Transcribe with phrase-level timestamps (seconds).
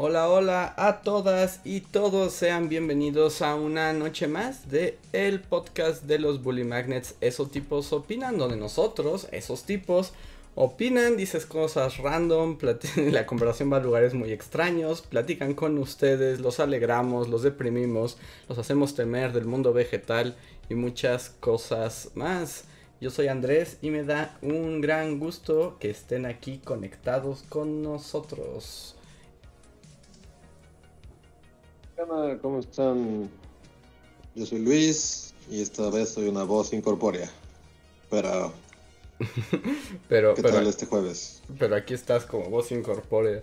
[0.00, 6.04] Hola, hola a todas y todos sean bienvenidos a una noche más de el podcast
[6.04, 7.16] de los Bully Magnets.
[7.20, 10.12] Esos tipos opinan, donde nosotros, esos tipos,
[10.54, 12.58] opinan, dices cosas random,
[13.10, 18.56] la conversación va a lugares muy extraños, platican con ustedes, los alegramos, los deprimimos, los
[18.56, 20.36] hacemos temer del mundo vegetal
[20.68, 22.66] y muchas cosas más.
[23.00, 28.94] Yo soy Andrés y me da un gran gusto que estén aquí conectados con nosotros.
[32.42, 33.28] ¿Cómo están?
[34.36, 37.28] Yo soy Luis y esta vez soy una voz incorpórea.
[38.08, 38.52] Pero.
[40.08, 41.42] pero, ¿Qué pero, tal este jueves?
[41.58, 43.40] Pero aquí estás como voz incorpórea.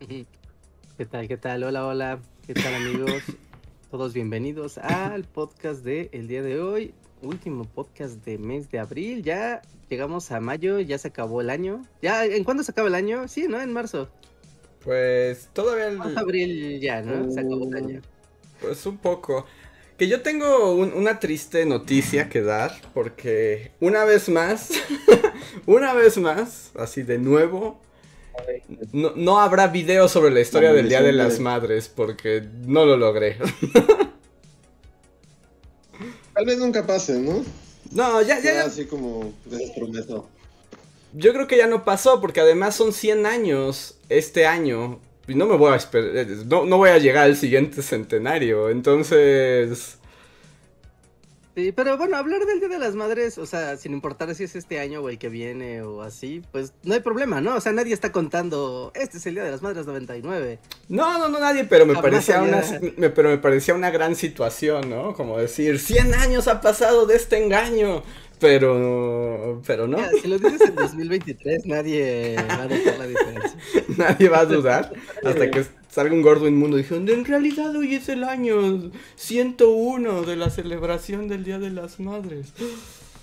[0.08, 1.28] ¿Qué tal?
[1.28, 1.62] ¿Qué tal?
[1.62, 2.18] Hola, hola.
[2.48, 3.22] ¿Qué tal, amigos?
[3.92, 6.94] Todos bienvenidos al podcast de el día de hoy.
[7.22, 9.22] Último podcast de mes de abril.
[9.22, 11.84] Ya llegamos a mayo, ya se acabó el año.
[12.02, 12.24] ¿Ya?
[12.24, 13.28] ¿En cuándo se acaba el año?
[13.28, 13.60] Sí, ¿no?
[13.60, 14.08] En marzo.
[14.88, 16.16] Pues todavía el...
[16.16, 17.30] abril ya, ¿no?
[17.30, 18.00] Se acabó el año.
[18.58, 19.44] Pues un poco.
[19.98, 24.70] Que yo tengo un- una triste noticia que dar, porque una vez más,
[25.66, 27.82] una vez más, así de nuevo,
[28.94, 32.96] no, no habrá video sobre la historia del Día de las Madres, porque no lo
[32.96, 33.36] logré.
[36.32, 37.44] Tal vez nunca pase, ¿no?
[37.92, 38.64] No, ya, ya, ya.
[38.64, 39.34] así como.
[41.12, 45.00] Yo creo que ya no pasó, porque además son 100 años este año.
[45.26, 49.98] Y no me voy a esperar, no, no voy a llegar al siguiente centenario, entonces...
[51.54, 54.54] Sí, pero bueno, hablar del Día de las Madres, o sea, sin importar si es
[54.54, 57.56] este año o el que viene o así, pues no hay problema, ¿no?
[57.56, 60.60] O sea, nadie está contando, este es el Día de las Madres 99.
[60.88, 62.62] No, no, no, nadie, pero me Jamás parecía una,
[62.96, 65.14] me- pero me parecía una gran situación, ¿no?
[65.14, 68.04] Como decir, 100 años ha pasado de este engaño,
[68.40, 73.58] pero, pero no, Mira, si lo dices en 2023, nadie va a notar la diferencia.
[73.96, 74.92] nadie va a dudar
[75.24, 80.36] hasta que salga un gordo inmundo diciendo, en realidad hoy es el año 101 de
[80.36, 82.52] la celebración del Día de las Madres.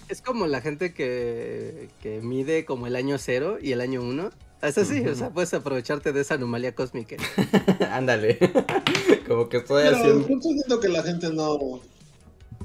[0.09, 4.29] Es como la gente que, que mide como el año cero y el año uno.
[4.61, 7.17] Es así, o sea, puedes aprovecharte de esa anomalía cósmica.
[7.91, 8.39] Ándale,
[9.27, 10.27] como que estoy Pero haciendo...
[10.27, 11.81] yo siento que la gente no.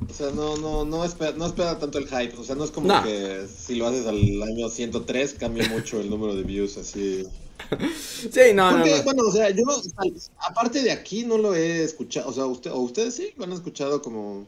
[0.09, 2.37] O sea, no, no, no, espera, no espera tanto el hype.
[2.37, 3.03] O sea, no es como No.
[3.03, 7.27] que si lo haces al año 103 cambia mucho el número de views así.
[7.99, 9.03] Sí, no, no, Porque, no.
[9.05, 9.63] bueno, o sea, yo,
[10.49, 12.29] aparte de aquí, no lo he escuchado.
[12.29, 14.47] O sea, usted, o ustedes sí lo han escuchado como.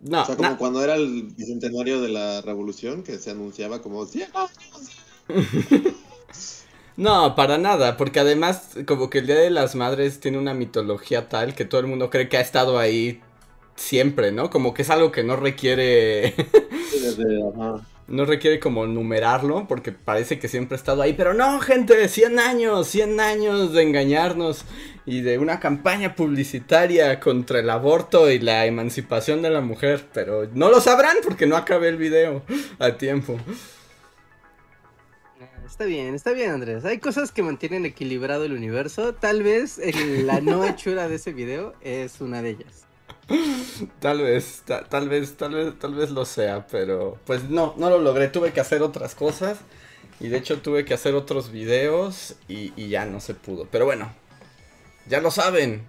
[0.00, 4.04] No, o sea, como cuando era el bicentenario de la revolución, que se anunciaba como
[4.06, 4.88] 100 años.
[6.96, 11.28] No, para nada, porque además como que el Día de las Madres tiene una mitología
[11.28, 13.20] tal que todo el mundo cree que ha estado ahí
[13.78, 14.50] siempre, ¿no?
[14.50, 16.34] Como que es algo que no requiere
[18.08, 22.38] no requiere como numerarlo porque parece que siempre ha estado ahí, pero no, gente, 100
[22.38, 24.64] años, 100 años de engañarnos
[25.06, 30.48] y de una campaña publicitaria contra el aborto y la emancipación de la mujer, pero
[30.54, 32.42] no lo sabrán porque no acabé el video
[32.78, 33.38] a tiempo.
[35.64, 36.84] Está bien, está bien, Andrés.
[36.84, 39.14] Hay cosas que mantienen equilibrado el universo.
[39.14, 42.87] Tal vez el- la no hechura de ese video es una de ellas.
[44.00, 47.90] Tal vez, ta- tal vez, tal vez, tal vez lo sea, pero pues no, no
[47.90, 48.28] lo logré.
[48.28, 49.58] Tuve que hacer otras cosas
[50.20, 53.66] y de hecho tuve que hacer otros videos y, ya no se pudo.
[53.70, 54.10] Pero bueno,
[55.08, 55.86] ya lo saben.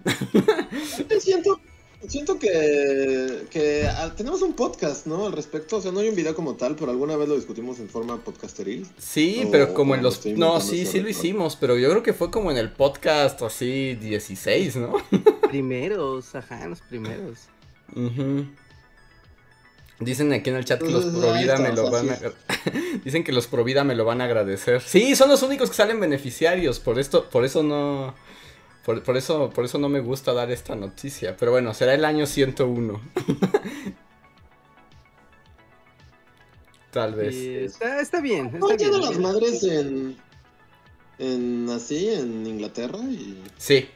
[1.20, 1.60] Siento,
[2.08, 5.26] siento que, que ah, tenemos un podcast, ¿no?
[5.26, 5.76] Al respecto.
[5.76, 8.18] O sea, no hay un video como tal, pero alguna vez lo discutimos en forma
[8.18, 8.86] podcasteril.
[8.98, 10.24] Sí, O- pero como en los...
[10.26, 13.94] No, sí, sí lo hicimos, pero yo creo que fue como en el podcast así
[13.96, 14.94] 16, ¿no?
[15.50, 17.38] Primeros, ajá, los primeros.
[17.94, 18.46] Ujú.
[19.98, 22.18] Dicen aquí en el chat que los Provida me lo van a...
[23.04, 24.80] Dicen que los Provida me lo van a agradecer.
[24.80, 28.14] Sí, son los únicos que salen beneficiarios, por esto, por eso no...
[28.84, 31.36] Por, por eso, por eso no me gusta dar esta noticia.
[31.36, 33.00] Pero bueno, será el año 101.
[36.90, 37.34] Tal vez.
[37.34, 38.50] Y está, está bien.
[38.58, 39.00] ¿No Está de bien.
[39.02, 40.16] las madres en,
[41.18, 42.98] en así, en Inglaterra?
[42.98, 43.88] Y Sí.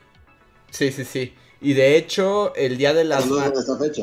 [0.71, 1.35] Sí, sí, sí.
[1.61, 3.27] Y de hecho, el día de las...
[3.27, 4.03] no en esta fecha.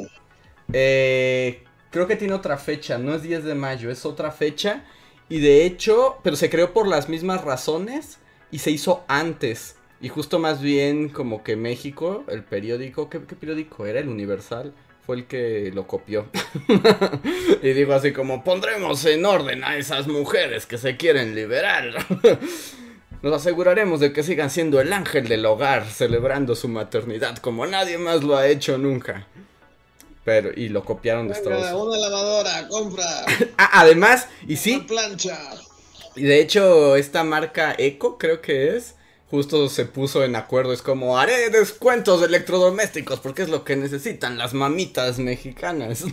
[0.74, 4.84] Eh, creo que tiene otra fecha, no es 10 de mayo, es otra fecha.
[5.30, 8.18] Y de hecho, pero se creó por las mismas razones
[8.52, 9.76] y se hizo antes.
[10.02, 14.00] Y justo más bien como que México, el periódico, ¿qué, qué periódico era?
[14.00, 14.74] El Universal.
[15.06, 16.28] Fue el que lo copió.
[17.64, 22.06] y digo así como, pondremos en orden a esas mujeres que se quieren liberar.
[23.22, 28.00] Nos aseguraremos de que sigan siendo el ángel del hogar, celebrando su maternidad como nadie
[28.00, 29.28] más lo ha hecho nunca.
[30.24, 33.06] Pero, y lo copiaron de Estados Venga, una lavadora, compra.
[33.58, 35.40] Ah, además, y sí, Una plancha.
[36.16, 38.96] y de hecho, esta marca Eco, creo que es,
[39.32, 40.74] justo se puso en acuerdo.
[40.74, 46.04] Es como, haré descuentos de electrodomésticos porque es lo que necesitan las mamitas mexicanas.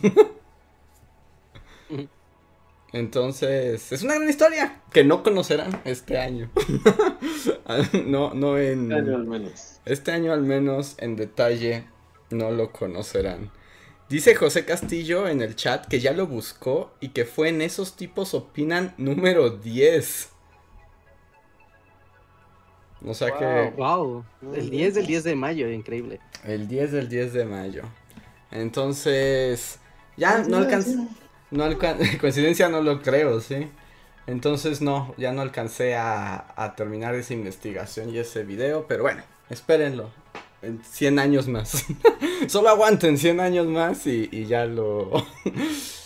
[2.92, 6.50] Entonces, es una gran historia que no conocerán este año.
[8.06, 8.90] no, no en...
[8.92, 9.80] Año al menos.
[9.84, 11.84] Este año al menos en detalle
[12.30, 13.50] no lo conocerán.
[14.08, 17.94] Dice José Castillo en el chat que ya lo buscó y que fue en esos
[17.94, 20.30] tipos opinan número 10.
[23.04, 24.24] O sea que Wow,
[24.54, 26.20] el 10 del 10 de mayo, increíble.
[26.44, 27.82] el 10 del 10 de mayo.
[28.50, 29.78] Entonces,
[30.16, 30.96] ya no alcancé.
[31.50, 33.68] No alcan- coincidencia no lo creo, sí.
[34.26, 39.22] Entonces no, ya no alcancé a, a terminar esa investigación y ese video, pero bueno,
[39.48, 40.10] espérenlo.
[40.60, 41.84] En 100 años más.
[42.48, 45.10] Solo aguanten 100 años más y, y ya lo...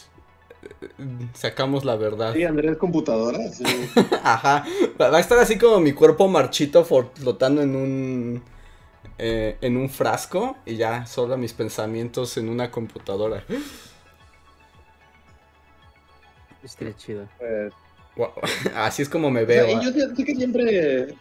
[1.35, 2.35] Sacamos la verdad.
[2.35, 3.39] Sí, Andrés computadora.
[3.53, 3.65] sí.
[4.23, 4.65] Ajá.
[5.01, 8.43] Va a estar así como mi cuerpo marchito flotando en un...
[9.19, 13.45] eh, en un frasco y ya solo mis pensamientos en una computadora.
[16.63, 17.29] Estaría chido.
[17.39, 17.73] Pues,
[18.75, 19.69] Así es como me o sea, veo.
[19.69, 21.19] y yo sé, sé que siempre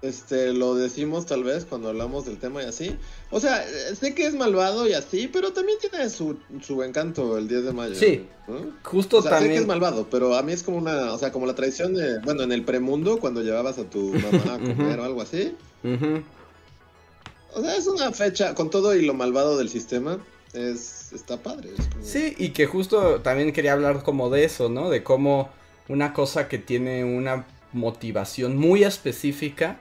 [0.00, 2.96] este, lo decimos tal vez cuando hablamos del tema y así.
[3.30, 7.36] O sea, eh, sé que es malvado y así, pero también tiene su, su encanto
[7.36, 7.94] el 10 de mayo.
[7.94, 8.26] Sí.
[8.46, 8.72] ¿no?
[8.84, 9.62] Justo O sea, sé que también.
[9.62, 12.42] es malvado, pero a mí es como una, o sea, como la tradición de, bueno,
[12.44, 15.54] en el premundo, cuando llevabas a tu mamá a comer o algo así.
[17.54, 20.18] O sea, es una fecha, con todo y lo malvado del sistema,
[20.52, 21.70] es, está padre.
[21.76, 24.90] es como- Sí, y que justo también quería hablar como de eso, ¿no?
[24.90, 25.50] De cómo
[25.88, 29.80] una cosa que tiene una motivación muy específica,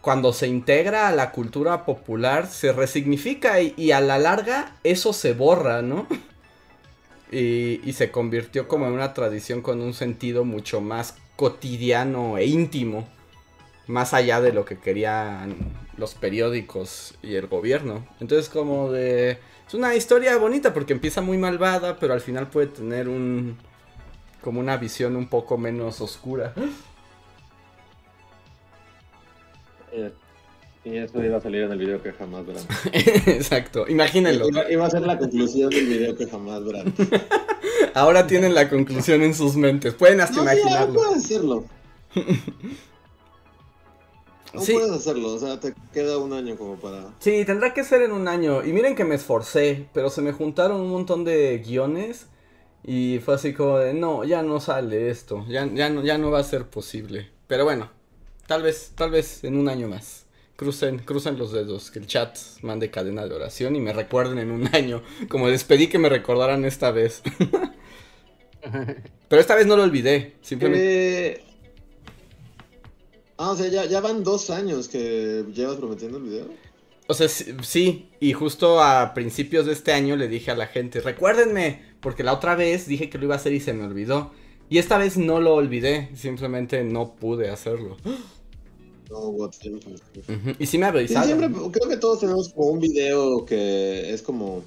[0.00, 5.34] cuando se integra a la cultura popular, se resignifica y, a la larga eso se
[5.34, 6.06] borra, ¿no?
[7.32, 12.46] Y, y se convirtió como en una tradición con un sentido mucho más cotidiano e
[12.46, 13.08] íntimo,
[13.86, 15.54] más allá de lo que querían
[15.96, 18.04] los periódicos y el gobierno.
[18.18, 19.38] Entonces como de...
[19.68, 23.56] Es una historia bonita porque empieza muy malvada, pero al final puede tener un...
[24.40, 26.52] como una visión un poco menos oscura.
[29.92, 30.10] Eh,
[30.84, 32.64] Y eso iba a salir en el video que jamás verán.
[33.26, 34.48] Exacto, imagínenlo.
[34.48, 36.94] Iba, iba a ser la conclusión del video que jamás verán.
[37.94, 39.92] Ahora tienen la conclusión en sus mentes.
[39.94, 40.94] Pueden hasta No, imaginarlo.
[40.94, 41.64] puedes hacerlo.
[44.52, 44.72] No Sí.
[44.72, 47.14] puedes hacerlo, o sea, te queda un año como para...
[47.20, 48.64] Sí, tendrá que ser en un año.
[48.64, 52.26] Y miren que me esforcé, pero se me juntaron un montón de guiones.
[52.82, 55.44] Y fue así como de, no, ya no sale esto.
[55.48, 57.28] Ya, ya, no, ya no va a ser posible.
[57.46, 57.90] Pero bueno,
[58.50, 60.26] tal vez, tal vez en un año más.
[60.56, 64.50] Crucen, crucen los dedos, que el chat mande cadena de oración y me recuerden en
[64.50, 65.04] un año.
[65.28, 67.22] Como les pedí que me recordaran esta vez.
[69.28, 70.34] Pero esta vez no lo olvidé.
[70.42, 71.28] Simplemente.
[71.28, 71.44] Eh,
[73.38, 76.46] Ah, o sea, ya, ya van dos años que llevas prometiendo el video.
[77.06, 80.66] O sea, sí, sí, y justo a principios de este año le dije a la
[80.66, 83.84] gente, recuérdenme, porque la otra vez dije que lo iba a hacer y se me
[83.84, 84.32] olvidó.
[84.68, 87.96] Y esta vez no lo olvidé, simplemente no pude hacerlo.
[89.10, 89.28] No.
[89.30, 89.50] Ujú,
[90.58, 91.26] Y sí me Sí, avisaron.
[91.26, 94.62] siempre, creo que todos tenemos como un video que es como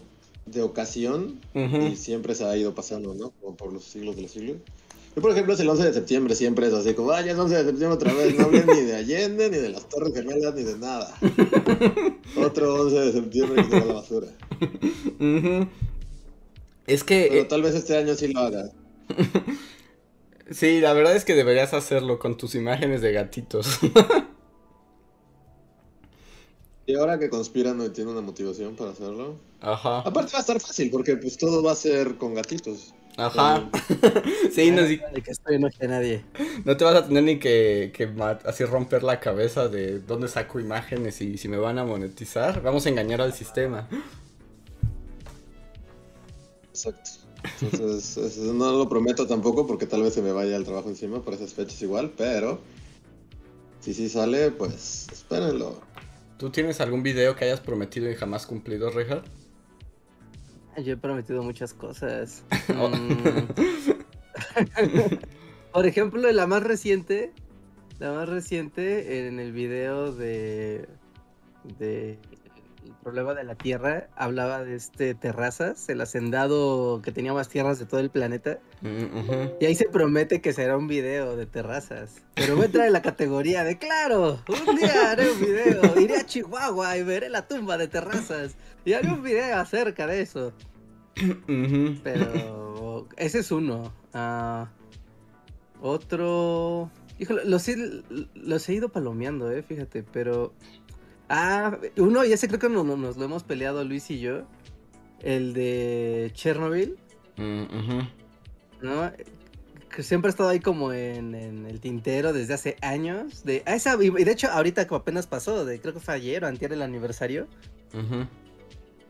[0.45, 3.31] de ocasión y siempre se ha ido pasando, ¿no?
[3.41, 4.57] Como por los siglos de los siglos.
[5.15, 7.37] Yo, por ejemplo, es el 11 de septiembre, siempre es así como, ah, ya es
[7.37, 10.55] 11 de septiembre otra vez, no hablen ni de Allende, ni de las Torres Gemelas,
[10.55, 11.15] ni de nada.
[12.35, 14.27] Otro 11 de septiembre que se va a la basura.
[16.87, 18.71] Es que, Pero eh, tal vez este año sí lo haga.
[20.51, 23.67] sí, la verdad es que deberías hacerlo con tus imágenes de gatitos.
[26.85, 29.37] Y ahora que conspiran y tiene una motivación para hacerlo.
[29.61, 32.93] Ajá, Aparte va a estar fácil, porque pues todo va a ser con gatitos.
[33.17, 33.69] ajá.
[34.51, 36.25] Sí, no, sí, De que esto no a nadie.
[36.65, 38.13] no te vas a tener ni que, que
[38.45, 42.61] así romper la cabeza de dónde saco imágenes y si me van a monetizar.
[42.61, 43.87] Vamos a engañar al sistema.
[46.69, 47.11] Exacto.
[47.61, 51.21] Entonces, eso no lo prometo tampoco porque tal vez se me vaya el trabajo encima
[51.21, 52.59] por esas fechas igual, pero
[53.79, 55.81] si sí sale, pues espérenlo.
[56.37, 59.23] ¿Tú tienes algún video que hayas prometido y jamás cumplido, Reja?
[60.77, 62.43] Yo he prometido muchas cosas.
[62.77, 62.91] Oh.
[64.55, 65.17] Mm.
[65.73, 67.33] Por ejemplo, la más reciente,
[67.99, 70.87] la más reciente en el video de
[71.79, 72.19] de
[73.03, 77.85] problema de la Tierra, hablaba de este Terrazas, el hacendado que tenía más tierras de
[77.85, 78.59] todo el planeta.
[78.81, 79.59] Mm.
[79.59, 82.23] Y ahí se promete que será un video de Terrazas.
[82.35, 86.17] Pero va a entrar en la categoría de claro, un día haré un video, iré
[86.17, 88.55] a Chihuahua y veré la tumba de Terrazas.
[88.85, 90.53] Y haré un video acerca de eso.
[92.03, 93.93] Pero ese es uno.
[94.13, 94.69] Ah,
[95.81, 96.89] otro.
[97.19, 97.75] Híjole, los he,
[98.33, 100.53] los he ido palomeando, eh, fíjate, pero.
[101.29, 104.43] Ah, uno, ya sé, creo que no, no- nos lo hemos peleado Luis y yo.
[105.21, 106.97] El de Chernobyl,
[107.37, 107.63] Mm.
[108.81, 109.11] ¿no?
[109.95, 113.43] Que siempre ha estado ahí como en, en el tintero desde hace años.
[113.43, 116.43] De, ah, esa, y de hecho, ahorita que apenas pasó, de, creo que fue ayer
[116.43, 117.47] o antier el aniversario.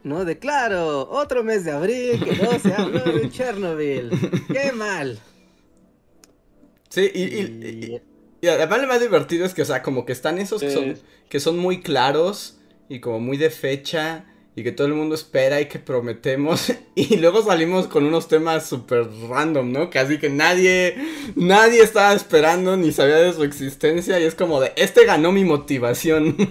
[0.03, 0.25] ¿No?
[0.25, 4.09] De claro, otro mes de abril que no se habló de Chernobyl.
[4.51, 5.17] ¡Qué mal!
[6.89, 8.01] Sí, y, y- y-
[8.43, 10.97] y además lo más divertido es que, o sea, como que están esos que son,
[11.29, 12.57] que son muy claros
[12.89, 17.15] y como muy de fecha y que todo el mundo espera y que prometemos y
[17.15, 19.89] luego salimos con unos temas súper random, ¿no?
[19.89, 20.97] Casi que nadie,
[21.37, 25.45] nadie estaba esperando ni sabía de su existencia y es como de, este ganó mi
[25.45, 26.35] motivación.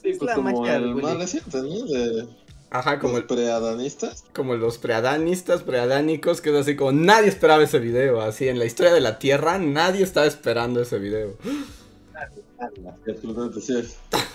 [0.00, 1.84] Sí, Es pues la como el reciente, ¿no?
[1.84, 2.28] De
[2.70, 4.24] Ajá, como, los preadanistas.
[4.34, 8.66] como los preadanistas, preadánicos, que es así como nadie esperaba ese video, así en la
[8.66, 11.36] historia de la Tierra nadie estaba esperando ese video.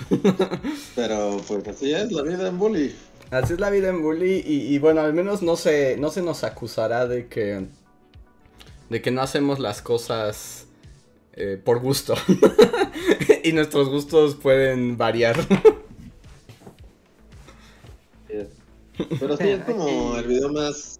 [0.95, 2.95] Pero pues así es la vida en bully.
[3.33, 6.21] Así es la vida en Bully y, y bueno, al menos no se, no se
[6.21, 7.65] nos acusará de que,
[8.91, 10.67] de que no hacemos las cosas
[11.33, 12.13] eh, por gusto.
[13.43, 15.35] y nuestros gustos pueden variar.
[19.19, 20.99] Pero sí, es como el video más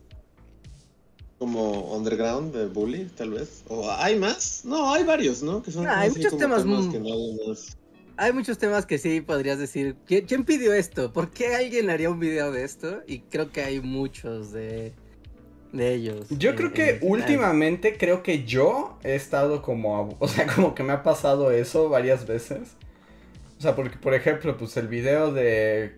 [1.39, 3.63] como underground de bully, tal vez.
[3.67, 4.63] O hay más.
[4.63, 5.61] No, hay varios, ¿no?
[5.61, 7.77] Que son Ah, hay muchos temas que nadie más.
[8.15, 11.11] Hay muchos temas que sí podrías decir, ¿quién, quién pidió esto?
[11.11, 13.01] ¿Por qué alguien haría un video de esto?
[13.07, 14.93] Y creo que hay muchos de,
[15.73, 16.27] de ellos.
[16.29, 20.75] Yo en- creo en que últimamente, creo que yo he estado como, o sea, como
[20.75, 22.77] que me ha pasado eso varias veces.
[23.57, 25.97] O sea, porque, por ejemplo, pues el video de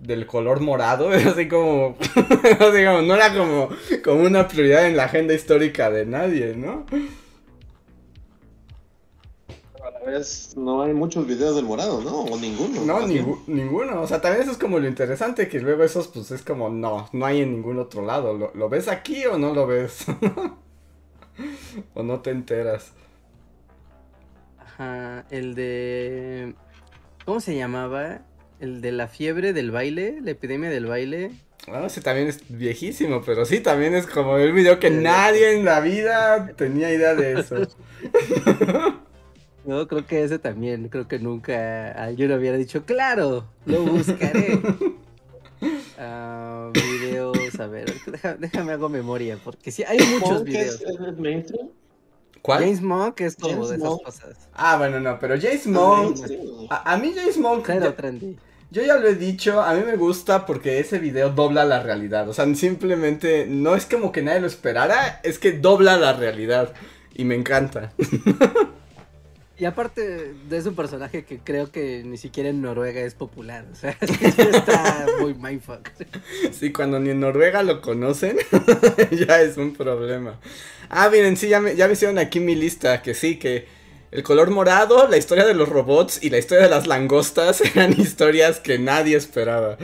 [0.00, 3.68] del color morado, es así como, así como, no era como,
[4.04, 6.86] como una prioridad en la agenda histórica de nadie, ¿no?
[9.82, 12.22] A la vez no hay muchos videos del morado, ¿no?
[12.22, 12.84] O ninguno.
[12.84, 14.02] No, ningu- ninguno.
[14.02, 17.08] O sea, también eso es como lo interesante, que luego esos, pues es como, no,
[17.12, 18.34] no hay en ningún otro lado.
[18.34, 20.06] ¿Lo, lo ves aquí o no lo ves?
[21.94, 22.92] o no te enteras.
[24.58, 26.54] Ajá, el de...
[27.24, 28.22] ¿Cómo se llamaba?
[28.60, 31.30] El de la fiebre del baile, la epidemia del baile.
[31.66, 35.64] Bueno, ese también es viejísimo, pero sí, también es como el video que nadie en
[35.64, 37.56] la vida tenía idea de eso.
[39.64, 44.60] No, creo que ese también, creo que nunca alguien hubiera dicho, claro, lo buscaré.
[45.98, 50.80] Ah, videos, a ver, deja- déjame hago memoria, porque sí, hay muchos videos.
[50.80, 51.52] es.
[52.40, 52.60] ¿Cuál?
[52.62, 54.02] James Monk es como James de esas Monk.
[54.04, 54.48] cosas.
[54.54, 56.16] Ah, bueno, no, pero Jace Monk.
[56.70, 57.64] A, a mí Jace Monk.
[57.66, 58.38] Cero ya- trendy.
[58.70, 62.28] Yo ya lo he dicho, a mí me gusta porque ese video dobla la realidad.
[62.28, 66.74] O sea, simplemente no es como que nadie lo esperara, es que dobla la realidad.
[67.14, 67.92] Y me encanta.
[69.60, 73.64] Y aparte es un personaje que creo que ni siquiera en Noruega es popular.
[73.72, 75.88] O sea, está muy mindfuck.
[76.52, 78.36] Sí, cuando ni en Noruega lo conocen,
[79.10, 80.38] ya es un problema.
[80.88, 83.66] Ah, miren, sí, ya me, ya me hicieron aquí mi lista, que sí, que
[84.10, 87.92] el color morado, la historia de los robots y la historia de las langostas eran
[87.98, 89.76] historias que nadie esperaba.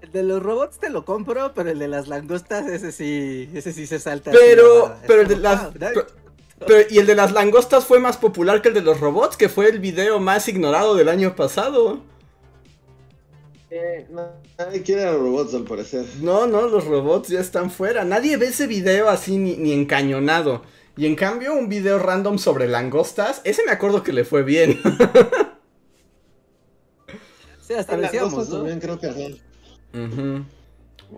[0.00, 3.72] El de los robots te lo compro, pero el de las langostas, ese sí, ese
[3.72, 4.30] sí se salta.
[4.32, 5.60] Pero, la pero el de las...
[5.60, 6.06] como, "Wow, pero-
[6.66, 9.48] pero- y el de las langostas fue más popular que el de los robots, que
[9.48, 12.00] fue el video más ignorado del año pasado.
[13.70, 14.26] Eh, no,
[14.58, 16.04] nadie quiere a los robots, al parecer.
[16.20, 18.04] No, no, los robots ya están fuera.
[18.04, 20.62] Nadie ve ese video así ni, ni encañonado.
[21.00, 24.78] Y en cambio, un video random sobre langostas, ese me acuerdo que le fue bien.
[27.62, 28.44] Sí, hasta lo ¿no?
[28.44, 29.20] también creo que ajá.
[29.94, 30.44] Ujú,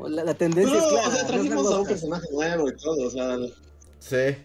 [0.09, 1.09] La, la Pero, tendencia es clara.
[1.09, 3.37] o sea, las trajimos a un personaje nuevo y todo, o sea.
[3.99, 4.37] Sí.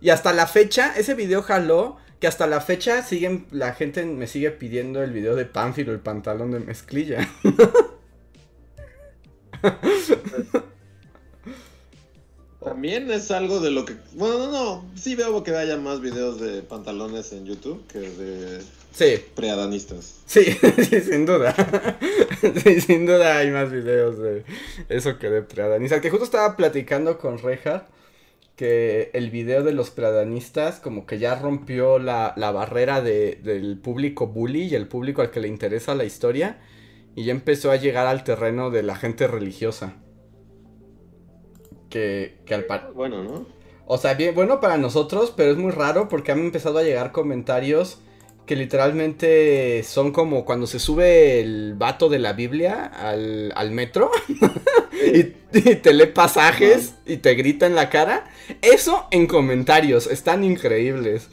[0.00, 4.26] Y hasta la fecha, ese video jaló, que hasta la fecha siguen, la gente me
[4.26, 7.28] sigue pidiendo el video de Pánfilo, el pantalón de mezclilla.
[12.62, 13.94] También es algo de lo que.
[14.12, 14.84] Bueno, no, no.
[14.94, 18.62] Sí veo que haya más videos de pantalones en YouTube que de
[18.92, 20.16] Sí, preadanistas.
[20.26, 20.44] sí,
[20.88, 21.54] sí, sin duda.
[22.62, 24.44] sí, sin duda hay más videos de
[24.88, 26.00] eso que de Preadanisa.
[26.00, 27.86] Que justo estaba platicando con Reja
[28.56, 33.78] que el video de los pladanistas como que ya rompió la, la barrera de, del
[33.78, 36.58] público bully y el público al que le interesa la historia
[37.16, 39.94] y ya empezó a llegar al terreno de la gente religiosa.
[41.90, 42.92] Que, que al par...
[42.94, 43.46] Bueno, ¿no?
[43.86, 47.12] O sea, bien, bueno para nosotros, pero es muy raro porque han empezado a llegar
[47.12, 47.98] comentarios
[48.46, 54.10] que literalmente son como cuando se sube el vato de la Biblia al, al metro
[55.14, 55.18] y,
[55.56, 58.28] y te lee pasajes y te grita en la cara.
[58.60, 61.28] Eso en comentarios, están increíbles.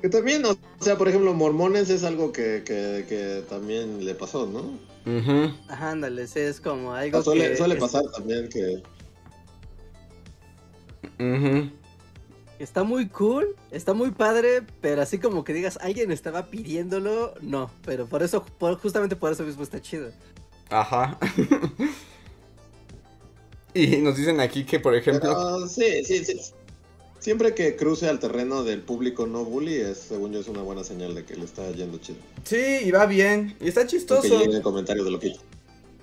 [0.00, 4.46] Que también, o sea, por ejemplo, mormones es algo que, que, que también le pasó,
[4.46, 4.78] ¿no?
[5.04, 5.52] Ujú.
[5.68, 8.82] Ajá, ándale, sí, es como O algo suele, que suele es- pasar también que...
[11.18, 11.70] Ujú.
[12.58, 17.70] está muy cool, está muy padre, pero así como que digas, alguien estaba pidiéndolo, no,
[17.84, 20.12] pero por eso, por- justamente por eso mismo está chido.
[20.70, 21.18] Ajá.
[23.74, 25.30] y nos dicen aquí que, por ejemplo...
[25.34, 26.40] Pero, sí, sí, sí.
[27.22, 30.82] Siempre que cruce al terreno del público no bully, es, según yo, es una buena
[30.82, 32.18] señal de que le está yendo chido.
[32.42, 33.54] Sí, y va bien.
[33.60, 34.40] Y está Que chistoso.
[34.40, 35.32] lleguen comentarios de lo que...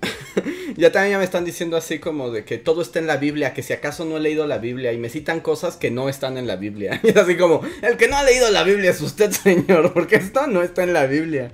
[0.78, 3.54] Ya también ya me están diciendo así como de que todo está en la Biblia,
[3.54, 6.38] que si acaso no he leído la Biblia y me citan cosas que no están
[6.38, 7.02] en la Biblia.
[7.04, 10.16] Y es así como, el que no ha leído la Biblia es usted, señor, porque
[10.16, 11.52] esto no está en la Biblia.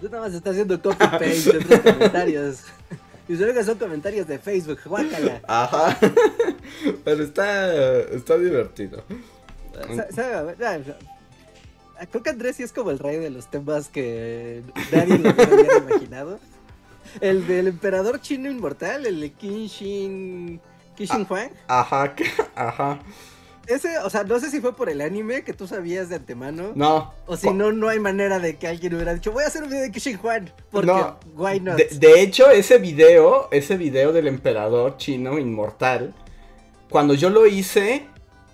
[0.00, 2.58] Tú nada más estás haciendo copy-paste de otros comentarios.
[3.28, 5.40] Y solo que son comentarios de Facebook, guácala.
[5.48, 5.98] Ajá.
[7.04, 9.02] Pero está, está divertido.
[12.10, 15.76] Creo que Andrés sí es como el rey de los temas que nadie lo había
[15.78, 16.40] imaginado.
[17.20, 20.60] El del emperador chino inmortal, el de Kinshin.
[20.96, 21.50] Kishin Huang.
[21.66, 22.14] Ajá,
[22.54, 23.00] ajá.
[23.66, 26.72] Ese, o sea, no sé si fue por el anime que tú sabías de antemano.
[26.74, 27.12] No.
[27.26, 29.68] O si no, no hay manera de que alguien hubiera dicho, voy a hacer un
[29.70, 30.50] video de Kishin Huang.
[30.70, 31.18] Porque, No.
[31.36, 31.76] why not?
[31.76, 36.14] De, de hecho, ese video, ese video del emperador chino inmortal,
[36.90, 38.06] cuando yo lo hice,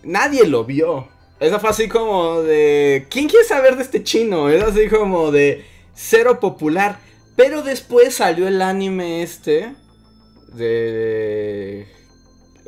[0.04, 1.08] nadie lo vio.
[1.40, 4.48] Eso fue así como de, ¿quién quiere saber de este chino?
[4.48, 5.64] Es así como de
[5.94, 6.98] cero popular.
[7.34, 9.74] Pero después salió el anime este
[10.54, 11.86] de...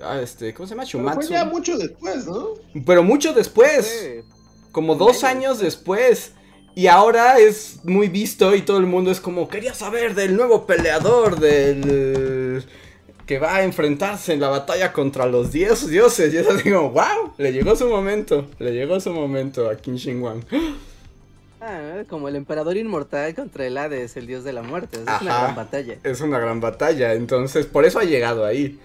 [0.03, 0.85] ah, este, ¿Cómo se llama?
[0.85, 1.33] Pero fue Shumatsu.
[1.33, 2.49] ya mucho después, ¿no?
[2.85, 3.87] Pero mucho después.
[3.87, 4.21] Sí.
[4.73, 6.33] Como dos años después.
[6.75, 10.64] Y ahora es muy visto y todo el mundo es como, quería saber del nuevo
[10.66, 12.48] peleador, del...
[13.29, 16.33] que va a enfrentarse en la batalla contra los 10 dioses.
[16.33, 19.95] Y es así como, wow, le llegó su momento, le llegó su momento a Kim
[19.95, 20.43] Shin Wang.
[21.61, 24.97] Ah, como el emperador inmortal contra el Hades, el dios de la muerte.
[24.97, 25.97] Es una gran batalla.
[26.05, 28.79] Es una gran batalla, entonces por eso ha llegado ahí.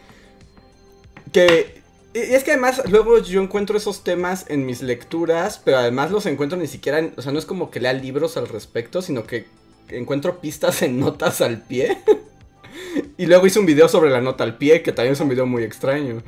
[1.32, 1.82] Que...
[2.16, 6.10] Y y es que además luego yo encuentro esos temas en mis lecturas, pero además
[6.10, 9.04] los encuentro ni siquiera, en- o sea, no es como que lea libros al respecto,
[9.04, 9.46] sino que
[9.90, 12.00] encuentro pistas en notas al pie.
[13.18, 15.46] y luego hice un video sobre la nota al pie, que también es un video
[15.46, 16.24] muy extraño.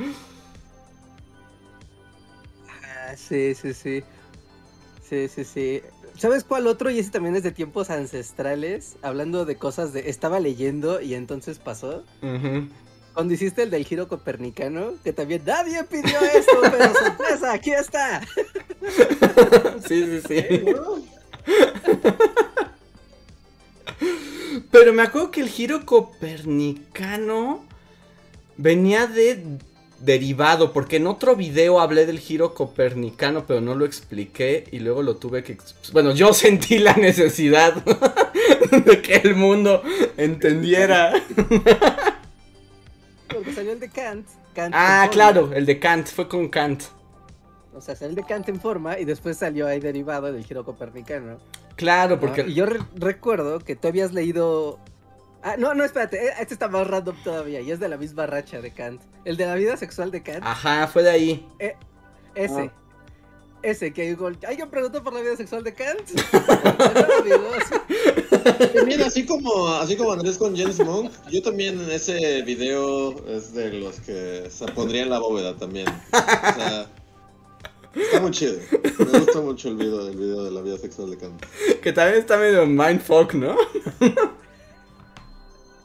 [2.84, 4.04] Ah, sí, sí, sí.
[5.08, 5.82] Sí, sí, sí.
[6.18, 6.90] ¿Sabes cuál otro?
[6.90, 8.96] Y ese también es de tiempos ancestrales.
[9.02, 10.10] Hablando de cosas de.
[10.10, 12.04] Estaba leyendo y entonces pasó.
[13.14, 18.22] Cuando hiciste el del giro copernicano, que también nadie pidió esto, pero sorpresa, aquí está.
[19.88, 20.66] Sí, sí, sí.
[24.72, 27.66] Pero me acuerdo que el giro copernicano
[28.58, 29.60] venía de
[30.00, 35.02] derivado, porque en otro video hablé del giro copernicano, pero no lo expliqué y luego
[35.02, 35.58] lo tuve que...
[35.92, 37.74] Bueno, yo sentí la necesidad
[38.86, 39.82] de que el mundo
[40.18, 41.14] entendiera.
[43.28, 44.28] Porque salió el de Kant.
[44.54, 46.84] Kant Ah, claro, el de Kant, fue con Kant.
[47.74, 50.64] O sea, salió el de Kant en forma y después salió ahí derivado del giro
[50.64, 51.38] copernicano.
[51.76, 52.22] Claro, ¿no?
[52.22, 52.46] porque...
[52.48, 54.80] Y yo re- recuerdo que tú habías leído.
[55.44, 58.26] Ah, no, no, espérate, eh, este está más random todavía y es de la misma
[58.26, 59.02] racha de Kant.
[59.26, 61.48] El de la vida sexual de Kant, Ajá, fue de ahí.
[62.34, 62.62] ese.
[62.62, 62.72] ah.
[63.62, 66.02] Ese que digo, ¿alguien preguntó por la vida sexual de Kant?
[68.76, 73.54] También así como, así como Andrés con James Monk, yo también en ese video es
[73.54, 75.88] de los que se pondría en la bóveda también.
[75.88, 76.86] O sea,
[77.96, 78.56] está muy chido.
[79.00, 81.44] Me gusta mucho el video, el video de la vida sexual de Kant.
[81.82, 83.56] Que también está medio mindfuck, ¿no?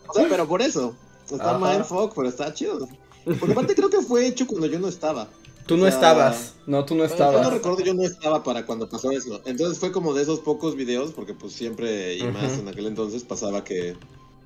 [0.08, 0.94] O sea, pero por eso.
[1.30, 1.58] Está Ajá.
[1.58, 2.88] mindfuck, pero está chido.
[3.24, 5.28] Porque aparte creo que fue hecho cuando yo no estaba.
[5.66, 6.54] Tú no O sea, estabas.
[6.66, 7.52] No, tú no Yo no estabas.
[7.52, 9.40] recuerdo, yo no estaba para cuando pasó eso.
[9.44, 13.22] Entonces fue como de esos pocos videos, porque pues siempre y más en aquel entonces
[13.22, 13.94] pasaba que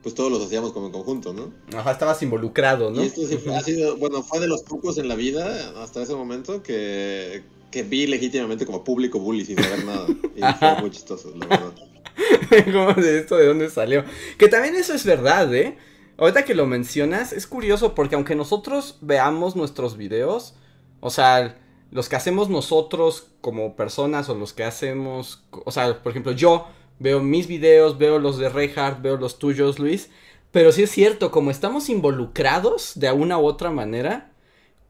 [0.05, 1.53] pues todos los hacíamos como en conjunto, ¿no?
[1.77, 3.03] Ajá, estabas involucrado, ¿no?
[3.03, 6.01] Y esto sí fue- ha sido, bueno, fue de los pocos en la vida hasta
[6.03, 10.07] ese momento que, que vi legítimamente como público bully sin saber nada.
[10.37, 11.73] Y fue muy chistoso, la verdad.
[12.73, 14.05] ¿Cómo de esto de dónde salió?
[14.39, 15.77] Que también eso es verdad, ¿eh?
[16.17, 20.55] ahorita que lo mencionas, es curioso porque aunque nosotros veamos nuestros videos,
[21.01, 21.59] o sea,
[21.91, 26.67] los que hacemos nosotros como personas o los que hacemos, o sea, por ejemplo, yo
[27.05, 30.09] veo mis videos, veo los de Reinhardt, veo los tuyos, Luis,
[30.53, 34.33] pero sí es cierto, como estamos involucrados de una u otra manera,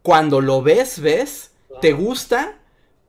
[0.03, 1.51] cuando lo ves, ves,
[1.81, 2.61] te gusta,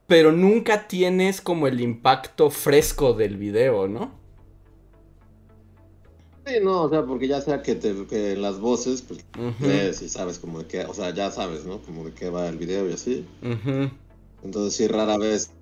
[0.08, 4.10] pero nunca tienes como el impacto fresco del video, ¿no?
[6.44, 9.66] Sí, no, o sea, porque ya sea que, te, que las voces, pues Ujú.
[9.66, 11.80] ves y sabes como de qué, o sea, ya sabes, ¿no?
[11.80, 13.24] Como de qué va el video y así.
[14.42, 15.52] Entonces sí, rara vez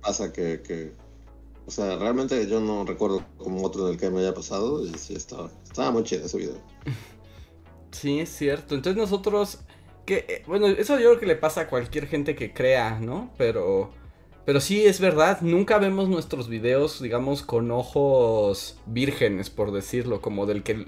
[0.00, 0.92] pasa que, que
[1.66, 4.92] o sea, realmente yo no recuerdo como otro en el que me haya pasado y
[4.94, 6.56] sí, estaba, estaba muy chido ese video.
[7.92, 8.74] Sí, es cierto.
[8.74, 9.58] Entonces nosotros,
[10.06, 13.30] que, eh, bueno, eso yo creo que le pasa a cualquier gente que crea, ¿no?
[13.36, 13.90] Pero,
[14.44, 20.46] pero sí es verdad, nunca vemos nuestros videos, digamos, con ojos vírgenes, por decirlo, como
[20.46, 20.86] del que, o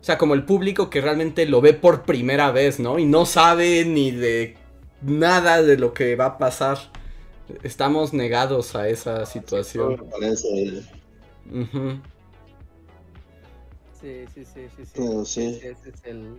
[0.00, 2.98] sea, como el público que realmente lo ve por primera vez, ¿no?
[2.98, 4.56] Y no sabe ni de
[5.02, 6.78] nada de lo que va a pasar.
[7.62, 9.92] Estamos negados a esa situación.
[9.92, 10.82] Me parece,
[11.50, 12.00] Ujú.
[14.00, 14.84] Sí, sí, sí, sí.
[14.84, 14.90] sí.
[14.94, 15.46] pero sí.
[15.62, 16.36] Ese es el...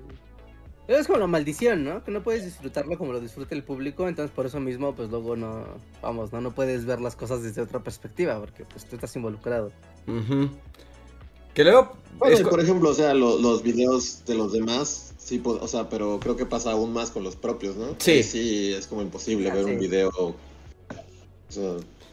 [0.88, 2.04] Es como la maldición, ¿no?
[2.04, 5.36] Que no puedes disfrutarlo como lo disfruta el público, entonces por eso mismo, pues luego
[5.36, 5.65] no,
[6.02, 9.72] vamos, no, no puedes ver las cosas desde otra perspectiva, porque pues tú estás involucrado.
[10.08, 10.50] Ujú.
[11.54, 11.93] Que luego...
[12.17, 15.89] Bueno, es por ejemplo, o sea, lo- los videos de los demás, sí, o sea,
[15.89, 17.95] pero creo que pasa aún más con los propios, ¿no?
[18.00, 18.24] Sí.
[18.24, 19.72] Sí, es como imposible Ah, ver sí.
[19.72, 20.36] un video,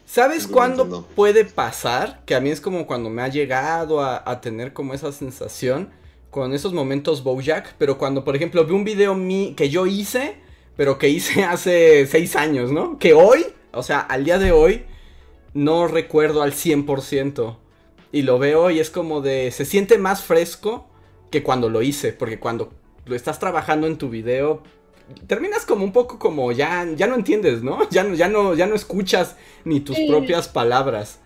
[0.05, 1.01] ¿Sabes cuándo no.
[1.03, 2.21] puede pasar?
[2.25, 5.89] Que a mí es como cuando me ha llegado a, a tener como esa sensación
[6.29, 10.35] con esos momentos Bojack, pero cuando por ejemplo vi un video mi, que yo hice,
[10.75, 12.99] pero que hice hace seis años, ¿no?
[12.99, 14.85] Que hoy, o sea, al día de hoy,
[15.53, 17.57] no recuerdo al 100%.
[18.11, 20.87] Y lo veo y es como de, se siente más fresco
[21.31, 22.71] que cuando lo hice, porque cuando
[23.05, 24.63] lo estás trabajando en tu video,
[25.27, 27.79] terminas como un poco como ya, ya no entiendes, ¿no?
[27.91, 30.07] Ya no, ya no, ya no escuchas ni tus Sí.
[30.07, 31.19] propias palabras.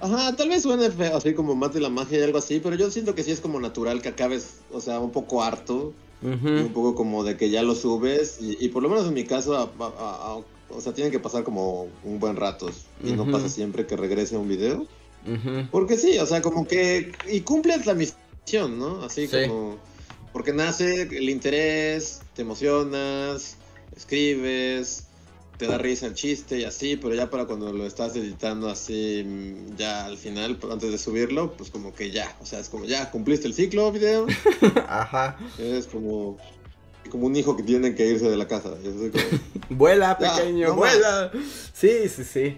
[0.00, 2.90] Ajá, tal vez suene feo, así como mate la magia y algo así, pero yo
[2.90, 6.72] siento que sí es como natural que acabes, o sea, un poco harto, y un
[6.72, 9.56] poco como de que ya lo subes, y, y por lo menos en mi caso,
[9.56, 10.42] a- a- a-
[10.74, 12.68] o sea, tienen que pasar como un buen rato,
[13.04, 14.86] y no pasa siempre que regrese un video,
[15.70, 19.02] porque sí, o sea, como que, y cumples la misión, ¿no?
[19.04, 19.36] Así Sí.
[19.46, 19.76] como,
[20.32, 23.56] porque nace el interés, te emocionas,
[23.96, 25.04] escribes,
[25.58, 29.22] te da risa el chiste y así, pero ya para cuando lo estás editando así,
[29.24, 32.68] mm, ya al final, pues, antes de subirlo, pues como que ya, o sea, es
[32.68, 34.26] como ya cumpliste el ciclo video,
[34.88, 35.38] Ajá.
[35.58, 36.36] es como,
[37.10, 38.70] como un hijo que tiene que irse de la casa.
[38.70, 39.12] como-
[39.70, 41.30] Vuela, pequeño, no vuela.
[41.72, 42.56] Sí, sí, sí.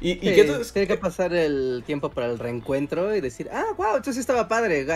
[0.00, 0.72] ¿Y, y Sí, entonces?
[0.72, 4.48] Tiene que pasar el tiempo para el reencuentro y decir, ah, wow, esto sí estaba
[4.48, 4.86] padre.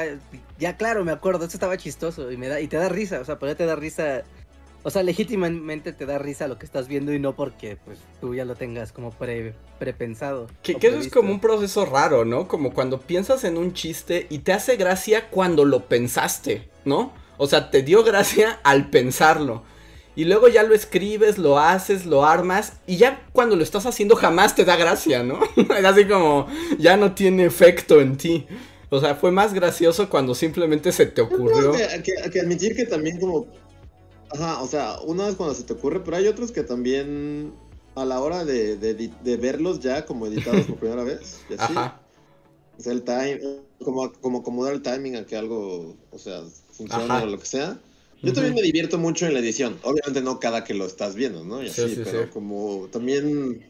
[0.59, 3.25] Ya claro, me acuerdo, esto estaba chistoso y me da y te da risa, o
[3.25, 4.23] sea, pero ya te da risa.
[4.87, 8.35] O sea, legítimamente te da risa lo que estás viendo y no porque pues tú
[8.35, 10.47] ya lo tengas como pre prepensado.
[10.63, 12.49] Que, que eso es como un proceso raro, ¿no?
[12.49, 17.13] Como cuando piensas en un chiste y te hace gracia cuando lo pensaste, ¿no?
[17.39, 19.65] O sea, te dio gracia al pensarlo.
[20.17, 24.15] Y luego ya lo escribes, lo haces, lo armas y ya cuando lo estás haciendo
[24.15, 25.41] jamás te da gracia, ¿no?
[25.57, 26.47] Es así como
[26.79, 28.47] ya no tiene efecto en ti.
[28.91, 31.73] O sea, fue más gracioso cuando simplemente se te ocurrió.
[31.73, 33.47] que, hay que- admitir que también como...
[34.31, 37.53] Ajá, o sea, una vez cuando se te ocurre, pero hay otros que también
[37.95, 42.01] a la hora de, de, verlos ya como editados por primera vez, y así, Ajá.
[42.77, 43.41] o sea, el time,
[43.85, 47.23] como, como acomodar el timing a que algo, o sea, funcione Ajá.
[47.23, 47.79] o lo que sea.
[48.25, 49.79] Yo también me divierto mucho en la edición.
[49.83, 51.63] Obviamente no cada que lo estás viendo, ¿no?
[51.63, 52.31] Y Sí, así, sí, pero sí.
[52.33, 53.65] como también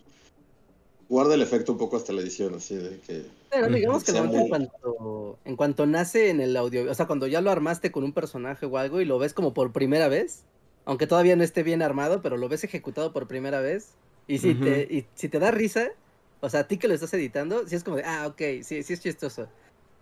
[1.09, 3.23] guarda el efecto un poco hasta la edición, así de que...
[3.51, 7.07] Pero digamos que normalmente en muy- cuanto, en cuanto nace en el audio, o sea,
[7.07, 10.09] cuando ya lo armaste con un personaje o algo y lo ves como por primera
[10.09, 10.43] vez,
[10.87, 13.91] aunque todavía no esté bien armado, pero lo ves ejecutado por primera vez,
[14.27, 15.89] y si, te, y si te da risa,
[16.41, 18.83] o sea, a ti que lo estás editando, si es como de, ah, ok, sí,
[18.83, 19.49] sí es chistoso.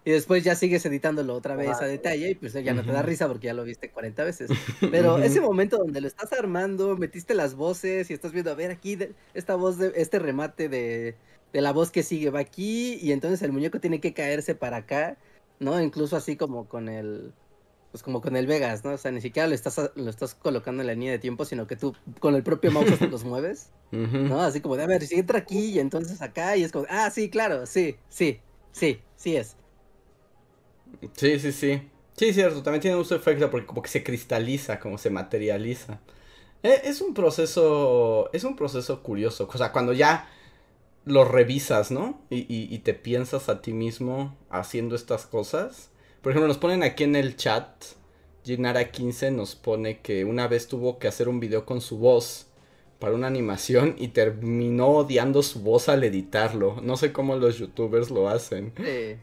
[0.05, 3.03] Y después ya sigues editándolo otra vez a detalle y pues ya no te da
[3.03, 4.51] risa porque ya lo viste 40 veces.
[4.91, 8.71] Pero ese momento donde lo estás armando, metiste las voces y estás viendo, a ver,
[8.73, 11.15] aquí de- esta voz, de, este remate de,
[11.53, 14.79] de la voz que sigue va aquí y entonces el muñeco tiene que caerse para
[14.79, 15.17] acá,
[15.61, 15.81] ¿no?
[15.81, 17.33] Incluso así como con el,
[17.93, 18.93] pues como con el Vegas, ¿no?
[18.93, 21.67] O sea, ni siquiera lo estás, lo estás colocando en la línea de tiempo, sino
[21.69, 23.71] que tú con el propio mouse hasta los mueves.
[24.29, 24.41] ¿no?
[24.41, 27.11] Así como de, a ver, si entra aquí y entonces acá y es como, ah,
[27.11, 28.41] sí, claro, sí, sí,
[28.73, 29.57] sí, sí es.
[31.17, 31.83] Sí, sí, sí.
[32.17, 36.01] Sí, cierto, también tiene un efecto porque como que se cristaliza, como se materializa.
[36.63, 40.29] Eh, Es un proceso, es un proceso curioso, o sea, cuando ya
[41.07, 42.21] lo revisas, ¿no?
[42.31, 45.91] Y, y- y te piensas a ti mismo haciendo estas cosas,
[46.23, 47.67] Por ejemplo, nos ponen aquí en el chat,
[48.45, 52.47] Ginara15 nos pone que una vez tuvo que hacer un video con su voz
[53.01, 56.81] para una animación y terminó odiando su voz al editarlo.
[56.83, 58.73] No sé cómo los youtubers lo hacen.
[58.77, 59.17] Sí,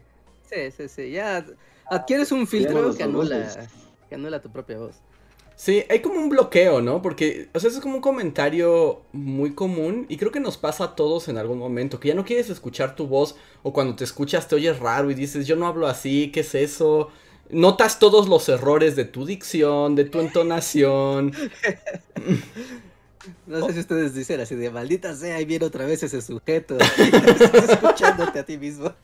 [0.50, 1.10] sí, sí, sí.
[1.10, 1.44] ya
[1.86, 3.68] adquieres un filtro que anula,
[4.08, 4.96] que anula tu propia voz.
[5.60, 7.02] Sí, hay como un bloqueo, ¿no?
[7.02, 10.96] Porque, o sea, es como un comentario muy común y creo que nos pasa a
[10.96, 14.48] todos en algún momento, que ya no quieres escuchar tu voz o cuando te escuchas
[14.48, 17.10] te oyes raro y dices, yo no hablo así, ¿qué es eso?
[17.50, 21.32] Notas todos los errores de tu dicción, de tu entonación.
[23.46, 26.78] No sé si ustedes dicen así de maldita sea, ahí viene otra vez ese sujeto.
[27.68, 28.94] escuchándote a ti mismo.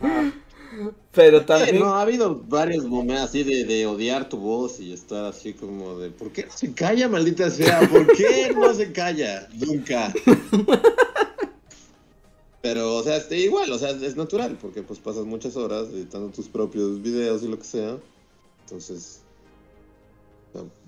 [1.12, 1.80] Pero también.
[1.80, 5.98] no, ha habido varios momentos así de, de, odiar tu voz y estar así como
[5.98, 6.10] de.
[6.10, 7.80] ¿Por qué no se calla, maldita sea?
[7.88, 9.48] ¿Por qué no se calla?
[9.54, 10.12] Nunca.
[12.60, 16.28] Pero, o sea, este, igual, o sea, es natural, porque pues pasas muchas horas editando
[16.28, 17.96] tus propios videos y lo que sea.
[18.64, 19.22] Entonces.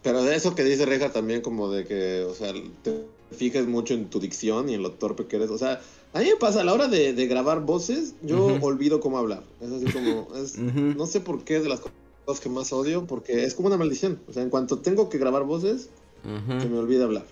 [0.03, 3.95] Pero de eso que dice Reja también, como de que, o sea, te fijes mucho
[3.95, 5.51] en tu dicción y en lo torpe que eres.
[5.51, 5.81] O sea,
[6.13, 9.43] a mí me pasa, a la hora de, de grabar voces, yo olvido cómo hablar.
[9.61, 13.07] Es así como, es, no sé por qué es de las cosas que más odio,
[13.07, 14.21] porque es como una maldición.
[14.29, 15.91] O sea, en cuanto tengo que grabar voces,
[16.23, 17.25] se me olvida hablar.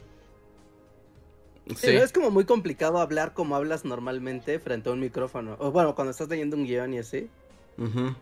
[1.76, 1.90] Sí.
[1.90, 5.56] es como muy complicado hablar como hablas normalmente frente a un micrófono.
[5.58, 7.28] O bueno, cuando estás leyendo un guion y así.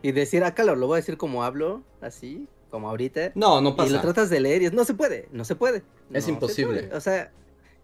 [0.03, 3.33] Y decir, acá lo, lo voy a decir como hablo, así, como ahorita.
[3.35, 3.89] No, no pasa.
[3.89, 5.83] Y lo tratas de leer y es, no se puede, no se puede.
[6.13, 6.91] Es no imposible.
[6.93, 7.33] O sea,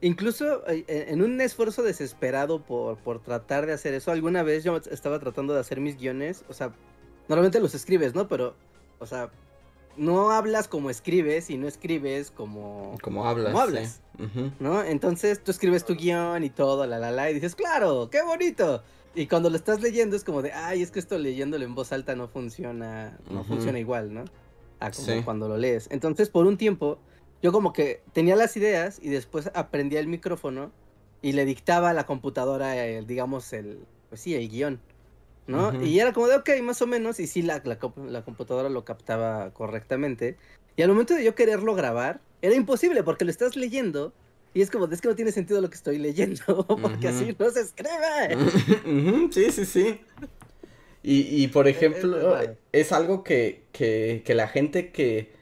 [0.03, 4.77] Incluso eh, en un esfuerzo desesperado por, por tratar de hacer eso, alguna vez yo
[4.77, 6.73] estaba tratando de hacer mis guiones, o sea,
[7.29, 8.27] normalmente los escribes, ¿no?
[8.27, 8.57] Pero,
[8.99, 9.31] o sea,
[9.97, 12.99] no hablas como escribes y no escribes como...
[13.01, 13.53] Como hablas.
[13.53, 14.01] Como hablas,
[14.59, 14.83] ¿no?
[14.83, 18.83] Entonces tú escribes tu guion y todo, la, la, la, y dices, claro, qué bonito.
[19.15, 21.93] Y cuando lo estás leyendo es como de, ay, es que esto leyéndolo en voz
[21.93, 24.25] alta no funciona, no funciona igual, ¿no?
[24.81, 25.87] A como cuando lo lees.
[25.93, 26.99] Entonces, por un tiempo
[27.43, 30.71] yo como que tenía las ideas y después aprendía el micrófono
[31.21, 34.81] y le dictaba a la computadora, el, digamos, el, pues sí, el guion,
[35.47, 35.85] ¿no?
[35.85, 39.53] Y era como de, ok, más o menos, y sí, la, la, computadora lo captaba
[39.53, 40.37] correctamente.
[40.77, 44.13] Y al momento de yo quererlo grabar, era imposible porque lo estás leyendo
[44.55, 47.51] y es como, es que no tiene sentido lo que estoy leyendo, porque así no
[47.51, 49.31] se escribe.
[49.33, 50.01] Sí, sí, sí.
[51.03, 52.39] Y, y por ejemplo,
[52.71, 55.33] es, algo que, que, que la gente que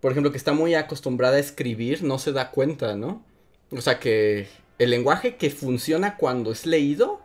[0.00, 3.22] por ejemplo, que está muy acostumbrada a escribir, no se da cuenta, ¿no?
[3.70, 7.20] O sea que el lenguaje que funciona cuando es leído,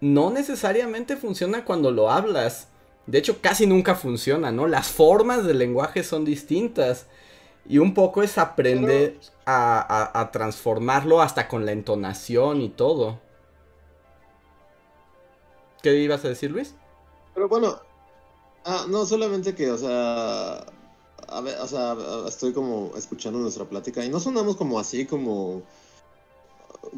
[0.00, 2.68] no necesariamente funciona cuando lo hablas.
[3.06, 4.66] De hecho, casi nunca funciona, ¿no?
[4.66, 7.06] Las formas del lenguaje son distintas.
[7.68, 13.20] Y un poco es aprender a, a, transformarlo hasta con la entonación y todo.
[15.82, 16.74] ¿Qué ibas a decir, Luis?
[17.34, 17.80] Pero bueno,
[18.64, 20.64] ah, no, solamente que, o sea,
[21.28, 21.96] a ver, o sea,
[22.28, 25.62] estoy como escuchando nuestra plática y no sonamos como así, como,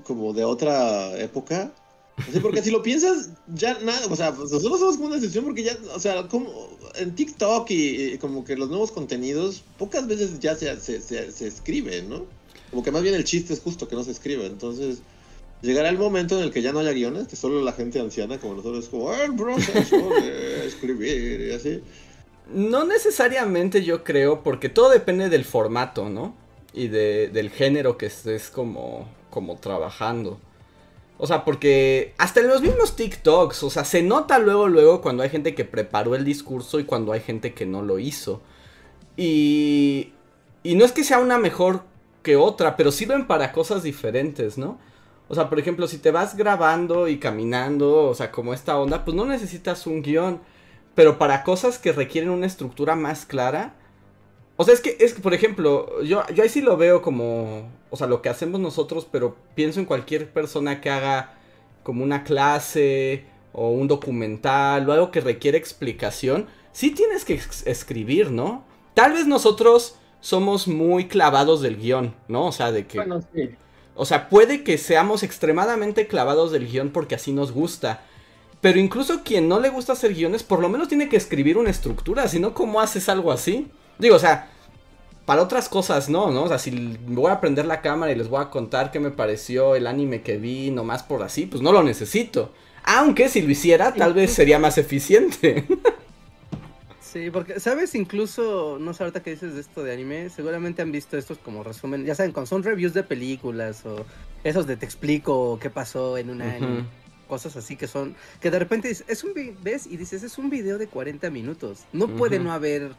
[0.04, 1.72] como de otra época.
[2.42, 5.62] porque si lo piensas, ya nada, o sea, pues nosotros somos como una excepción porque
[5.62, 10.56] ya, o sea, como en TikTok y, como que los nuevos contenidos, pocas veces ya
[10.56, 12.26] se, se, se, escribe, ¿no?
[12.70, 14.98] Como que más bien el chiste es justo que no se escribe, entonces
[15.62, 18.38] llegará el momento en el que ya no haya guiones, que solo la gente anciana
[18.38, 21.80] como nosotros es como, el proceso de escribir y así.
[22.52, 26.34] No necesariamente yo creo, porque todo depende del formato, ¿no?
[26.72, 30.38] Y de, del género que estés como, como trabajando.
[31.18, 35.22] O sea, porque hasta en los mismos TikToks, o sea, se nota luego, luego cuando
[35.22, 38.40] hay gente que preparó el discurso y cuando hay gente que no lo hizo.
[39.16, 40.12] Y,
[40.62, 41.82] y no es que sea una mejor
[42.22, 44.78] que otra, pero sirven para cosas diferentes, ¿no?
[45.28, 49.04] O sea, por ejemplo, si te vas grabando y caminando, o sea, como esta onda,
[49.04, 50.40] pues no necesitas un guion.
[50.98, 53.76] Pero para cosas que requieren una estructura más clara.
[54.56, 57.70] O sea, es que, es que por ejemplo, yo, yo ahí sí lo veo como.
[57.90, 61.38] O sea, lo que hacemos nosotros, pero pienso en cualquier persona que haga
[61.84, 66.48] como una clase o un documental o algo que requiere explicación.
[66.72, 68.64] Sí tienes que escribir, ¿no?
[68.94, 72.46] Tal vez nosotros somos muy clavados del guion, ¿no?
[72.46, 72.98] O sea, de que.
[72.98, 73.50] Bueno, sí.
[73.94, 78.02] O sea, puede que seamos extremadamente clavados del guion porque así nos gusta.
[78.60, 81.70] Pero incluso quien no le gusta hacer guiones, por lo menos tiene que escribir una
[81.70, 83.68] estructura, si no, ¿cómo haces algo así?
[83.98, 84.50] Digo, o sea,
[85.26, 86.44] para otras cosas no, ¿no?
[86.44, 89.10] O sea, si voy a prender la cámara y les voy a contar qué me
[89.10, 92.52] pareció el anime que vi, nomás por así, pues no lo necesito.
[92.82, 95.66] Aunque si lo hiciera, tal vez sería más eficiente.
[97.00, 97.94] Sí, porque, ¿sabes?
[97.94, 101.64] Incluso, no sé, ahorita que dices de esto de anime, seguramente han visto estos como
[101.64, 104.04] resumen, ya saben, cuando son reviews de películas o
[104.44, 106.84] esos de te explico qué pasó en un anime.
[107.28, 110.78] Cosas así que son, que de repente es un, ves y dices, es un video
[110.78, 112.92] de 40 minutos, no puede no haber,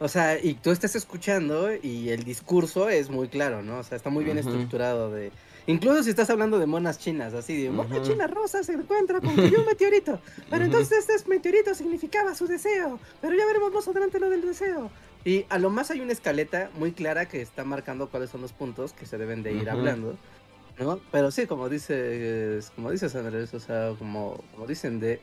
[0.00, 3.78] o sea, y tú estás escuchando y el discurso es muy claro, ¿no?
[3.78, 5.30] O sea, está muy bien estructurado de...
[5.66, 9.30] Incluso si estás hablando de monas chinas, así de mona china rosa se encuentra con
[9.30, 10.20] un meteorito.
[10.50, 12.98] Pero entonces este meteorito significaba su deseo.
[13.22, 14.90] Pero ya veremos más adelante lo del deseo.
[15.24, 18.52] Y a lo más hay una escaleta muy clara que está marcando cuáles son los
[18.52, 20.18] puntos que se deben de ir hablando.
[20.78, 21.00] ¿No?
[21.10, 25.20] Pero sí, como dices, como dices Andrés, o sea, como, como dicen de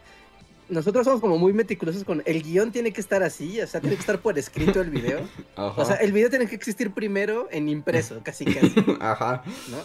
[0.71, 3.97] nosotros somos como muy meticulosos con el guion tiene que estar así, o sea, tiene
[3.97, 5.19] que estar por escrito el video.
[5.55, 8.73] O sea, el video tiene que existir primero en impreso, casi casi.
[8.99, 9.43] Ajá.
[9.69, 9.77] ¿no?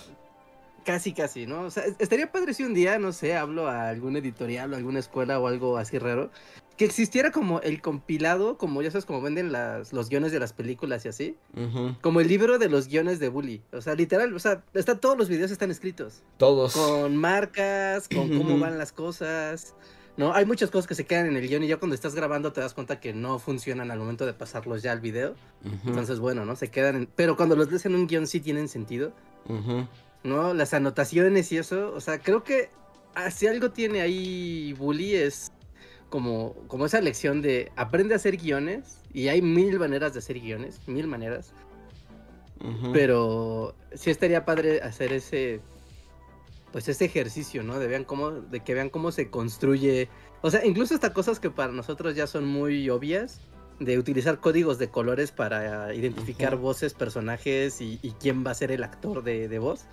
[0.85, 1.63] Casi casi, ¿no?
[1.63, 5.01] O sea, estaría padre si un día, no sé, hablo a algún editorial o alguna
[5.01, 6.31] escuela o algo así raro,
[6.77, 10.53] que existiera como el compilado, como ya sabes, como venden las, los guiones de las
[10.53, 11.37] películas y así.
[12.03, 13.63] Como el libro de los guiones de Bully.
[13.73, 16.23] O sea, literal, o sea, está, todos los videos están escritos.
[16.37, 16.75] Todos.
[16.75, 19.75] Con marcas, con cómo van las cosas.
[20.19, 22.53] No, hay muchas cosas que se quedan en el guion y ya cuando estás grabando
[22.53, 25.35] te das cuenta que no funcionan al momento de pasarlos ya al video.
[25.87, 26.57] Entonces, bueno, ¿no?
[26.57, 27.09] Se quedan en...
[27.15, 29.13] Pero cuando los lees en un guion sí tienen sentido.
[30.25, 30.55] ¿No?
[30.55, 31.93] Las anotaciones y eso.
[31.95, 32.71] O sea, creo que
[33.31, 35.53] si algo tiene ahí Bully es
[36.09, 40.41] como, como esa lección de aprende a hacer guiones y hay mil maneras de hacer
[40.41, 41.53] guiones, mil maneras.
[42.93, 45.61] Pero sí estaría padre hacer ese
[46.73, 47.79] pues ese ejercicio, ¿no?
[47.79, 50.09] De vean cómo de que vean cómo se construye,
[50.43, 53.41] o sea, incluso hasta cosas que para nosotros ya son muy obvias
[53.79, 58.85] de utilizar códigos de colores para identificar voces, personajes y, quién va a ser el
[58.85, 59.87] actor de, voz.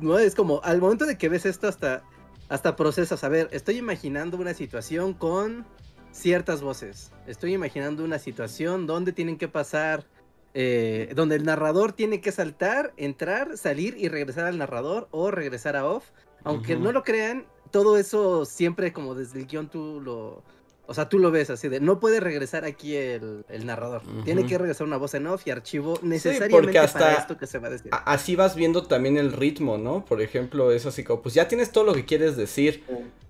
[0.00, 2.02] No es como al momento de que ves esto hasta
[2.50, 5.64] hasta procesas, a ver, estoy imaginando una situación con
[6.10, 7.12] ciertas voces.
[7.28, 10.04] Estoy imaginando una situación donde tienen que pasar,
[10.52, 15.76] eh, donde el narrador tiene que saltar, entrar, salir y regresar al narrador o regresar
[15.76, 16.10] a off.
[16.42, 20.42] Aunque no lo crean, todo eso siempre como desde el guion tú lo,
[20.90, 24.02] o sea, tú lo ves así de, no puede regresar aquí el, narrador.
[24.24, 27.68] Tiene que regresar una voz en off y archivo necesariamente para esto que se va
[27.68, 27.92] a decir.
[27.92, 30.04] Así vas viendo también el ritmo, ¿no?
[30.04, 32.82] Por ejemplo, es así como, pues ya tienes todo lo que quieres decir,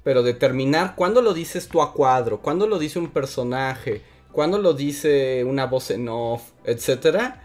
[0.02, 4.00] pero determinar cuándo lo dices tú a cuadro, cuándo lo dice un personaje,
[4.32, 7.42] cuándo lo dice una voz en off, etcétera.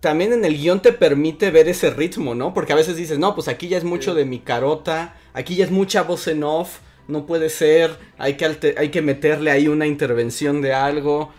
[0.00, 2.52] También en el guion te permite ver ese ritmo, ¿no?
[2.52, 5.64] Porque a veces dices, no, pues aquí ya es mucho de mi carota, aquí ya
[5.64, 9.86] es mucha voz en off no puede ser, hay que, hay que meterle ahí una
[9.86, 11.30] intervención de algo.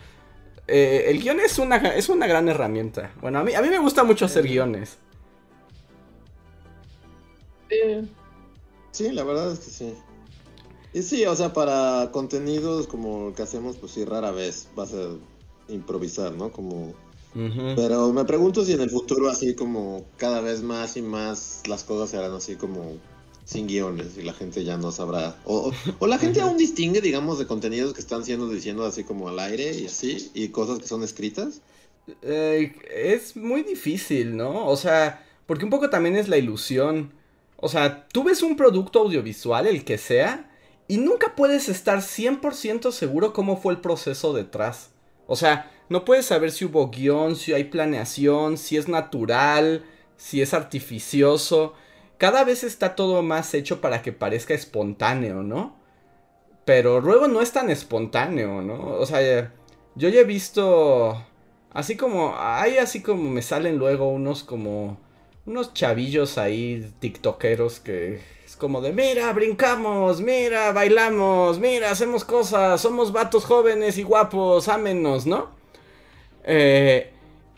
[0.66, 3.12] Eh, el guion es una, es una gran herramienta.
[3.20, 4.98] Bueno, a mí, a mí me gusta mucho hacer guiones.
[8.92, 9.10] Sí.
[9.10, 9.94] la verdad es que sí.
[10.92, 14.92] Y sí, o sea, para contenidos como el que hacemos, pues sí, rara vez vas
[14.94, 15.08] a
[15.72, 16.50] improvisar, ¿no?
[16.50, 16.94] Como...
[17.74, 21.82] Pero me pregunto si en el futuro así como cada vez más y más las
[21.82, 22.92] cosas se harán así como
[23.44, 25.36] sin guiones y la gente ya no sabrá.
[25.44, 29.38] O, la gente aún distingue, digamos, de contenidos que están siendo diciendo así como al
[29.38, 31.60] aire y así, y cosas que son escritas.
[32.22, 34.66] Eh, es muy difícil, ¿no?
[34.66, 37.12] O sea, porque un poco también es la ilusión.
[37.56, 40.50] O sea, tú ves un producto audiovisual, el que sea,
[40.88, 44.90] y nunca puedes estar 100% seguro cómo fue el proceso detrás.
[45.26, 49.84] O sea, no puedes saber si hubo guion, si hay planeación, si es natural,
[50.16, 51.74] si es artificioso
[52.24, 55.76] cada vez está todo más hecho para que parezca espontáneo, ¿no?
[56.64, 58.96] Pero luego no es tan espontáneo, ¿no?
[58.96, 59.52] O sea,
[59.94, 61.22] yo ya he visto
[61.70, 64.96] así como hay así como me salen luego unos como
[65.44, 72.80] unos chavillos ahí tiktokeros que es como de mira, brincamos, mira, bailamos, mira, hacemos cosas,
[72.80, 75.50] somos vatos jóvenes y guapos, ámenos, ¿no?
[76.44, 77.12] Eh,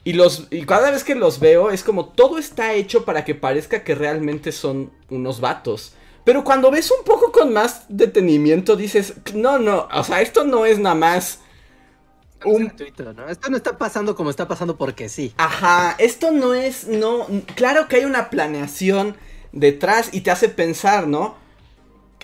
[0.06, 3.34] y, los, y cada vez que los veo es como todo está hecho para que
[3.34, 5.94] parezca que realmente son unos vatos.
[6.22, 10.64] Pero cuando ves un poco con más detenimiento dices, no, no, o sea, esto no
[10.64, 11.40] es nada más...
[12.44, 12.72] Un...
[13.16, 13.28] ¿no?
[13.28, 15.34] Esto no está pasando como está pasando porque sí.
[15.38, 19.16] Ajá, esto no es, no, claro que hay una planeación
[19.50, 21.34] detrás y te hace pensar, ¿no?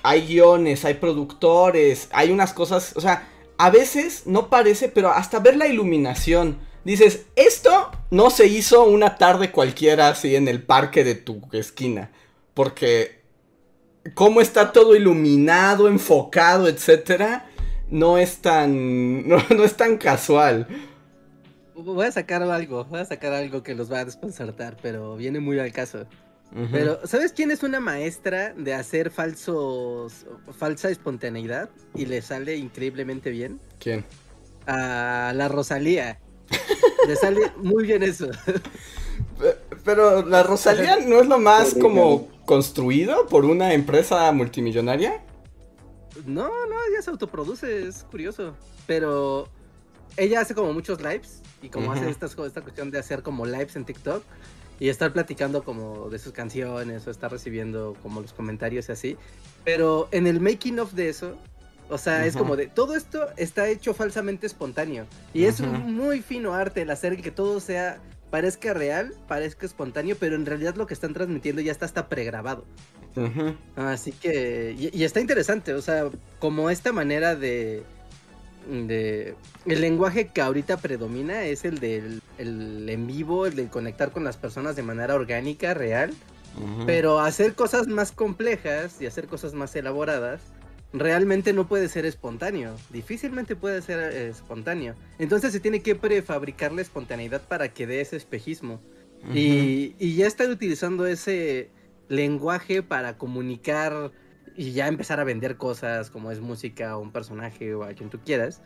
[0.05, 5.41] Hay guiones, hay productores, hay unas cosas, o sea, a veces no parece, pero hasta
[5.41, 11.05] ver la iluminación dices, esto no se hizo una tarde cualquiera así en el parque
[11.05, 12.11] de tu esquina.
[12.55, 13.23] Porque
[14.15, 17.47] cómo está todo iluminado, enfocado, etcétera,
[17.91, 19.27] no es tan.
[19.29, 20.67] No, es tan casual.
[21.75, 25.41] Voy a sacar algo, voy a sacar algo que los va a desconcertar, pero viene
[25.41, 26.07] muy al caso.
[26.71, 30.27] Pero, ¿sabes quién es una maestra de hacer falsos,
[30.59, 33.59] falsa espontaneidad y le sale increíblemente bien?
[33.79, 34.05] ¿Quién?
[34.67, 36.21] A la Rosalía.
[37.09, 38.29] Le sale muy bien eso.
[39.85, 45.23] Pero la Rosalía no es lo más como construido por una empresa multimillonaria?
[46.27, 48.55] No, no, ella se autoproduce, es curioso.
[48.87, 49.49] Pero
[50.17, 53.77] ella hace como muchos lives y como hace esta, esta cuestión de hacer como lives
[53.77, 54.23] en TikTok
[54.79, 59.17] y estar platicando como de sus canciones o estar recibiendo como los comentarios y así.
[59.65, 61.37] Pero en el making of de eso,
[61.93, 66.23] o sea, es como de todo esto está hecho falsamente espontáneo y es un muy
[66.23, 70.87] fino arte el hacer que todo sea parezca real, parezca espontáneo, pero en realidad lo
[70.87, 72.65] que están transmitiendo ya está hasta pregrabado.
[73.77, 77.83] Así que y, está interesante, o sea, como esta manera de
[78.67, 79.35] de
[79.67, 84.25] el lenguaje que ahorita predomina es el del el en vivo, el de conectar con
[84.25, 86.15] las personas de manera orgánica, real.
[86.87, 90.41] Pero hacer cosas más complejas y hacer cosas más elaboradas
[90.93, 92.77] realmente no puede ser espontáneo.
[92.91, 94.95] Difícilmente puede ser eh, espontáneo.
[95.19, 98.81] Entonces se tiene que prefabricar la espontaneidad para que dé ese espejismo.
[99.33, 101.71] y, y, ya están utilizando ese
[102.09, 104.11] lenguaje para comunicar
[104.57, 108.11] y ya empezar a vender cosas como es música o un personaje o a quien
[108.11, 108.63] tú quieras.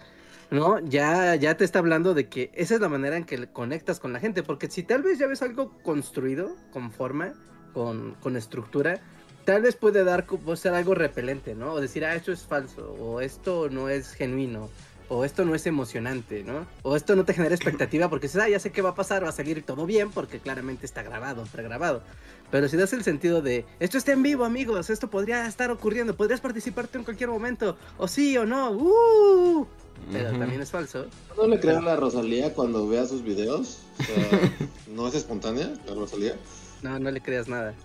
[0.51, 0.79] ¿no?
[0.81, 4.13] Ya, ya te está hablando de que esa es la manera en que conectas con
[4.13, 7.35] la gente, porque si tal vez ya ves algo construido, con forma,
[7.73, 9.01] con, con estructura,
[9.47, 11.73] tal vez puede dar puede ser algo repelente, ¿no?
[11.73, 14.69] O decir, ah, esto es falso, o esto no es genuino,
[15.09, 16.67] o esto no es emocionante, ¿no?
[16.83, 19.25] O esto no te genera expectativa porque dices, ah, ya sé qué va a pasar,
[19.25, 22.03] va a salir todo bien porque claramente está grabado, pregrabado.
[22.51, 26.17] Pero si das el sentido de, esto está en vivo, amigos, esto podría estar ocurriendo,
[26.17, 29.67] podrías participarte en cualquier momento, o sí o no, ¡uh!
[30.13, 31.07] Pero también es falso.
[31.37, 33.79] ¿No le crean a la Rosalía cuando vea sus videos?
[33.99, 34.53] O sea,
[34.95, 36.37] ¿no es espontánea la Rosalía?
[36.83, 37.75] No, no le creas nada.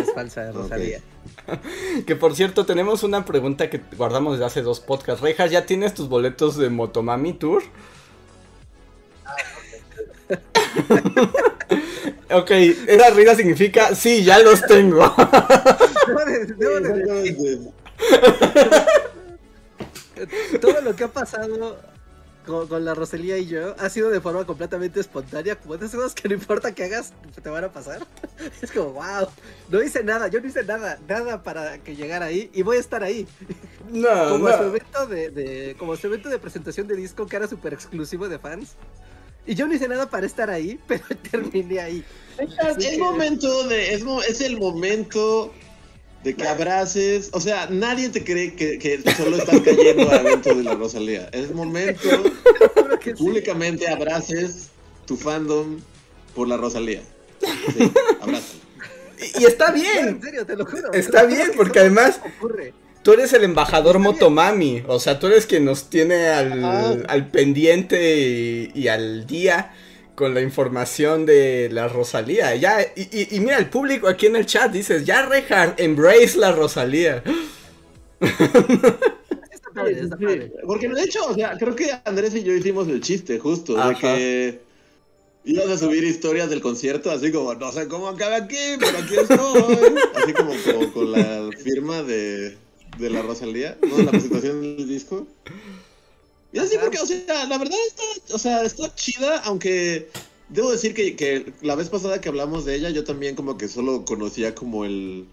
[0.00, 1.00] Es, falsa, Rosalía.
[2.06, 5.22] Que por cierto, tenemos una pregunta que guardamos desde hace dos podcasts.
[5.22, 7.62] Rejas, ¿ya tienes tus boletos de Motomami Tour?
[12.30, 15.14] ok, esa risa significa sí, ya los tengo.
[20.60, 21.78] Todo lo que ha pasado
[22.46, 26.14] con, la Rosalía y yo ha sido de forma completamente espontánea, como de esas cosas
[26.14, 27.12] que no importa que hagas,
[27.42, 28.06] te van a pasar.
[28.62, 29.28] Es como, wow,
[29.68, 32.80] no hice nada, yo no hice nada, nada para que llegara ahí y voy a
[32.80, 33.26] estar ahí.
[33.90, 34.56] No, como no.
[34.56, 38.38] su evento de, como su evento de presentación de disco que era súper exclusivo de
[38.38, 38.76] fans.
[39.44, 42.04] Y yo no hice nada para estar ahí, pero terminé ahí.
[42.38, 45.52] Es, el momento de, es, es el momento
[46.24, 50.62] de que abraces, o sea, nadie te cree que, solo estás cayendo a evento de
[50.62, 51.28] la Rosalía.
[51.32, 52.08] Es momento
[53.00, 54.68] que públicamente abraces
[55.06, 55.80] tu fandom
[56.34, 57.02] por la Rosalía.
[57.40, 57.90] Sí,
[59.40, 60.08] Y, está bien.
[60.08, 60.92] En serio, te lo juro.
[60.92, 62.20] Está bien, porque además
[63.02, 64.84] tú eres el embajador Motomami.
[64.86, 69.72] O sea, tú eres quien nos tiene al, al pendiente y al día
[70.14, 72.54] con la información de la Rosalía.
[72.56, 77.22] Ya, y, mira, el público aquí en el chat dices, ya Rehard, embrace la Rosalía.
[80.66, 83.94] Porque de hecho, o sea, creo que Andrés y yo hicimos el chiste justo, de
[83.96, 84.60] que
[85.44, 89.16] ibas a subir historias del concierto, así como, no sé cómo acaba aquí, pero aquí
[89.16, 89.96] estoy.
[90.14, 92.56] Así como, con la firma de,
[92.98, 93.98] de la Rosalía, ¿no?
[94.02, 95.26] La presentación del disco.
[96.52, 100.08] Y así porque, o sea, la verdad está, o sea, está chida, aunque
[100.50, 103.68] debo decir que, que, la vez pasada que hablamos de ella, yo también como que
[103.68, 105.26] solo conocía como el...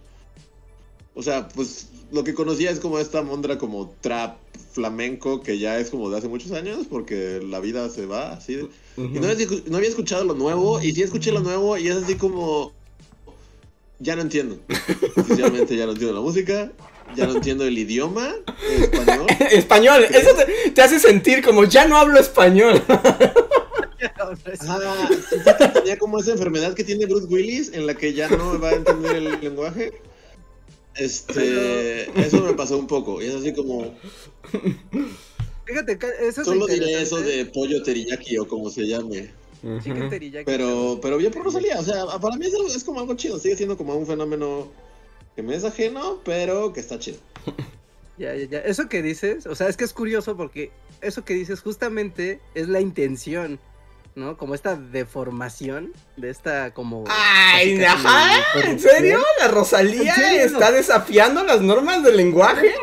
[1.15, 4.37] O sea, pues lo que conocía es como esta mondra como trap
[4.71, 8.69] flamenco que ya es como de hace muchos años porque la vida se va así.
[8.95, 11.97] Y no había, no había escuchado lo nuevo y sí escuché lo nuevo y es
[11.97, 12.71] así como...
[14.01, 14.57] Ya no entiendo.
[15.17, 16.71] Oficialmente ya no entiendo la música
[17.15, 18.35] ya no entiendo el idioma
[18.81, 19.27] español.
[19.51, 20.29] español, eso
[20.73, 22.81] te, hace sentir como ya no hablo español.
[22.89, 25.09] ah,
[25.73, 28.73] tenía como esa enfermedad que tiene Bruce Willis en la que ya no va a
[28.73, 29.91] entender el lenguaje.
[30.95, 33.95] Este, eso me pasó un poco y es así como.
[35.65, 39.31] Fíjate, eso es Solo diré eso de pollo teriyaki o como se llame.
[40.45, 43.57] Pero, pero bien por Rosalía, o sea, para mí es, es como algo chido, sigue
[43.57, 44.69] siendo como un fenómeno
[45.39, 47.19] que me es ajeno, pero que está chido.
[48.17, 48.59] Ya, ya, ya.
[48.59, 52.67] Eso que dices, o sea, es que es curioso porque eso que dices justamente es
[52.67, 53.61] la intención,
[54.13, 54.35] ¿no?
[54.35, 57.05] Como esta deformación de esta como...
[57.07, 58.43] ¡Ay, ajá!
[58.61, 59.23] ¿En serio?
[59.39, 60.13] ¿La Rosalía
[60.43, 62.73] está desafiando las normas del lenguaje?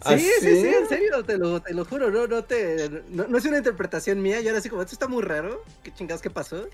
[0.00, 3.38] ¿Ah, sí, sí, sí, en serio, te lo, te lo juro, no, no te, no,
[3.38, 6.30] es una interpretación mía, y ahora sí como, esto está muy raro, ¿qué chingados qué
[6.30, 6.66] pasó?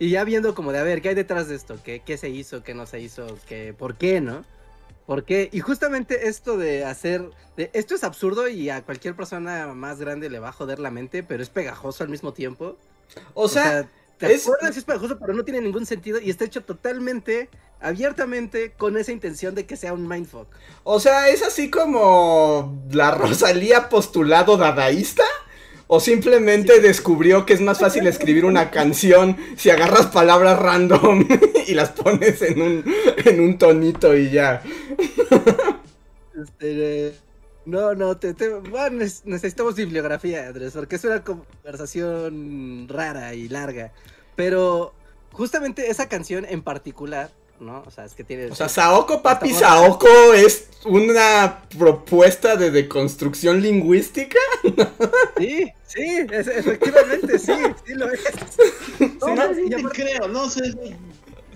[0.00, 1.78] Y ya viendo como de, a ver, ¿qué hay detrás de esto?
[1.84, 2.64] ¿Qué, qué se hizo?
[2.64, 3.38] ¿Qué no se hizo?
[3.46, 4.44] ¿Qué, ¿Por qué, no?
[5.06, 5.50] ¿Por qué?
[5.52, 7.30] Y justamente esto de hacer...
[7.56, 10.90] De, esto es absurdo y a cualquier persona más grande le va a joder la
[10.90, 12.78] mente, pero es pegajoso al mismo tiempo.
[13.34, 13.90] O sea,
[14.20, 14.76] ¿Te acuerdas?
[14.76, 17.48] Es pegajoso, pero no tiene ningún sentido y está hecho totalmente,
[17.80, 20.46] abiertamente, con esa intención de que sea un mindfuck.
[20.84, 25.24] O sea, es así como la Rosalía postulado dadaísta.
[25.92, 31.26] ¿O simplemente descubrió que es más fácil escribir una canción si agarras palabras random
[31.66, 34.62] y las pones en un, en un tonito y ya?
[36.40, 37.12] Este,
[37.64, 38.36] no, no, te,
[39.24, 43.92] necesitamos bibliografía, Andrés, porque es una conversación rara y larga.
[44.36, 44.94] Pero
[45.32, 47.82] justamente esa canción en particular, ¿no?
[47.86, 48.46] O sea, es que tiene...
[48.46, 54.38] O sea, Saoko Papi Saoko es una propuesta de deconstrucción lingüística.
[55.38, 57.52] Sí, sí, efectivamente, sí,
[57.86, 58.20] sí lo es.
[59.20, 60.74] No, no, creo, no sé.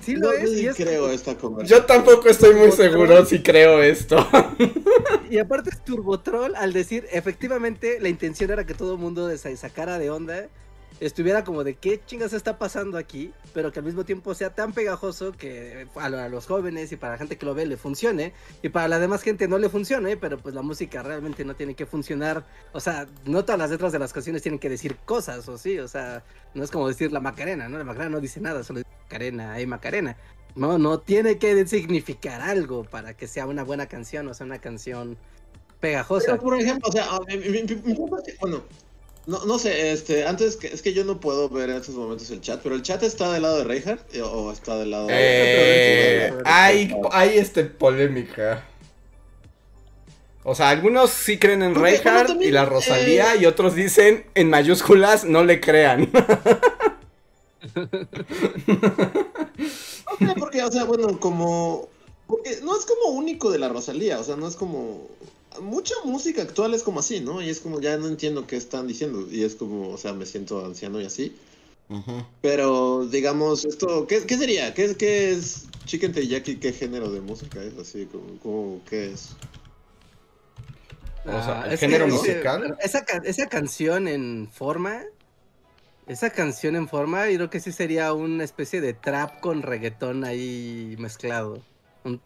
[0.00, 0.50] Sí lo es.
[0.50, 1.80] y creo esta conversación.
[1.80, 4.16] Yo tampoco estoy muy seguro si creo esto.
[5.30, 9.56] Y aparte es Turbotroll al decir, efectivamente, la intención era que todo el mundo se
[9.56, 10.48] sacara de onda
[11.06, 14.72] estuviera como de qué chingas está pasando aquí, pero que al mismo tiempo sea tan
[14.72, 18.32] pegajoso que a, los jóvenes y para la gente que lo ve le funcione,
[18.62, 21.74] y para la demás gente no le funcione, pero pues la música realmente no tiene
[21.74, 25.48] que funcionar, o sea, no todas las letras de las canciones tienen que decir cosas,
[25.48, 26.24] o sí, o sea,
[26.54, 27.78] no es como decir la Macarena, ¿no?
[27.78, 30.16] La Macarena no dice nada, solo dice Macarena, hay Macarena.
[30.54, 34.60] No, no tiene que significar algo para que sea una buena canción, o sea, una
[34.60, 35.16] canción
[35.80, 36.36] pegajosa.
[36.38, 37.08] Por ejemplo, o sea,
[38.40, 38.62] bueno,
[39.26, 42.30] no, no sé, este, antes que, es que yo no puedo ver en estos momentos
[42.30, 45.14] el chat, pero el chat está del lado de Reinhardt o está del lado de...
[45.16, 48.66] Eh, hay, hay este polémica.
[50.42, 54.50] O sea, algunos sí creen en Reinhardt y la Rosalía eh, y otros dicen en
[54.50, 56.10] mayúsculas no le crean.
[60.38, 61.88] porque, o sea, bueno, como...
[62.26, 65.08] Porque no es como único de la Rosalía, o sea, no es como
[65.60, 67.42] mucha música actual es como así, ¿no?
[67.42, 69.26] Y es como, ya no entiendo qué están diciendo.
[69.30, 71.36] Y es como, o sea, me siento anciano y así.
[72.40, 74.74] Pero, digamos, esto, ¿qué, qué sería?
[74.74, 76.56] ¿Qué, ¿Qué, es Chicken Teriyaki?
[76.56, 77.76] ¿Qué género de música es?
[77.78, 79.36] Así, como, ¿qué es?
[81.26, 82.76] o sea, ah, ¿el género musical?
[82.80, 85.02] Esa, esa canción en forma,
[86.06, 90.24] esa canción en forma, yo creo que sí sería una especie de trap con reggaetón
[90.24, 91.62] ahí mezclado.
[92.02, 92.18] Un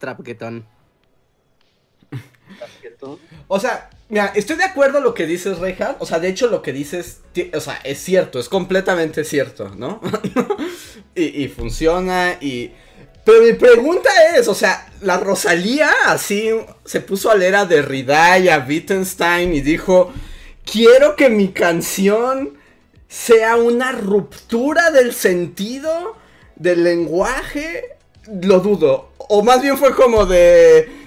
[3.47, 5.95] O sea, mira, estoy de acuerdo en lo que dices, Reja.
[5.99, 7.21] O sea, de hecho, lo que dices,
[7.53, 10.01] o sea, es cierto, es completamente cierto, ¿no?
[11.15, 12.71] y, funciona y...
[13.25, 16.49] Pero mi pregunta es, o sea, la Rosalía así
[16.85, 20.11] se puso a leer a Derrida y a Wittgenstein y dijo,
[20.65, 22.57] quiero que mi canción
[23.07, 26.15] sea una ruptura del sentido
[26.55, 27.97] del lenguaje.
[28.41, 29.09] Lo dudo.
[29.17, 30.98] O más bien fue como de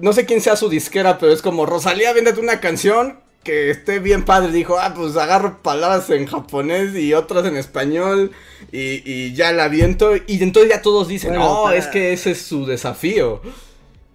[0.00, 3.98] no sé quién sea su disquera, pero es como Rosalía, véndete una canción que esté
[3.98, 4.52] bien padre.
[4.52, 8.32] Dijo, ah, pues agarro palabras en japonés y otras en español
[8.72, 10.16] y, ya la viento.
[10.16, 13.40] Y entonces ya todos dicen, no, es que ese es su desafío.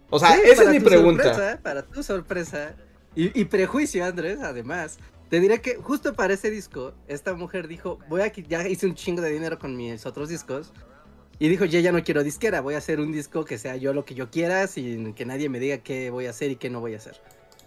[0.09, 1.59] O sea, esa es mi pregunta.
[1.63, 2.75] para tu sorpresa
[3.15, 4.97] y, prejuicio, Andrés, además.
[5.29, 8.93] Te diré que justo para ese disco, esta mujer dijo, voy a ya hice un
[8.93, 10.71] chingo de dinero con mis otros discos
[11.43, 13.91] y dijo, ya ya no quiero disquera, voy a hacer un disco que sea yo
[13.91, 16.69] lo que yo quiera, sin que nadie me diga qué voy a hacer y qué
[16.69, 17.19] no voy a hacer.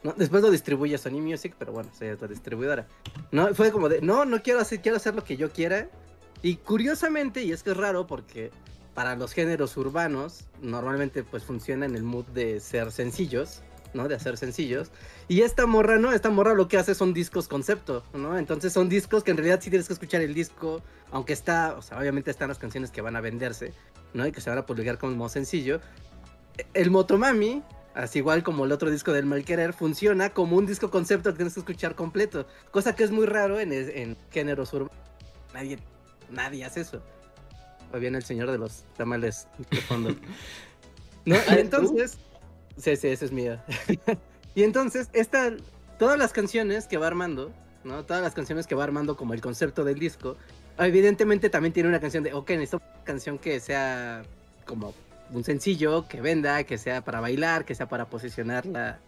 [0.02, 0.14] ¿No?
[0.16, 2.86] Después lo distribuye Sony Music, pero bueno, es la distribuidora.
[3.32, 5.90] No, fue como de, no, no quiero hacer, quiero hacer lo que yo quiera.
[6.40, 8.50] Y curiosamente, y es que es raro porque
[8.94, 13.60] para los géneros urbanos, normalmente pues funciona en el mood de ser sencillos.
[13.94, 14.08] ¿No?
[14.08, 14.90] De hacer sencillos.
[15.28, 16.12] Y esta morra, ¿no?
[16.12, 18.38] Esta morra lo que hace son discos concepto, ¿no?
[18.38, 21.82] Entonces son discos que en realidad sí tienes que escuchar el disco, aunque está, o
[21.82, 23.72] sea, obviamente están las canciones que van a venderse,
[24.14, 24.26] ¿no?
[24.26, 25.80] Y que se van a publicar como sencillo.
[26.74, 27.62] El Motomami,
[27.94, 31.54] así igual como el otro disco del Malquerer, funciona como un disco concepto que tienes
[31.54, 34.96] que escuchar completo, cosa que es muy raro en, en géneros urbanos.
[35.52, 35.78] Nadie,
[36.30, 37.02] nadie hace eso.
[37.92, 40.14] O bien el señor de los tamales de fondo.
[41.24, 41.36] ¿No?
[41.36, 42.18] Y entonces,
[42.76, 43.64] Sí, sí, esa es mía.
[44.54, 45.52] y entonces, esta,
[45.98, 47.52] todas las canciones que va armando,
[47.84, 48.04] ¿no?
[48.04, 50.36] Todas las canciones que va armando como el concepto del disco,
[50.78, 54.22] evidentemente también tiene una canción de, ok, necesito una canción que sea
[54.64, 54.94] como
[55.32, 58.98] un sencillo, que venda, que sea para bailar, que sea para posicionar la,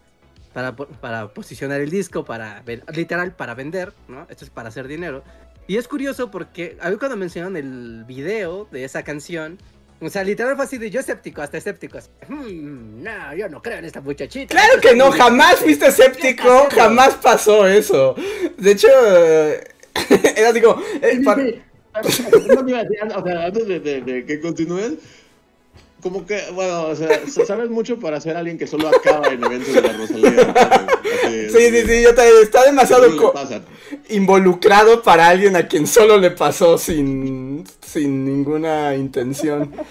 [0.53, 2.63] para, para posicionar el disco, para
[2.93, 4.25] literal para vender, ¿no?
[4.29, 5.23] Esto es para hacer dinero.
[5.67, 9.59] Y es curioso porque a mí cuando mencionan el video de esa canción,
[10.01, 11.99] o sea, literal fue así de yo escéptico, hasta escéptico.
[12.27, 14.55] Hmm, no, yo no creo en esta muchachita.
[14.55, 18.15] Claro que no, jamás fuiste escéptico, jamás pasó eso.
[18.57, 18.87] De hecho,
[20.35, 20.81] era digo.
[21.01, 21.43] Eh, para...
[22.03, 24.93] o sea, antes de, de, que continúes,
[26.01, 29.73] como que, bueno, o sea, sabes mucho para ser alguien que solo acaba en eventos
[29.73, 30.87] de la Rosalía.
[31.49, 33.05] sí, sí, sí, yo te, está demasiado
[34.07, 37.48] involucrado para alguien a quien solo le pasó sin,
[37.89, 39.71] sin ninguna intención.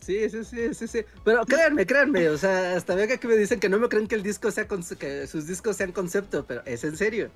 [0.00, 1.00] Sí, sí, sí, sí, sí.
[1.22, 4.14] Pero créanme, créanme, o sea, hasta vea que me dicen que no me creen que
[4.14, 7.30] el disco sea que sus discos sean concepto, pero es en serio.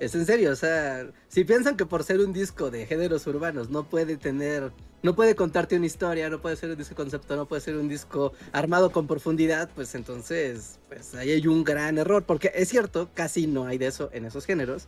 [0.00, 3.68] Es en serio, o sea, si piensan que por ser un disco de géneros urbanos
[3.68, 7.44] no puede tener, no puede contarte una historia, no puede ser un disco concepto, no
[7.44, 12.24] puede ser un disco armado con profundidad, pues entonces, pues ahí hay un gran error,
[12.24, 14.86] porque es cierto, casi no hay de eso en esos géneros,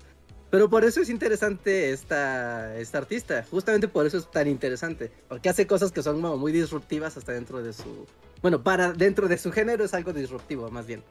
[0.50, 3.44] pero por eso es interesante esta, esta artista.
[3.50, 5.10] Justamente por eso es tan interesante.
[5.28, 8.06] Porque hace cosas que son muy disruptivas hasta dentro de su.
[8.40, 11.02] Bueno, para dentro de su género es algo disruptivo, más bien.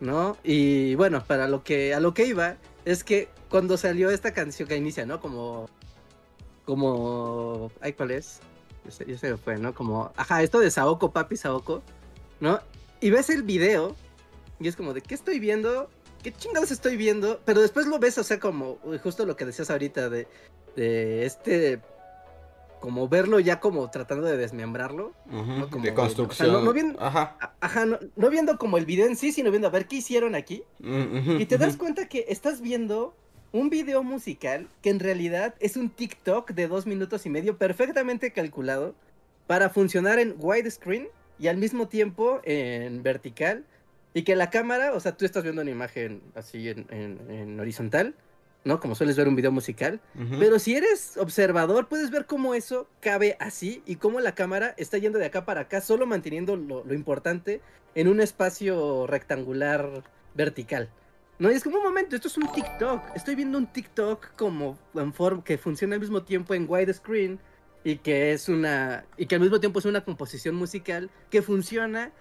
[0.00, 0.36] ¿No?
[0.44, 1.94] Y bueno, para lo que.
[1.94, 2.56] A lo que iba.
[2.84, 5.20] Es que cuando salió esta canción que inicia, ¿no?
[5.20, 5.70] Como.
[6.66, 7.72] Como.
[7.80, 8.40] Ay, ¿cuál es?
[9.06, 9.74] Ya se, me fue, ¿no?
[9.74, 10.12] Como.
[10.16, 11.82] Ajá, esto de Saoko, papi Saoko.
[12.40, 12.60] ¿No?
[13.00, 13.96] Y ves el video.
[14.60, 15.88] Y es como de, ¿qué estoy viendo?
[16.22, 17.40] ¿Qué chingados estoy viendo?
[17.44, 20.28] Pero después lo ves, o sea, como justo lo que decías ahorita de,
[20.76, 21.80] de este
[22.82, 25.12] como verlo ya como tratando de desmembrarlo.
[25.80, 26.64] de construcción.
[26.64, 27.36] no, viendo, ajá.
[27.60, 30.64] ajá no, viendo como el video en sí, sino viendo a ver qué hicieron aquí.
[30.80, 33.14] Mm, y te das cuenta que estás viendo
[33.52, 38.32] un video musical que en realidad es un TikTok de dos minutos y medio perfectamente
[38.32, 38.96] calculado
[39.46, 41.08] para funcionar en widescreen
[41.38, 43.64] y al mismo tiempo en vertical
[44.14, 48.14] y que la cámara, o sea, tú estás viendo una imagen así en, horizontal,
[48.64, 48.78] ¿no?
[48.78, 50.00] Como sueles ver un video musical.
[50.38, 54.98] Pero si eres observador, puedes ver cómo eso cabe así y cómo la cámara está
[54.98, 57.60] yendo de acá para acá, solo manteniendo lo, importante
[57.94, 60.02] en un espacio rectangular
[60.34, 60.90] vertical.
[61.38, 63.16] No, y es como un momento, esto es un TikTok.
[63.16, 67.40] Estoy viendo un TikTok como en forma que funciona al mismo tiempo en widescreen
[67.82, 72.12] y que es una y que al mismo tiempo es una composición musical que funciona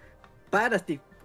[0.49, 0.79] para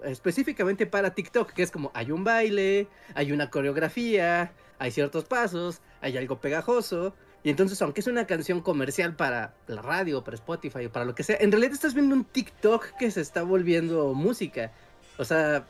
[0.06, 5.80] específicamente para TikTok, que es como hay un baile, hay una coreografía, hay ciertos pasos,
[6.00, 7.14] hay algo pegajoso.
[7.42, 11.14] Y entonces, aunque es una canción comercial para la radio, para Spotify o para lo
[11.14, 14.72] que sea, en realidad estás viendo un TikTok que se está volviendo música.
[15.18, 15.64] O sea,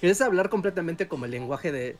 [0.00, 1.96] es hablar completamente como el lenguaje de.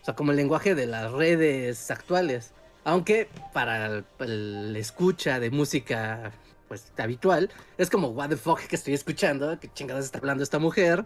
[0.00, 2.52] O sea, como el lenguaje de las redes actuales.
[2.84, 6.32] Aunque para el, el escucha de música
[6.72, 10.58] pues habitual, es como, what the fuck que estoy escuchando, que chingadas está hablando esta
[10.58, 11.04] mujer,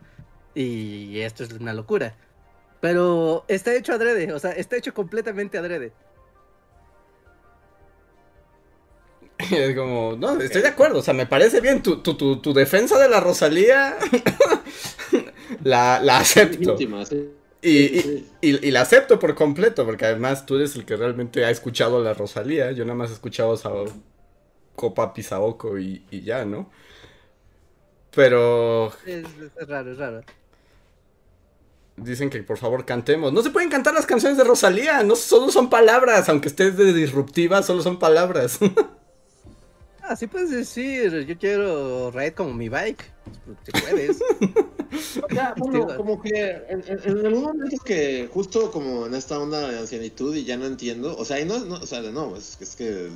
[0.57, 2.17] y esto es una locura.
[2.81, 5.93] Pero está hecho adrede, o sea, está hecho completamente adrede.
[9.51, 12.99] Es como, no, estoy de acuerdo, o sea, me parece bien tu, tu, tu, defensa
[12.99, 13.97] de la Rosalía,
[15.63, 16.77] la, la acepto.
[17.63, 21.99] Y, y, la acepto por completo, porque además tú eres el que realmente ha escuchado
[21.99, 23.85] a la Rosalía, yo nada más he escuchado a
[24.77, 26.71] Copa Pisaoco y, y ya, ¿no?
[28.15, 28.93] Pero...
[29.05, 29.25] Es,
[29.67, 30.23] raro, es raro.
[31.97, 33.33] Dicen que por favor cantemos.
[33.33, 36.93] No se pueden cantar las canciones de Rosalía, no solo son palabras, aunque estés de
[36.93, 38.59] disruptiva, solo son palabras.
[40.03, 43.05] ah, sí puedes decir, yo quiero ride como mi bike.
[43.65, 44.19] Te puedes.
[45.35, 49.79] Ya, bueno, como que en, en, algún momento que justo como en esta onda de
[49.79, 52.77] ancianitud y ya no entiendo, o sea, y no, no o sea, no, es, es
[52.77, 53.11] que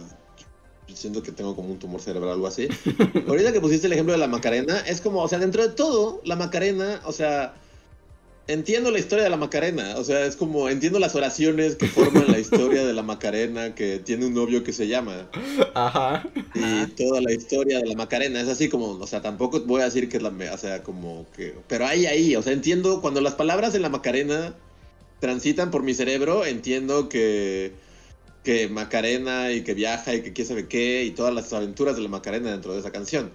[0.94, 2.68] siento que tengo como un tumor cerebral o algo así.
[3.28, 6.20] Ahorita que pusiste el ejemplo de la Macarena, es como, o sea, dentro de todo,
[6.24, 7.54] la Macarena, o sea,
[8.52, 12.30] entiendo la historia de la Macarena, o sea, es como, entiendo las oraciones que forman
[12.30, 15.28] la historia de la Macarena, que tiene un novio que se llama.
[15.74, 16.28] Ajá.
[16.54, 19.84] Y toda la historia de la Macarena, es así como, o sea, tampoco voy a
[19.84, 23.20] decir que es la, o sea, como que, pero hay ahí, o sea, entiendo, cuando
[23.20, 24.54] las palabras de la Macarena
[25.20, 27.72] transitan por mi cerebro, entiendo que
[28.42, 32.02] que Macarena y que viaja y que quién sabe qué y todas las aventuras de
[32.02, 33.30] la Macarena dentro de esa canción.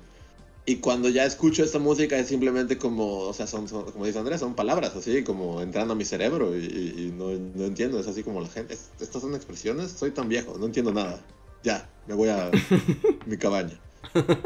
[0.67, 4.39] Y cuando ya escucho esta música es simplemente como, o sea, son, como dice Andrés,
[4.39, 8.41] son palabras así como entrando a mi cerebro y, no, no, entiendo, es así como
[8.41, 11.21] la gente, estas son expresiones, soy tan viejo, no entiendo nada.
[11.63, 12.49] Ya, me voy a
[13.25, 13.79] mi cabaña.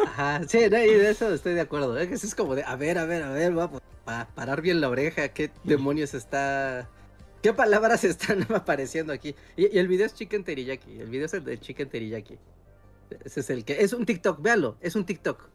[0.06, 2.10] Ajá, sí, no, y de eso estoy de acuerdo, ¿eh?
[2.10, 4.82] que es como de, a ver, a ver, a ver, va, pues, para parar bien
[4.82, 6.90] la oreja, ¿qué demonios está
[7.42, 9.36] ¿Qué palabras están apareciendo aquí?
[9.56, 11.00] Y, el video es Chicken Teriyaki.
[11.00, 12.38] El video es el de Chicken Teriyaki.
[13.24, 13.82] Ese es el que.
[13.82, 15.50] Es un TikTok, véalo, es un TikTok.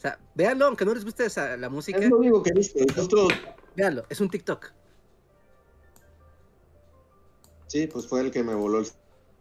[0.00, 1.98] sea, véalo, aunque no les guste esa, la música.
[1.98, 2.86] Es lo único que viste.
[3.76, 4.72] Véalo, es un TikTok.
[7.66, 8.86] Sí, pues fue el que me voló el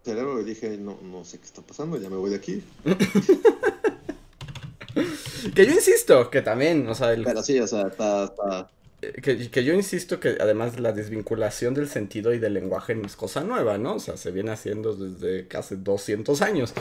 [0.04, 2.62] cerebro y dije, no, no sé qué está pasando, ya me voy de aquí.
[5.56, 7.24] que yo insisto, que también, o sea, el...
[7.24, 12.40] Pero sí, o sea, está que, yo insisto que además la desvinculación del sentido y
[12.40, 13.96] del lenguaje no es cosa nueva, ¿no?
[13.96, 16.74] O sea, se viene haciendo desde casi 200 años.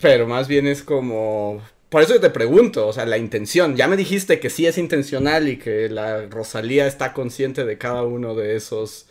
[0.00, 1.62] Pero más bien es como...
[1.90, 3.76] Por eso te pregunto, o sea, la intención.
[3.76, 8.04] Ya me dijiste que sí es intencional y que la Rosalía está consciente de cada
[8.04, 9.08] uno de esos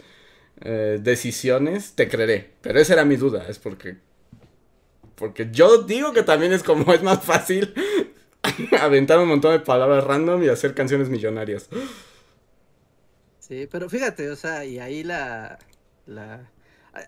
[0.61, 2.51] eh, decisiones, te creeré.
[2.61, 3.97] Pero esa era mi duda, es porque
[5.15, 7.73] Porque yo digo que también es como es más fácil
[8.80, 11.69] aventar un montón de palabras random y hacer canciones millonarias.
[13.39, 15.59] Sí, pero fíjate, o sea, y ahí la...
[16.05, 16.49] la...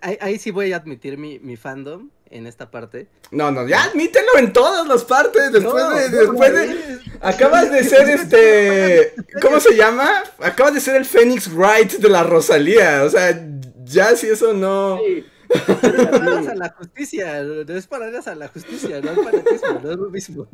[0.02, 3.08] Ahí, ahí sí voy a admitir mi, mi fandom en esta parte.
[3.30, 5.52] No, no, ya admítelo en todas las partes.
[5.52, 7.00] Después de, después de.
[7.22, 9.14] Acabas de ser este.
[9.42, 10.24] ¿Cómo se llama?
[10.40, 13.04] Acabas de ser el Phoenix Wright de la Rosalía.
[13.04, 13.40] O sea,
[13.84, 14.98] ya si eso no.
[14.98, 15.26] Sí.
[15.54, 20.10] Es a la justicia, es para a la justicia, no es fanatismo, no es lo
[20.10, 20.48] mismo.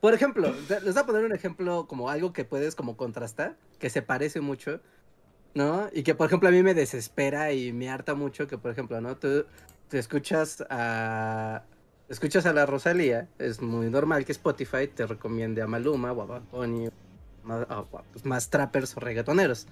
[0.00, 3.90] Por ejemplo, les voy a poner un ejemplo como algo que puedes como contrastar, que
[3.90, 4.80] se parece mucho,
[5.54, 5.88] ¿no?
[5.92, 9.00] Y que por ejemplo a mí me desespera y me harta mucho que por ejemplo,
[9.00, 9.16] ¿no?
[9.16, 9.44] Tú
[9.88, 11.62] te escuchas a
[12.08, 17.84] escuchas a la Rosalía, es muy normal que Spotify te recomiende a Maluma o a
[18.12, 19.66] pues más trappers o reggaetoneros.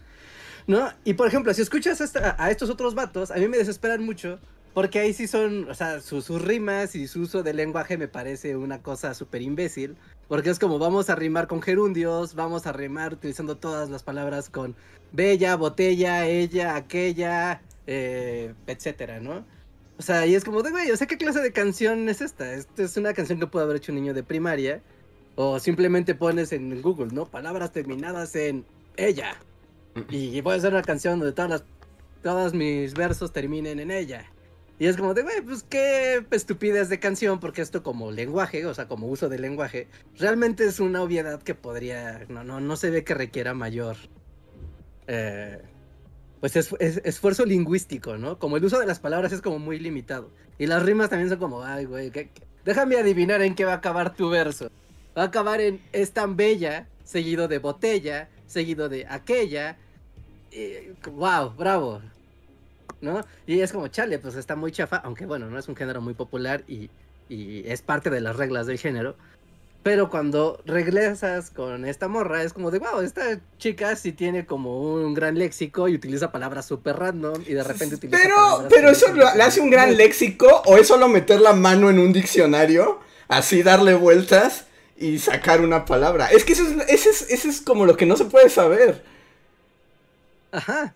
[0.67, 0.91] ¿No?
[1.05, 4.39] Y por ejemplo, si escuchas esta, a estos otros vatos, a mí me desesperan mucho
[4.75, 8.57] porque ahí sí son, o sea, sus, rimas y su uso del lenguaje me parece
[8.57, 9.97] una cosa súper imbécil.
[10.29, 14.51] Porque es como vamos a rimar con gerundios, vamos a rimar utilizando todas las palabras
[14.51, 14.75] con
[15.13, 19.47] bella, botella, ella, aquella, eh, etcétera, ¿no?
[19.99, 22.53] O sea, y es como de, güey, o sea, ¿qué clase de canción es esta?
[22.53, 24.83] Esta es una canción que puede haber hecho un niño de primaria.
[25.37, 27.27] O simplemente pones en Google, ¿no?
[27.27, 28.65] Palabras terminadas en
[28.97, 29.37] ella.
[30.09, 31.65] Y voy a hacer una canción donde todas las,
[32.23, 34.31] todos mis versos terminen en ella.
[34.79, 38.75] Y es como de, güey, pues qué estupidez de canción, porque esto como lenguaje, o
[38.75, 39.89] sea, como uso de lenguaje,
[40.19, 43.97] realmente es una obviedad que podría, no, no, no se ve que requiera mayor,
[45.07, 45.63] eh,
[46.47, 48.39] pues es, es, esfuerzo lingüístico, ¿no?
[48.39, 50.31] Como el uso de las palabras es como muy limitado.
[50.61, 52.43] Y las rimas también son como, ay, güey, ¿qué, qué?
[52.65, 54.71] déjame adivinar en qué va a acabar tu verso.
[55.19, 59.77] Va a acabar en es tan bella, seguido de botella, seguido de aquella.
[61.11, 62.01] Wow, bravo,
[63.01, 63.25] ¿no?
[63.45, 66.15] Y es como, chale, pues está muy chafa, aunque bueno, no es un género muy
[66.15, 66.91] popular y,
[67.29, 69.17] y, es parte de las reglas del género.
[69.87, 74.81] Pero cuando regresas con esta morra, es como de, wow, esta chica sí tiene como
[74.81, 79.15] un gran léxico y utiliza palabras súper random y de repente utiliza Pero, pero eso
[79.15, 83.63] le hace un gran léxico o es solo meter la mano en un diccionario, así
[83.63, 84.67] darle vueltas
[84.97, 86.33] y sacar una palabra.
[86.33, 89.05] Es que eso es, eso es, eso es como lo que no se puede saber.
[90.51, 90.95] Ajá.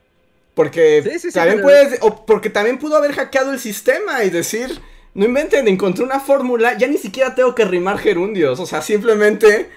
[0.55, 1.68] Porque sí, sí, sí, también pero...
[1.68, 4.80] puedes, o porque también pudo haber hackeado el sistema y decir,
[5.15, 9.69] no inventen, encontré una fórmula, ya ni siquiera tengo que rimar gerundios, o sea, simplemente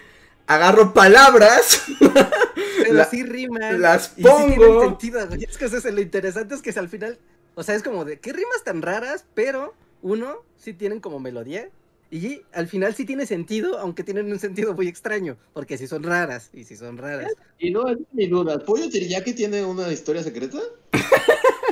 [0.46, 4.98] agarro palabras, pero la, sí riman, las pongo.
[5.00, 5.12] Sí
[5.42, 7.18] es que eso es lo interesante es que al final,
[7.56, 9.26] o sea, es como de, ¿qué rimas tan raras?
[9.34, 11.70] Pero, uno, sí tienen como melodía,
[12.12, 16.04] y al final sí tiene sentido, aunque tienen un sentido muy extraño, porque sí son
[16.04, 17.32] raras, y sí son raras.
[17.58, 20.60] Y no es mi duda, ¿Pollo Teriyaki tiene una historia secreta?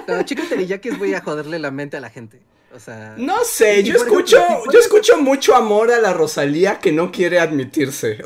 [0.07, 2.39] No, Chico Teriyaki es voy a joderle la mente a la gente.
[2.73, 3.15] O sea.
[3.17, 7.39] No sé, yo escucho, ejemplo, yo escucho mucho amor a la Rosalía que no quiere
[7.39, 8.23] admitirse.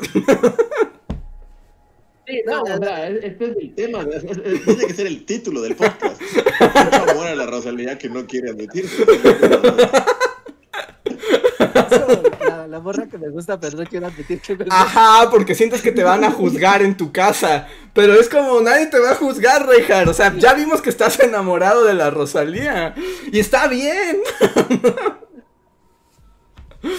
[2.26, 4.04] Sí, no, o sea, este es el tema,
[4.64, 6.20] tiene que ser el título del podcast.
[6.20, 9.04] Mucho amor a la Rosalía que no quiere admitirse.
[12.66, 14.82] La, la, morra que me gusta, pero no quiero admitir que me gusta.
[14.82, 17.68] Ajá, porque sientes que te van a juzgar en tu casa.
[17.92, 20.08] Pero es como nadie te va a juzgar, Rejar.
[20.08, 22.94] O sea, ya vimos que estás enamorado de la Rosalía.
[23.30, 24.18] Y está bien.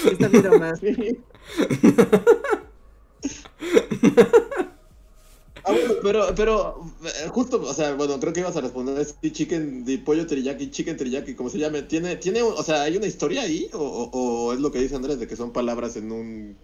[0.05, 0.82] Está bien más.
[6.03, 6.86] Pero, pero,
[7.30, 10.97] justo, o sea, bueno, creo que ibas a responder sí, chicken, de pollo teriyaki, chicken
[10.97, 13.70] teriyaki, como se llame, ¿tiene, tiene, o sea, hay una historia ahí?
[13.74, 16.57] O, es lo que dice Andrés, de que son palabras en un,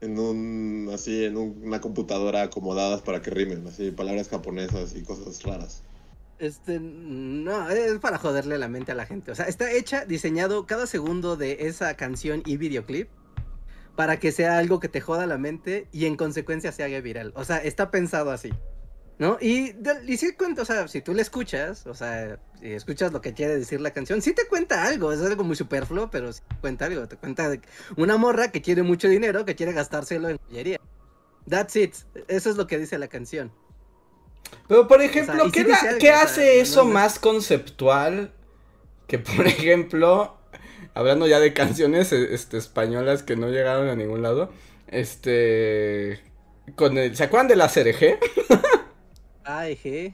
[0.00, 5.02] en un, así, en un, una computadora acomodadas para que rimen, así, palabras japonesas y
[5.02, 5.82] cosas raras?
[6.38, 10.66] Este, no, es para joderle la mente a la gente, o sea, está hecha, diseñado
[10.66, 13.08] cada segundo de esa canción y videoclip
[13.96, 17.32] para que sea algo que te joda la mente y en consecuencia se haga viral.
[17.34, 18.52] O sea, está pensado así.
[19.18, 19.38] ¿No?
[19.40, 19.74] Y,
[20.06, 23.32] y si cuenta, o sea, si tú le escuchas, o sea, si escuchas lo que
[23.32, 26.56] quiere decir la canción, sí te cuenta algo, es algo muy superfluo, pero sí te
[26.56, 27.50] cuenta algo, te cuenta
[27.96, 30.78] una morra que quiere mucho dinero, que quiere gastárselo en joyería.
[31.48, 31.94] That's it,
[32.28, 33.50] eso es lo que dice la canción.
[34.68, 38.34] Pero, por ejemplo, o sea, ¿qué, sí la, ¿qué hace eso no, no, más conceptual
[39.06, 40.35] que, por ejemplo,
[40.96, 44.50] hablando ya de canciones este, españolas que no llegaron a ningún lado,
[44.88, 46.20] este,
[46.74, 48.18] con el, ¿se acuerdan de la CRG?
[49.48, 50.12] Ah, eje,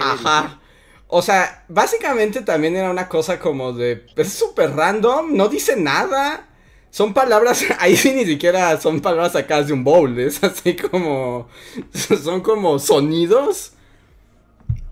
[0.00, 0.60] Ajá.
[1.06, 6.48] O sea, básicamente también era una cosa como de, es súper random, no dice nada.
[6.90, 11.46] Son palabras, ahí sí ni siquiera son palabras sacadas de un bowl, es así como,
[11.92, 13.74] son como sonidos,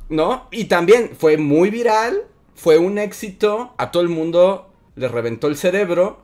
[0.08, 0.46] ¿no?
[0.52, 5.56] Y también fue muy viral fue un éxito, a todo el mundo le reventó el
[5.56, 6.18] cerebro,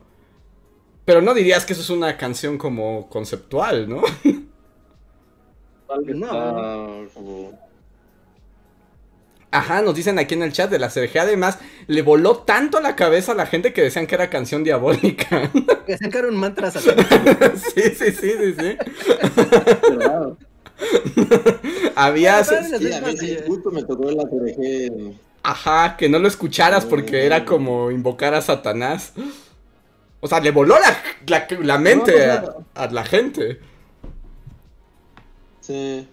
[1.05, 4.01] pero no dirías que eso es una canción como conceptual, ¿no?
[6.15, 7.09] no.
[9.53, 11.19] Ajá, nos dicen aquí en el chat de la CBG.
[11.19, 15.51] Además, le voló tanto la cabeza a la gente que decían que era canción diabólica.
[15.85, 16.79] Que sacaron mantras a
[17.55, 18.77] sí, sí, sí, sí, sí.
[21.95, 22.43] Había.
[22.43, 22.55] Sí,
[22.93, 25.15] a mí sí, justo me tocó la CBG.
[25.43, 29.13] Ajá, que no lo escucharas porque era como invocar a Satanás.
[30.19, 33.59] O sea, le voló la, la, mente a, a la gente.
[35.61, 36.07] Sí.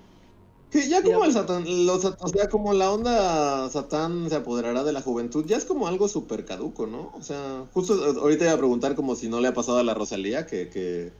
[0.70, 5.00] Ya como el Satán, los, o sea, como la onda Satán se apoderará de la
[5.00, 7.10] juventud, ya es como algo súper caduco, ¿no?
[7.14, 9.94] O sea, justo ahorita iba a preguntar como si no le ha pasado a la
[9.94, 11.10] Rosalía que, que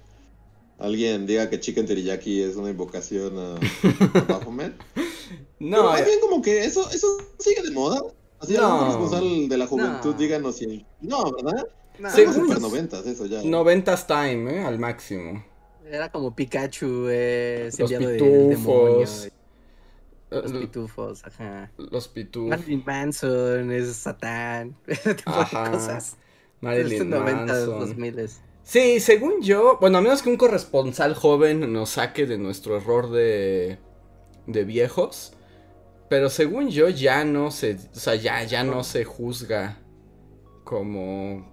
[0.79, 4.75] alguien diga que Chicken Teriyaki es una invocación a, a Baphomet.
[5.59, 5.77] no.
[5.77, 7.09] Pero más bien como que eso, eso
[7.39, 8.03] sigue de moda.
[8.41, 8.87] Así no.
[8.87, 10.19] responsable de la juventud, no.
[10.19, 10.87] díganos si...
[11.01, 11.67] No, ¿verdad?
[11.99, 13.43] No, super noventas, eso ya.
[13.43, 14.65] Noventas time, ¿eh?
[14.65, 15.45] Al máximo.
[15.85, 19.29] Era como Pikachu, eh, Los pitufos.
[20.31, 21.73] Los uh, pitufos, ajá.
[21.79, 22.51] Los pitufos.
[22.51, 25.65] Marilyn Manson, es Satán, ese tipo ajá.
[25.65, 26.17] de cosas.
[26.61, 27.97] Marilyn Manson.
[28.69, 33.11] Sí, según yo, bueno, a menos que un corresponsal joven nos saque de nuestro error
[33.11, 33.79] de,
[34.47, 35.33] de viejos,
[36.11, 39.79] pero según yo ya no se, o sea, ya, ya no se juzga
[40.65, 41.51] como,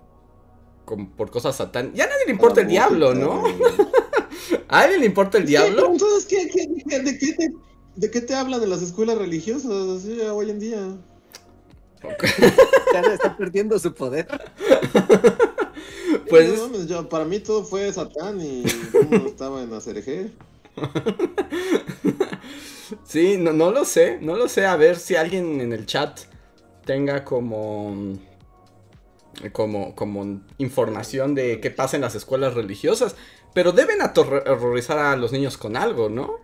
[0.84, 1.94] como por cosas satán.
[1.94, 3.46] Ya a nadie le importa el diablo, ¿no?
[4.68, 5.94] ¿A alguien le importa el diablo?
[5.94, 7.54] entonces, ¿qué, qué, qué, de qué te
[7.96, 10.98] ¿De qué te habla de las escuelas religiosas así hoy en día?
[13.14, 14.28] está perdiendo su poder.
[16.36, 18.64] Pues para mí todo fue Satán y
[19.10, 20.32] no estaba en la CRG.
[23.04, 24.66] Sí, no, no lo sé, no lo sé.
[24.66, 26.20] A ver si alguien en el chat
[26.86, 28.16] tenga como
[29.52, 33.16] como, como información de qué pasa en las escuelas religiosas.
[33.54, 36.40] Pero deben aterrorizar a los niños con algo, ¿no?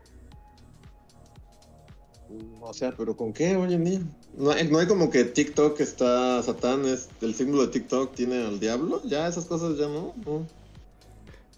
[2.61, 4.01] O sea, pero ¿con qué hoy en día?
[4.37, 8.45] No hay, no hay como que TikTok está Satán, es el símbolo de TikTok tiene
[8.45, 9.01] al diablo.
[9.03, 10.13] Ya esas cosas ya no.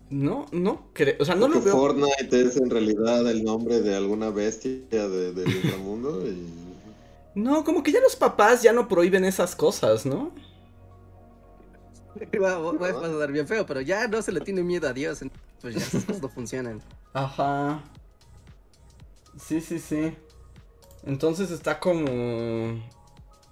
[0.09, 1.73] No, no, creo, o sea, no lo veo.
[1.73, 6.45] Fortnite es en realidad el nombre de alguna bestia de, del inframundo y...
[7.35, 10.31] No, como que ya los papás ya no prohíben esas cosas, ¿no?
[12.39, 15.21] Va, va, a pasar bien feo, pero ya no se le tiene miedo a Dios,
[15.59, 16.79] pues ya esas cosas no funcionan.
[17.11, 17.83] Ajá.
[19.35, 20.13] Sí, sí, sí.
[21.05, 22.81] Entonces está como.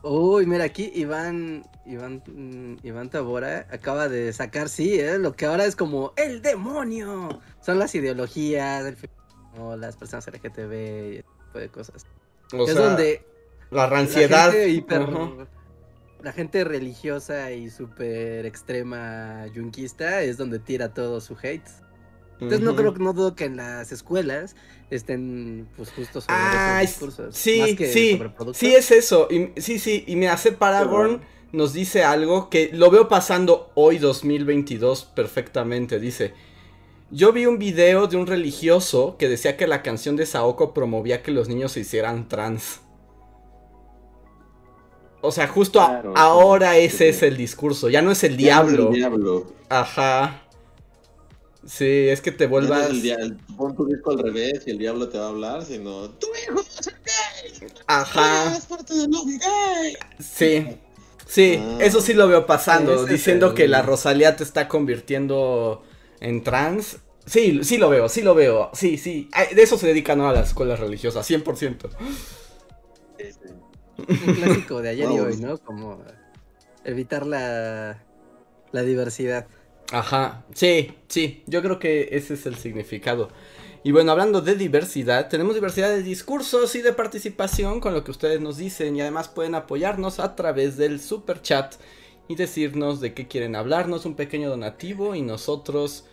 [0.03, 5.19] Uy, mira aquí Iván, Iván, Iván Tabora acaba de sacar, sí, ¿eh?
[5.19, 7.39] lo que ahora es como el demonio.
[7.61, 8.97] Son las ideologías, el
[9.77, 12.05] las personas LGTB y ese tipo de cosas.
[12.53, 13.25] O es donde
[13.69, 14.53] la ranciedad.
[16.23, 21.67] La gente, religiosa y súper extrema yunquista es donde tira todo su hate.
[22.41, 24.55] Entonces no creo no dudo que en las escuelas
[24.89, 27.37] estén pues justo sobre ah, esos discursos.
[27.37, 28.19] Sí, sí,
[28.53, 29.27] sí es eso.
[29.29, 31.21] Y, sí, sí, y me hace Paragon
[31.51, 35.99] nos dice algo que lo veo pasando hoy 2022 perfectamente.
[35.99, 36.33] Dice,
[37.11, 41.21] yo vi un video de un religioso que decía que la canción de Saoko promovía
[41.21, 42.79] que los niños se hicieran trans.
[45.21, 45.79] O sea, justo
[46.15, 48.83] ahora ese es el discurso, ya no es el diablo.
[48.83, 49.53] Es el diablo.
[49.69, 50.41] Ajá.
[51.65, 52.89] Sí, es que te vuelvas.
[52.89, 56.09] El, el, pon tu disco al revés y el diablo te va a hablar, sino.
[56.09, 57.69] ¡Tu hijo es gay!
[57.87, 58.57] Ajá.
[58.57, 59.97] Es parte del lobby gay!
[60.19, 60.65] Sí.
[61.27, 61.77] Sí, ah.
[61.79, 65.81] eso sí lo veo pasando, diciendo que la Rosalía te está convirtiendo
[66.19, 66.97] en trans.
[67.25, 68.69] Sí, sí lo veo, sí lo veo.
[68.73, 69.29] Sí, sí.
[69.55, 70.27] De eso se dedican ¿no?
[70.27, 71.89] a las escuelas religiosas, 100%.
[73.97, 75.57] Un clásico de ayer y hoy, ¿no?
[75.59, 76.03] Como
[76.83, 78.03] evitar la,
[78.71, 79.47] la diversidad.
[79.91, 83.29] Ajá, sí, sí, yo creo que ese es el significado.
[83.83, 88.11] Y bueno, hablando de diversidad, tenemos diversidad de discursos y de participación con lo que
[88.11, 91.75] ustedes nos dicen y además pueden apoyarnos a través del super chat
[92.29, 96.05] y decirnos de qué quieren hablarnos, un pequeño donativo y nosotros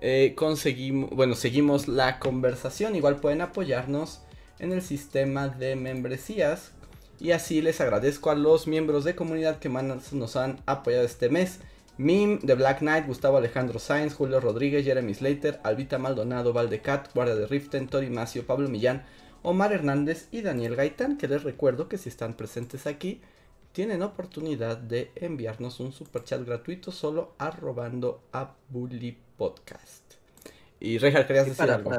[0.00, 2.96] eh, conseguimos, bueno, seguimos la conversación.
[2.96, 4.20] Igual pueden apoyarnos
[4.58, 6.72] en el sistema de membresías
[7.18, 11.28] y así les agradezco a los miembros de comunidad que más nos han apoyado este
[11.28, 11.60] mes.
[11.98, 17.34] Mim, The Black Knight, Gustavo Alejandro Sainz, Julio Rodríguez, Jeremy Slater, Albita Maldonado, Valdecat, Guardia
[17.36, 19.04] de Riften, Tori Macio, Pablo Millán,
[19.42, 23.22] Omar Hernández y Daniel Gaitán, que les recuerdo que si están presentes aquí,
[23.72, 30.14] tienen oportunidad de enviarnos un super chat gratuito solo arrobando a Bully Podcast.
[30.80, 31.90] Y Rejar, ¿querías decir algo?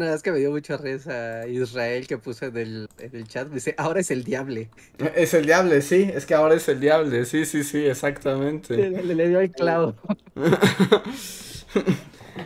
[0.00, 3.48] No, es que me dio mucha risa Israel que puso en el, en el chat.
[3.48, 4.70] Dice, ahora es el diable.
[5.14, 6.10] Es el diable, sí.
[6.14, 7.24] Es que ahora es el diable.
[7.26, 8.76] Sí, sí, sí, exactamente.
[8.76, 9.94] Le, le- le dio el clavo.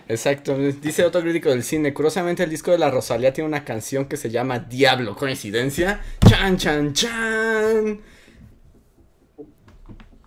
[0.08, 0.56] Exacto.
[0.58, 1.94] Dice otro crítico del cine.
[1.94, 5.16] Curiosamente, el disco de la Rosalía tiene una canción que se llama Diablo.
[5.16, 6.00] ¿Coincidencia?
[6.28, 8.00] Chan, chan, chan.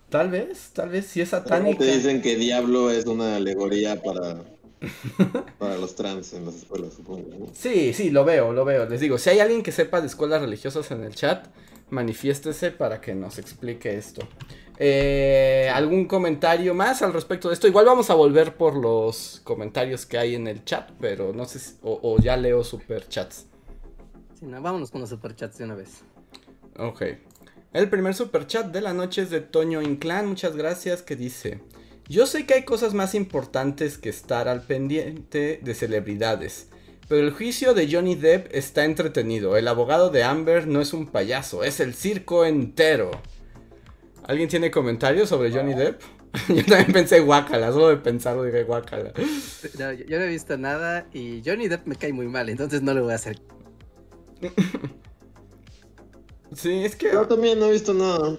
[0.08, 1.78] Tal vez, tal vez sí es satánica.
[1.78, 4.42] Te dicen que Diablo es una alegoría para,
[5.58, 7.28] para los trans en las escuelas, supongo.
[7.38, 7.46] ¿no?
[7.52, 8.86] Sí, sí, lo veo, lo veo.
[8.86, 11.46] Les digo, si hay alguien que sepa de escuelas religiosas en el chat,
[11.90, 14.26] manifiéstese para que nos explique esto.
[14.78, 17.66] Eh, ¿Algún comentario más al respecto de esto?
[17.66, 21.58] Igual vamos a volver por los comentarios que hay en el chat, pero no sé
[21.58, 23.46] si, o, o ya leo super chats.
[24.38, 26.02] Sí, no, vámonos con los superchats de una vez.
[26.78, 27.02] Ok.
[27.72, 31.60] El primer super chat de la noche es de Toño Inclán, muchas gracias, que dice,
[32.08, 36.68] yo sé que hay cosas más importantes que estar al pendiente de celebridades,
[37.08, 41.06] pero el juicio de Johnny Depp está entretenido, el abogado de Amber no es un
[41.06, 43.10] payaso, es el circo entero.
[44.24, 46.02] ¿Alguien tiene comentarios sobre Johnny Depp?
[46.48, 49.12] yo también pensé guácala, solo de pensarlo dije guácala.
[49.78, 52.82] No, yo, yo no he visto nada y Johnny Depp me cae muy mal, entonces
[52.82, 53.40] no le voy a hacer.
[56.54, 57.12] Sí, es que...
[57.12, 58.38] Yo también no he visto nada.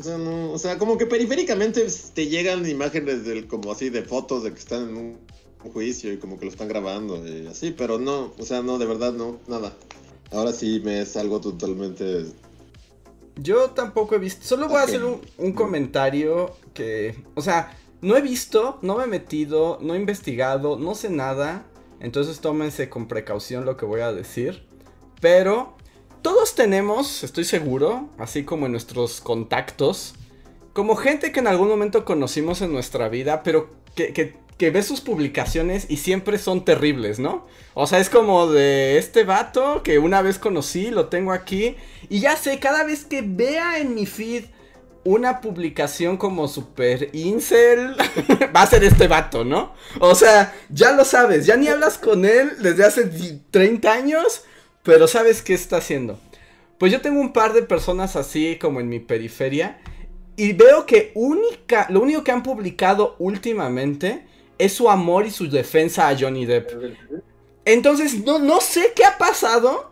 [0.00, 4.02] O sea, no, o sea, como que periféricamente te llegan imágenes del, como así de
[4.02, 5.18] fotos de que están en un,
[5.62, 8.78] un juicio y como que lo están grabando y así, pero no, o sea, no,
[8.78, 9.76] de verdad no, nada.
[10.32, 12.24] Ahora sí me es algo totalmente
[13.36, 14.42] Yo tampoco he visto.
[14.42, 17.22] Solo voy a hacer un, un comentario que.
[17.34, 21.66] O sea, no he visto, no me he metido, no he investigado, no sé nada.
[22.00, 24.62] Entonces tómense con precaución lo que voy a decir.
[25.20, 25.76] Pero
[26.22, 30.14] todos tenemos, estoy seguro, así como en nuestros contactos,
[30.72, 35.86] como gente que en algún momento conocimos en nuestra vida, pero que, que, sus publicaciones
[35.88, 37.46] y siempre son terribles, ¿no?
[37.72, 41.76] O sea, es como de este vato que una vez conocí, lo tengo aquí,
[42.10, 44.44] y ya sé, cada vez que vea en mi feed
[45.02, 47.96] una publicación como super incel,
[48.54, 49.72] va a ser este vato, ¿no?
[49.98, 54.44] O sea, ya lo sabes, ya ni hablas con él desde hace di- 30 años,
[54.82, 56.18] pero sabes qué está haciendo.
[56.78, 59.78] Pues yo tengo un par de personas así como en mi periferia
[60.36, 64.26] y veo que única, lo único que han publicado últimamente
[64.56, 66.70] es su amor y su defensa a Johnny Depp.
[67.64, 69.90] Entonces, no, no sé qué ha pasado.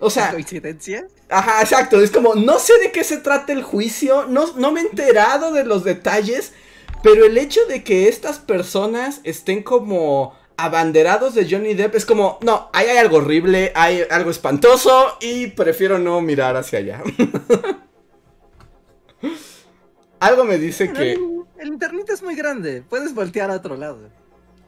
[0.00, 1.06] O sea, ¿Coincidencia?
[1.28, 2.00] Ajá, exacto.
[2.00, 5.52] Es como, no sé de qué se trata el juicio, no, no me he enterado
[5.52, 6.52] de los detalles,
[7.02, 12.38] pero el hecho de que estas personas estén como abanderados de Johnny Depp es como,
[12.42, 17.02] no, ahí hay algo horrible, hay algo espantoso y prefiero no mirar hacia allá.
[20.20, 21.12] algo me dice Pero que...
[21.12, 24.08] el, el internet es muy grande, puedes voltear a otro lado.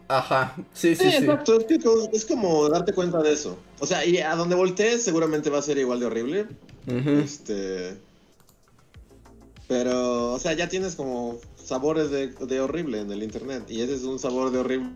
[0.08, 1.58] Ajá, sí, Sí, sí, exacto,
[2.12, 3.58] es, como darte cuenta de eso.
[3.80, 6.46] O sea, y a donde voltees seguramente va a ser igual de horrible.
[6.86, 7.96] Este.
[9.66, 13.64] Pero, o sea, ya tienes como sabores de, de horrible en el internet.
[13.68, 14.92] Y ese es un sabor de horrible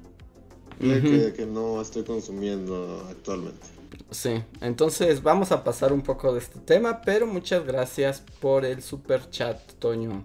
[0.81, 3.67] Que, que no estoy consumiendo actualmente.
[4.11, 8.83] Sí, entonces vamos a pasar un poco de este tema, pero muchas gracias por el
[8.83, 10.25] super chat, Toño.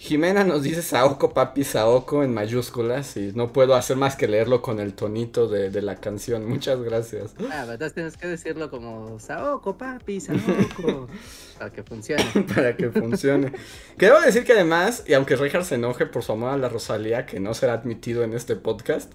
[0.00, 4.62] Jimena nos dice Saoko, papi Saoko en mayúsculas y no puedo hacer más que leerlo
[4.62, 6.48] con el tonito de, de la canción.
[6.48, 7.34] Muchas gracias.
[7.50, 11.08] Ah, pero entonces tienes que decirlo como Saoko, papi, Saoko.
[11.58, 12.24] para que funcione.
[12.54, 13.52] para que funcione.
[13.96, 17.26] Quiero decir que además, y aunque Richard se enoje por su amor a la Rosalía,
[17.26, 19.12] que no será admitido en este podcast,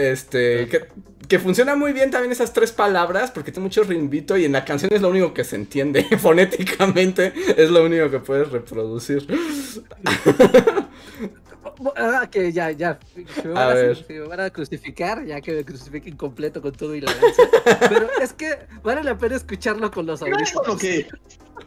[0.00, 0.88] este, que,
[1.28, 4.64] que funciona muy bien también esas tres palabras, porque tiene mucho reinvito y en la
[4.64, 9.26] canción es lo único que se entiende, fonéticamente es lo único que puedes reproducir.
[11.96, 12.98] Ah, que ya, ya.
[13.14, 13.96] Si me, A van a, ver.
[13.96, 17.42] si me van a crucificar, ya que me crucifiquen completo con todo y la lanza.
[17.88, 20.68] Pero es que vale la pena escucharlo con los audífonos.
[20.68, 20.84] Ok,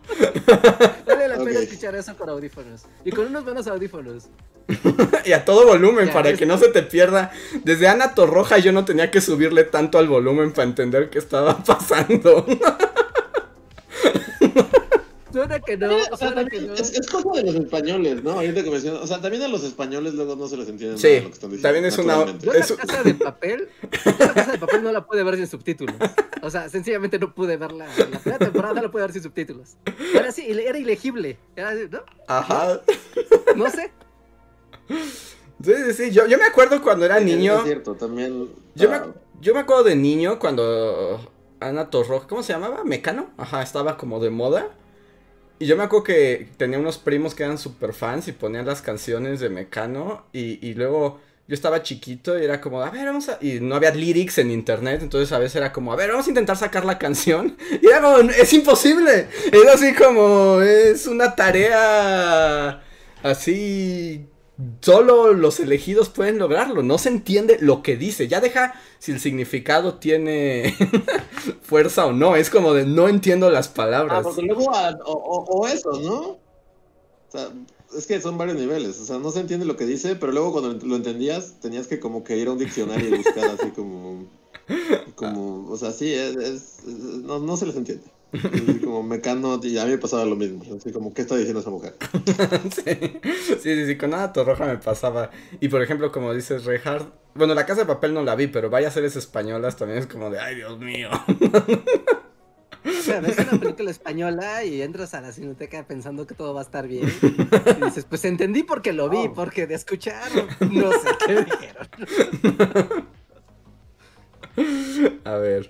[1.06, 2.84] Vale la pena escuchar eso con audífonos.
[3.06, 4.26] Y con unos buenos audífonos.
[5.26, 7.32] y a todo volumen Ya, para es- que no se te pierda.
[7.64, 11.58] Desde Ana Torroja yo no tenía que subirle tanto al volumen para entender qué estaba
[11.66, 12.46] pasando.
[15.34, 16.74] Suena que no, o sea, suena que no.
[16.76, 18.32] es, es cosa de los españoles, ¿no?
[18.34, 21.08] Ahorita que mencionas, o sea, también a los españoles luego no se les entiende Sí,
[21.08, 21.62] nada lo que están diciendo.
[21.68, 23.68] también es una- la Eso- casa de papel,
[24.20, 25.96] la casa de papel no la pude ver sin subtítulos.
[26.44, 27.88] O sea, sencillamente no pude verla.
[27.98, 29.76] La primera temporada no la pude ver sin subtítulos.
[30.14, 31.38] Era así, era ilegible.
[31.56, 32.00] Era así, ¿no?
[32.28, 32.80] Ajá.
[33.56, 33.92] No sé.
[34.90, 36.12] Sí, sí, sí.
[36.12, 37.58] Yo, yo me acuerdo cuando era Es- niño.
[37.60, 38.50] Es cierto, también.
[38.76, 39.08] Yo me, ah,
[39.42, 41.20] yo me acuerdo de niño cuando
[41.60, 42.84] Ana Torroja, ¿cómo se llamaba?
[42.84, 43.30] Mecano.
[43.38, 44.68] Ajá, estaba como de moda.
[45.64, 48.82] Y yo me acuerdo que tenía unos primos que eran super fans y ponían las
[48.82, 50.26] canciones de Mecano.
[50.34, 53.38] Y, y luego yo estaba chiquito y era como, a ver, vamos a...
[53.40, 56.30] Y no había lyrics en internet, entonces a veces era como, a ver, vamos a
[56.32, 57.56] intentar sacar la canción.
[57.82, 59.30] Y era como, es imposible.
[59.54, 62.84] Es así como, es una tarea
[63.24, 64.28] así...
[64.82, 69.20] Solo los elegidos pueden lograrlo, no se entiende lo que dice, ya deja si el
[69.20, 70.76] significado tiene
[71.64, 74.20] fuerza o no, es como de no entiendo las palabras.
[74.20, 74.72] Ah, porque luego,
[75.06, 76.20] o, eso, ¿no?
[76.20, 76.40] O
[77.30, 77.50] sea,
[77.98, 80.52] es que son varios niveles, o sea, no se entiende lo que dice, pero luego
[80.52, 84.28] cuando lo entendías tenías que como que ir a un diccionario y buscar así como,
[85.16, 88.06] como, o sea, sí, es, no, no se les entiende.
[88.34, 91.60] Así como mecano, y a mí me pasaba lo mismo, así como, ¿qué está diciendo
[91.60, 91.96] esa mujer?
[92.84, 93.20] sí,
[93.62, 95.30] sí, sí, con nada roja me pasaba.
[95.60, 97.06] Y por ejemplo, como dices, Rehard,
[97.36, 100.30] bueno, la casa de papel no la vi, pero vaya seres españolas también es como
[100.30, 101.10] de, ay, Dios mío.
[103.04, 106.64] sea, ves una película española y entras a la cineteca pensando que todo va a
[106.64, 107.12] estar bien.
[107.22, 109.34] Y dices, pues entendí porque lo vi, oh.
[109.34, 111.88] porque de escuchar no sé qué dijeron.
[115.26, 115.70] A ver.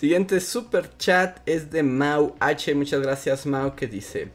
[0.00, 2.74] Siguiente super chat es de Mau H.
[2.74, 4.30] Muchas gracias, Mau, que dice: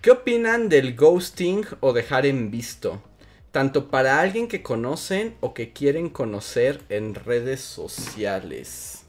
[0.00, 3.02] ¿Qué opinan del ghosting o dejar en visto?
[3.50, 9.04] Tanto para alguien que conocen o que quieren conocer en redes sociales.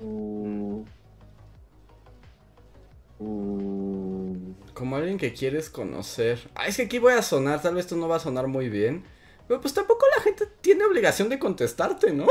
[0.00, 0.82] Mm.
[4.72, 6.48] Como alguien que quieres conocer.
[6.54, 8.68] Ah, es que aquí voy a sonar, tal vez esto no va a sonar muy
[8.68, 9.02] bien.
[9.46, 12.26] Pero pues tampoco la gente tiene obligación de contestarte, ¿no?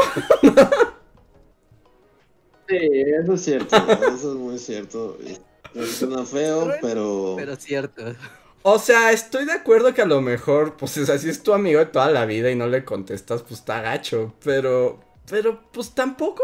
[2.67, 2.77] sí,
[3.21, 3.75] eso es cierto,
[4.15, 5.17] eso es muy cierto.
[5.85, 7.35] Suena feo, pero...
[7.37, 8.03] Pero cierto.
[8.63, 11.53] O sea, estoy de acuerdo que a lo mejor, pues o sea, si es tu
[11.53, 14.33] amigo de toda la vida y no le contestas, pues está gacho.
[14.43, 14.99] Pero,
[15.29, 16.43] pero, pues tampoco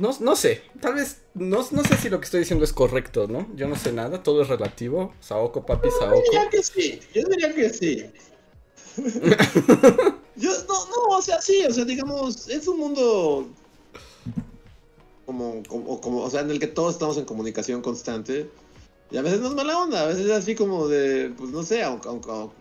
[0.00, 3.26] no, no sé, tal vez, no, no sé si lo que estoy diciendo es correcto,
[3.28, 3.48] ¿no?
[3.54, 5.12] Yo no sé nada, todo es relativo.
[5.20, 6.16] Saoko, papi, Saoko.
[6.16, 8.10] Yo diría que sí, yo diría que sí.
[10.36, 13.48] yo, no, no, o sea, sí, o sea, digamos, es un mundo
[15.26, 18.50] como, como, como, o sea, en el que todos estamos en comunicación constante.
[19.10, 21.62] Y a veces no es mala onda, a veces es así como de, pues no
[21.62, 22.52] sé, aunque, aunque o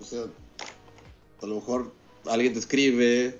[0.00, 0.24] sea,
[1.42, 1.92] a lo mejor
[2.26, 3.38] alguien te escribe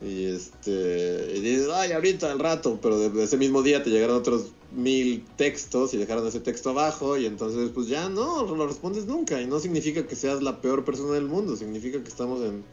[0.00, 1.32] y este.
[1.34, 5.24] Y dices, ay, ahorita al rato, pero de, ese mismo día te llegaron otros mil
[5.36, 9.40] textos y dejaron ese texto abajo, y entonces, pues ya no, lo respondes nunca.
[9.40, 12.64] Y no significa que seas la peor persona del mundo, significa que estamos en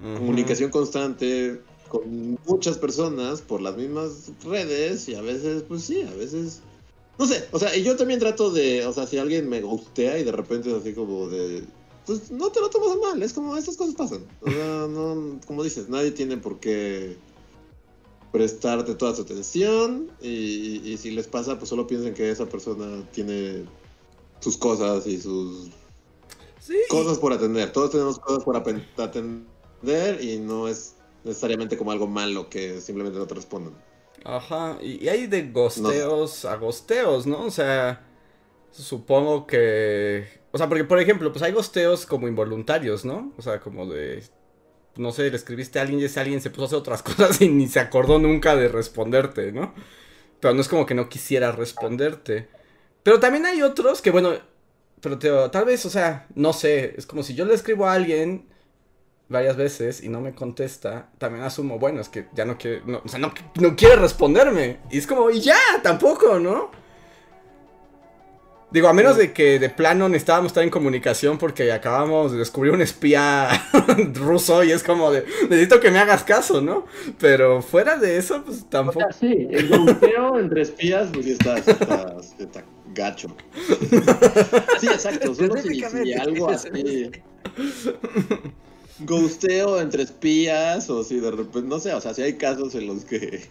[0.00, 6.14] comunicación constante con muchas personas por las mismas redes, y a veces, pues sí, a
[6.14, 6.60] veces.
[7.18, 10.18] No sé, o sea, y yo también trato de, o sea, si alguien me gustea
[10.18, 11.62] y de repente es así como de,
[12.06, 14.24] pues no te lo tomas mal, es como estas cosas pasan.
[14.40, 17.16] O sea, no, como dices, nadie tiene por qué
[18.32, 23.64] prestarte toda su atención y, si les pasa, pues solo piensen que esa persona tiene
[24.40, 25.70] sus cosas y sus
[26.88, 27.72] cosas por atender.
[27.72, 33.26] Todos tenemos cosas por atender y no es necesariamente como algo malo que simplemente no
[33.26, 33.74] te respondan.
[34.24, 37.44] Ajá, y, hay de gosteos a gosteos, ¿no?
[37.44, 38.06] O sea,
[38.70, 43.32] supongo que o sea, porque por ejemplo, pues hay gosteos como involuntarios, ¿no?
[43.38, 44.22] O sea, como de.
[44.96, 47.40] No sé, le escribiste a alguien y ese alguien se puso a hacer otras cosas
[47.40, 49.74] y ni se acordó nunca de responderte, ¿no?
[50.40, 52.48] Pero no es como que no quisiera responderte.
[53.02, 54.32] Pero también hay otros que, bueno,
[55.00, 58.46] pero tal vez, o sea, no sé, es como si yo le escribo a alguien
[59.28, 63.08] varias veces y no me contesta, también asumo, bueno, es que ya no quiere, o
[63.08, 64.78] sea, no, no quiere responderme.
[64.90, 66.81] Y es como, y ya, tampoco, ¿no?
[68.72, 72.72] Digo, a menos de que de plano necesitábamos estar en comunicación porque acabamos de descubrir
[72.72, 73.48] un espía
[74.14, 76.86] ruso y es como de, necesito que me hagas caso, ¿no?
[77.18, 78.98] Pero fuera de eso, pues tampoco.
[78.98, 82.64] O sea, sí, el golpeo entre espías, pues está, está, está
[82.94, 83.28] gacho.
[84.80, 87.10] Sí, exacto, solo si, si algo así.
[89.00, 92.86] Gusteo entre espías o si de repente, no sé, o sea, si hay casos en
[92.86, 93.42] los que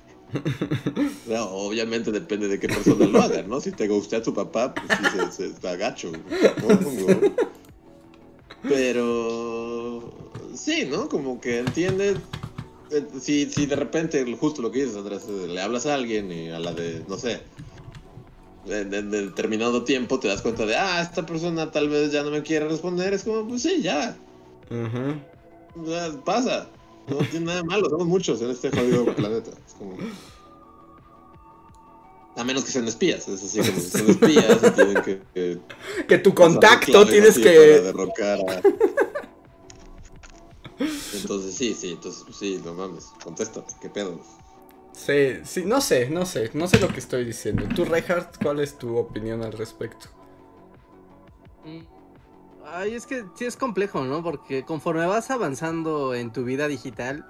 [1.50, 3.62] obviamente depende de qué persona lo haga, ¿no?
[3.62, 6.12] Si te gusta a tu papá, pues sí se, se está gacho.
[8.64, 10.14] Pero
[10.56, 11.10] sí, ¿no?
[11.10, 12.18] Como que entiendes.
[12.92, 16.50] Eh, si, si de repente, justo lo que dices, Andrés, le hablas a alguien y
[16.50, 17.42] a la de, no sé,
[18.68, 22.44] en, determinado tiempo te das cuenta de, ah, esta persona tal vez ya no me
[22.44, 24.18] quiere responder, es como, pues sí, ya.
[26.26, 26.68] Pasa.
[27.08, 29.52] No tiene nada malo, somos muchos en este jodido planeta.
[29.66, 29.98] Es como...
[32.36, 35.60] A menos que sean espías, es así como son espías y tienen que...
[36.08, 37.50] Que, tu contacto tienes que...
[37.50, 38.62] derrocar a...
[41.14, 44.22] Entonces sí, sí, entonces sí, no mames, contéstate, qué pedo.
[44.94, 47.68] Sí, sí, no sé, no sé, no sé lo que estoy diciendo.
[47.76, 50.08] Tú, Reinhardt, ¿cuál es tu opinión al respecto?
[52.74, 54.24] Ay, es que sí es complejo, ¿no?
[54.24, 57.26] Porque conforme vas avanzando en tu vida digital,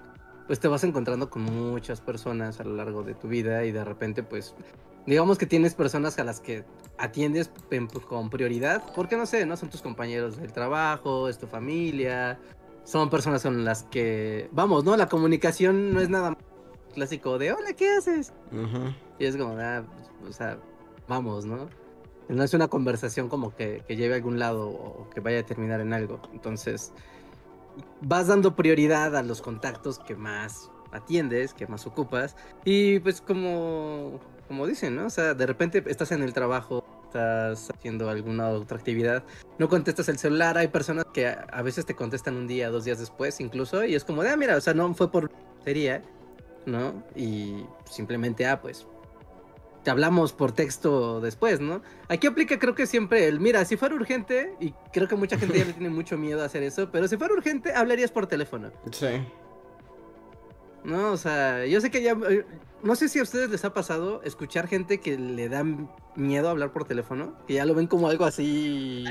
[0.45, 3.83] pues te vas encontrando con muchas personas a lo largo de tu vida y de
[3.83, 4.53] repente, pues,
[5.07, 6.63] digamos que tienes personas a las que
[6.99, 7.49] atiendes
[8.07, 12.39] con prioridad, porque no sé, no son tus compañeros del trabajo, es tu familia,
[12.83, 14.95] son personas con las que, vamos, ¿no?
[14.95, 16.37] La comunicación no es nada
[16.93, 18.31] clásico de, hola, ¿qué haces?
[19.17, 19.83] Y es como, ah,
[20.27, 20.59] o sea,
[21.07, 21.67] vamos, ¿no?
[22.31, 25.45] No es una conversación como que, que lleve a algún lado o que vaya a
[25.45, 26.21] terminar en algo.
[26.33, 26.93] Entonces,
[28.01, 32.35] vas dando prioridad a los contactos que más atiendes, que más ocupas.
[32.65, 35.05] Y pues como, como dicen, ¿no?
[35.05, 39.23] O sea, de repente estás en el trabajo, estás haciendo alguna otra actividad,
[39.59, 42.99] no contestas el celular, hay personas que a, veces te contestan un día, dos días
[42.99, 45.31] después incluso, y es como de, ah, mira, o sea, no fue por
[45.63, 46.01] sería,
[46.65, 47.03] ¿no?
[47.15, 48.87] Y simplemente, ah, pues
[49.83, 51.81] te hablamos por texto después, ¿no?
[52.07, 55.57] Aquí aplica creo que siempre el, mira, si fuera urgente, y creo que mucha gente
[55.57, 58.71] ya le tiene mucho miedo a hacer eso, pero si fuera urgente, hablarías por teléfono.
[58.91, 59.07] Sí.
[60.83, 62.15] No, o sea, yo sé que ya.
[62.83, 65.63] No sé si a ustedes les ha pasado escuchar gente que le da
[66.15, 69.03] miedo hablar por teléfono, que ya lo ven como algo así.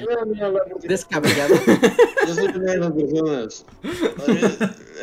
[0.82, 1.54] descabellado.
[2.26, 3.64] Yo soy una de las personas.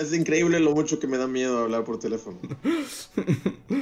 [0.01, 2.37] Es increíble lo mucho que me da miedo hablar por teléfono.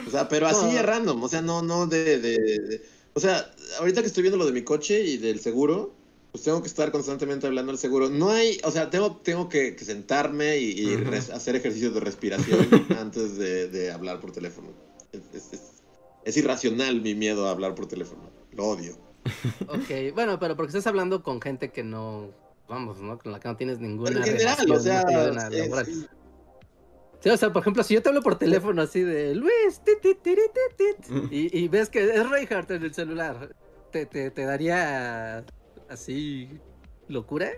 [0.08, 2.84] O sea, pero así es random, o sea, no, no de, de.
[3.14, 5.95] O sea, ahorita que estoy viendo lo de mi coche y del seguro
[6.36, 8.10] pues tengo que estar constantemente hablando al seguro.
[8.10, 10.94] No hay, o sea, tengo, tengo que, sentarme y,
[11.34, 12.68] hacer ejercicios de respiración
[13.00, 14.68] antes de, hablar por teléfono.
[16.26, 18.24] Es, irracional mi miedo a hablar por teléfono.
[18.52, 18.98] Lo odio.
[19.70, 22.32] Ok, bueno, pero porque estás hablando con gente que no,
[22.68, 23.18] vamos, ¿no?
[23.18, 24.18] Con la que no tienes ninguna.
[24.18, 25.06] en general, o sea.
[27.22, 29.82] Sí, o sea, por ejemplo, si yo te hablo por teléfono así de Luis,
[31.32, 33.56] y, y, ves que es Reinhardt en el celular,
[33.92, 35.46] te, te, te daría
[35.90, 36.50] así
[37.08, 37.52] locura.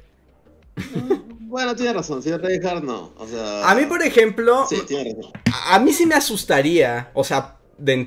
[0.76, 3.14] Mm, bueno, tiene razón, si dejar no.
[3.18, 5.34] O sea, a mí, por ejemplo, sí, tiene razón.
[5.66, 7.58] A, mí sí me asustaría, o sea,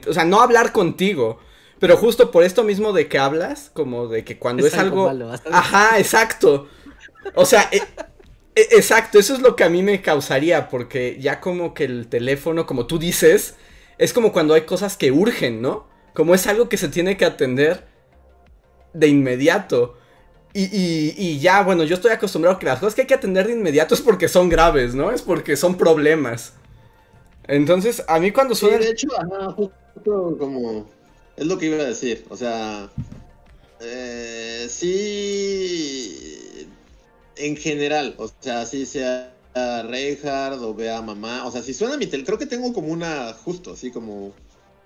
[0.08, 1.38] o sea, no hablar contigo.
[1.78, 5.10] Pero justo por esto mismo de que hablas, como de que cuando es, algo.
[5.50, 6.68] Ajá, exacto.
[7.34, 7.78] O sea, e,
[8.54, 12.08] e, exacto, eso es lo que a mí me causaría, porque ya como que el
[12.08, 13.54] teléfono, como tú dices,
[13.96, 15.88] es como cuando hay cosas que urgen, ¿no?
[16.12, 17.86] Como es algo que se tiene que atender
[18.92, 19.96] de inmediato.
[20.52, 23.52] Y, ya, bueno, yo estoy acostumbrado a que las cosas que hay que atender de
[23.52, 25.12] inmediato es porque son graves, ¿no?
[25.12, 26.54] Es porque son problemas.
[27.46, 28.78] Entonces, a mí cuando suena...
[28.78, 29.08] Sí, de hecho,
[29.56, 30.86] justo como...
[31.36, 32.90] Es lo que iba a decir, o sea...
[33.80, 36.68] Eh, sí...
[37.36, 42.06] En general, o sea, si sea Reinhardt o vea mamá, o sea, si suena mi
[42.06, 42.24] tel...
[42.24, 43.32] Creo que tengo como una...
[43.32, 44.32] Justo, así como...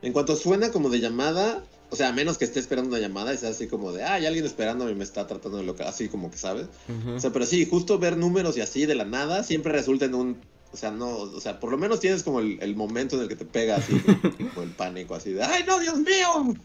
[0.03, 1.65] En cuanto suena como de llamada,
[1.95, 4.27] o sea, a menos que esté esperando una llamada, es así como de, ah, hay
[4.27, 6.67] alguien esperando y me está tratando de local, así como que sabes.
[7.15, 10.17] O sea, pero sí, justo ver números y así de la nada siempre resulta en
[10.17, 10.41] un.
[10.73, 13.37] O sea, no, o sea, por lo menos tienes como el, momento en el que
[13.37, 16.57] te pega así, como el pánico, así de, ¡ay, no, Dios mío!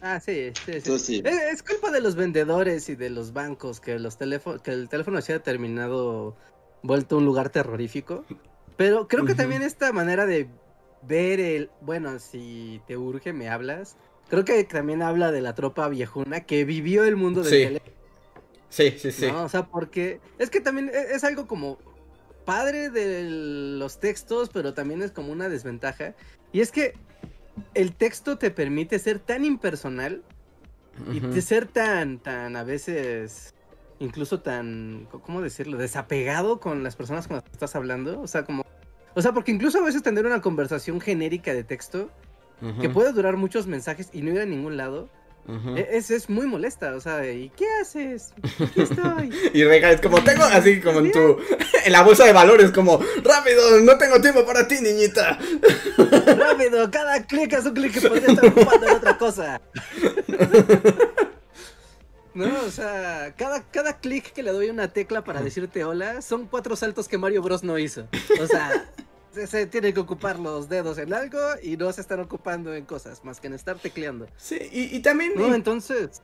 [0.00, 1.22] Ah, sí, sí, sí.
[1.24, 5.20] Es, culpa de los vendedores y de los bancos que los teléfonos, que el teléfono
[5.22, 6.36] se haya terminado
[6.84, 8.24] vuelto un lugar terrorífico.
[8.76, 10.48] Pero creo que también esta manera de
[11.02, 13.96] ver el, bueno, si te urge, me hablas.
[14.28, 17.92] Creo que también habla de la tropa viejuna que vivió el mundo del teléfono.
[18.68, 19.26] Sí, sí, sí.
[19.26, 21.78] O sea, porque es que también e, es algo como
[22.44, 23.26] padre de
[23.78, 26.14] los textos, pero también es como una desventaja.
[26.52, 26.94] Y es que
[27.74, 30.22] el texto te permite ser tan impersonal
[31.12, 33.54] y de ser tan, tan a veces,
[33.98, 35.78] incluso tan, ¿cómo decirlo?
[35.78, 38.20] Desapegado con las personas con las que estás hablando.
[38.20, 38.64] O sea, como
[39.18, 42.08] o sea, porque incluso a veces tener una conversación genérica de texto
[42.80, 45.10] que puede durar muchos mensajes y no ir a ningún lado.
[45.76, 48.32] E-, es, es, muy molesta, o sea, ¿y qué haces?
[48.60, 49.32] Aquí estoy.
[49.54, 51.38] y es como tengo así como en tu
[51.84, 55.36] en la bolsa de valores como rápido, no tengo tiempo para ti, niñita.
[56.36, 59.60] rápido, cada clic es un clic que podría estar ocupando en otra cosa.
[62.34, 66.46] No, o sea, cada, cada clic que le doy una tecla para decirte hola son
[66.46, 68.06] cuatro saltos que Mario Bros no hizo.
[68.40, 68.88] O sea,
[69.46, 73.24] se, tiene que ocupar los dedos en algo y no se están ocupando en cosas
[73.24, 74.26] más que en estar tecleando.
[74.36, 75.32] Sí, y, también.
[75.36, 76.22] No, entonces.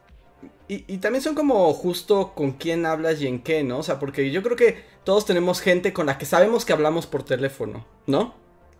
[0.68, 3.78] Y, y, también son como justo con quién hablas y en qué, ¿no?
[3.78, 7.06] O sea, porque yo creo que todos tenemos gente con la que sabemos que hablamos
[7.06, 8.34] por teléfono, ¿no?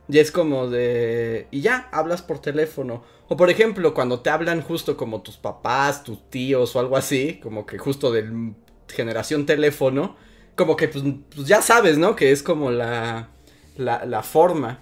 [0.09, 1.48] Y es como de...
[1.51, 3.02] Y ya, hablas por teléfono.
[3.28, 7.40] O por ejemplo, cuando te hablan justo como tus papás, tus tíos o algo así,
[7.43, 8.52] como que justo de
[8.89, 10.16] generación teléfono,
[10.56, 11.05] como que pues,
[11.35, 12.16] pues ya sabes, ¿no?
[12.16, 13.31] Que es como la
[13.76, 14.80] la, forma.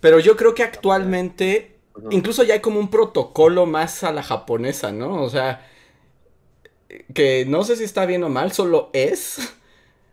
[0.00, 1.76] Pero yo creo que actualmente,
[2.10, 5.22] incluso ya hay como un protocolo más a la japonesa, ¿no?
[5.22, 5.68] O sea,
[7.14, 9.38] que no sé si está bien o mal, solo es.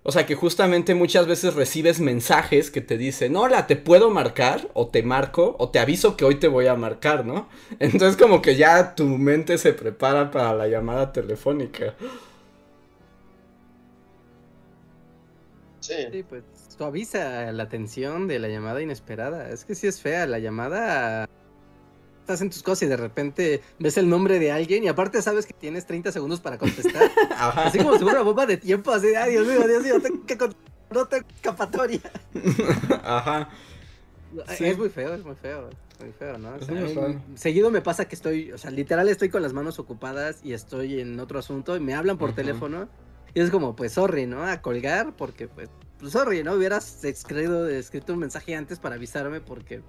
[0.03, 4.69] O sea que justamente muchas veces recibes mensajes que te dicen, hola, te puedo marcar,
[4.73, 7.49] o te marco, o te aviso que hoy te voy a marcar, ¿no?
[7.79, 11.95] Entonces como que ya tu mente se prepara para la llamada telefónica.
[15.81, 15.95] Sí.
[16.11, 16.43] sí pues
[16.79, 19.49] suaviza la atención de la llamada inesperada.
[19.49, 21.27] Es que sí es fea la llamada
[22.21, 25.45] estás en tus cosas y de repente ves el nombre de alguien y aparte sabes
[25.45, 27.11] que tienes 30 segundos para contestar.
[27.37, 30.25] Así como si fuera una bomba de tiempo, así, ay Dios mío, Dios mío, tengo
[30.25, 31.99] que no tengo escapatoria.
[33.03, 33.49] Ajá.
[34.47, 35.69] Es muy feo, es muy feo.
[35.99, 36.51] Muy feo, ¿no?
[37.35, 41.01] seguido me pasa que estoy, o sea, literal estoy con las manos ocupadas y estoy
[41.01, 42.87] en otro asunto y me hablan por teléfono
[43.33, 44.45] y es como, pues, sorry, ¿no?
[44.45, 45.69] A colgar porque, pues,
[45.99, 46.53] pues sorry, ¿no?
[46.53, 49.81] Hubieras escrito, escrito un mensaje antes para avisarme porque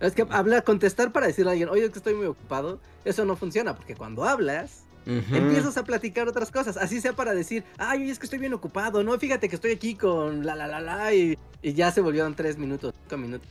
[0.00, 3.24] es que hablar, contestar para decirle a alguien, oye, es que estoy muy ocupado, eso
[3.24, 8.02] no funciona, porque cuando hablas, empiezas a platicar otras cosas, así sea para decir, ay,
[8.02, 10.80] oye, es que estoy bien ocupado, no, fíjate que estoy aquí con la, la, la,
[10.80, 13.48] la, y, ya se volvieron tres minutos, cinco minutos.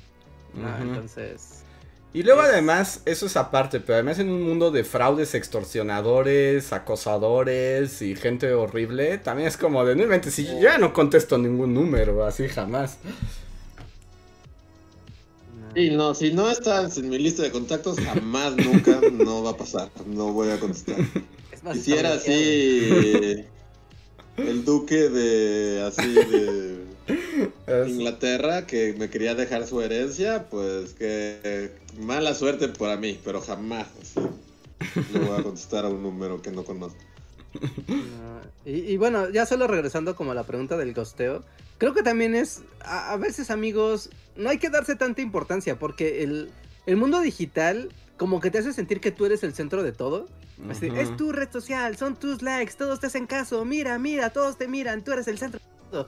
[0.82, 1.64] entonces...
[2.12, 8.02] Y luego además, eso es aparte, pero además en un mundo de fraudes, extorsionadores, acosadores
[8.02, 12.26] y gente horrible, también es como de, no si yo ya no contesto ningún número,
[12.26, 12.98] así jamás.
[15.76, 19.58] Sí, no, si no estás en mi lista de contactos, jamás, nunca, no va a
[19.58, 19.90] pasar.
[20.08, 20.98] No voy a contestar.
[21.74, 23.46] Quisiera así
[24.38, 26.89] el duque de así de
[27.88, 33.88] Inglaterra que me quería dejar su herencia, pues que mala suerte para mí, pero jamás
[35.14, 37.00] no voy a contestar a un número que no conozco.
[38.66, 41.44] y, bueno, ya solo regresando como a la pregunta del gosteo,
[41.78, 46.52] creo que también es, a, veces amigos, no hay que darse tanta importancia porque el,
[46.96, 50.28] mundo digital como que te hace sentir que tú eres el centro de todo.
[50.70, 54.68] es tu red social, son tus likes, todos te hacen caso, mira, mira, todos te
[54.68, 56.08] miran, tú eres el centro de todo.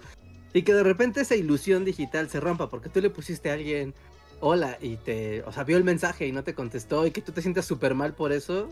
[0.53, 3.93] Y que de repente esa ilusión digital se rompa porque tú le pusiste a alguien
[4.41, 7.31] hola y te, o sea, vio el mensaje y no te contestó y que tú
[7.31, 8.69] te sientas súper mal por eso.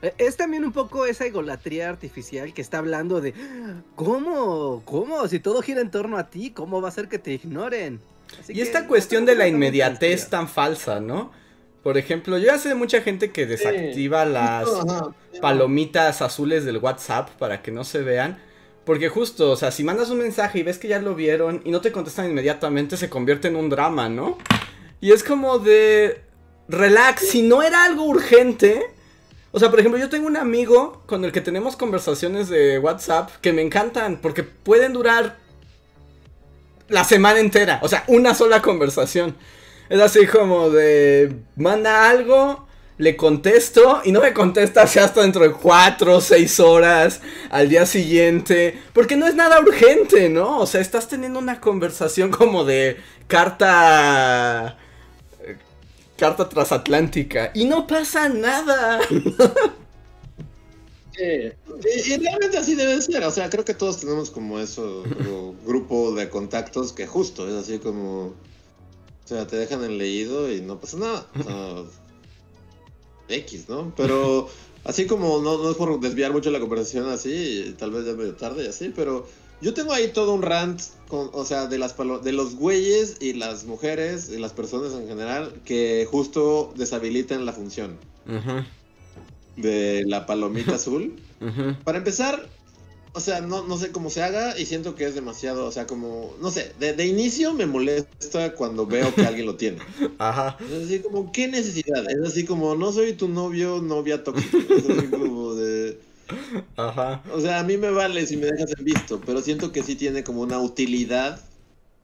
[0.00, 3.34] E, es también un poco esa egolatría artificial que está hablando de
[3.96, 4.82] ¿cómo?
[4.84, 5.26] ¿Cómo?
[5.28, 8.00] Si todo gira en torno a ti, ¿cómo va a ser que te ignoren?
[8.46, 11.32] y esta cuestión de la inmediatez tan falsa, ¿no?
[11.82, 14.68] Por ejemplo, yo ya sé de mucha gente que desactiva las
[15.40, 18.38] palomitas azules del WhatsApp para que no se vean.
[18.88, 21.70] Porque justo, o sea, si mandas un mensaje y ves que ya lo vieron y
[21.70, 24.38] no te contestan inmediatamente, se convierte en un drama, ¿no?
[25.02, 26.22] Y es como de...
[26.68, 28.86] Relax, si no era algo urgente,
[29.52, 33.30] o sea, por ejemplo, yo tengo un amigo con el que tenemos conversaciones de WhatsApp
[33.42, 35.36] que me encantan porque pueden durar
[36.88, 37.80] la semana entera.
[37.82, 39.36] O sea, una sola conversación.
[39.90, 42.66] Es así como de manda algo,
[42.98, 47.20] le contesto y no me contesta hasta dentro de cuatro o seis horas
[47.50, 48.78] al día siguiente.
[48.92, 50.58] Porque no es nada urgente, ¿no?
[50.58, 52.98] O sea, estás teniendo una conversación como de
[53.28, 54.76] carta
[56.18, 59.00] carta transatlántica y no pasa nada.
[61.16, 65.04] y, realmente así debe ser, o sea, creo que todos tenemos como eso,
[65.64, 68.34] grupo de contactos que justo es así como, o
[69.24, 71.26] sea, te dejan en leído y no pasa nada.
[73.28, 73.92] X, ¿no?
[73.96, 74.48] Pero
[74.84, 78.34] así como no, no es por desviar mucho la conversación así, tal vez ya medio
[78.34, 79.26] tarde y así, pero
[79.60, 83.32] yo tengo ahí todo un rant, con, o sea, de, las de los güeyes y
[83.32, 87.98] las mujeres y las personas en general que justo deshabilitan la función
[89.56, 91.16] de la palomita azul.
[91.84, 92.48] Para empezar,
[93.12, 95.86] o sea, no, no sé cómo se haga y siento que es demasiado, o sea,
[95.86, 99.78] como, no sé, de, de inicio me molesta cuando veo que alguien lo tiene.
[100.18, 100.56] Ajá.
[100.60, 102.08] Es así como, ¿qué necesidad?
[102.10, 104.58] Es así como, no soy tu novio, novia tóxica.
[104.74, 105.98] Es así como de
[106.76, 107.22] Ajá.
[107.32, 109.96] O sea, a mí me vale si me dejas en visto, pero siento que sí
[109.96, 111.40] tiene como una utilidad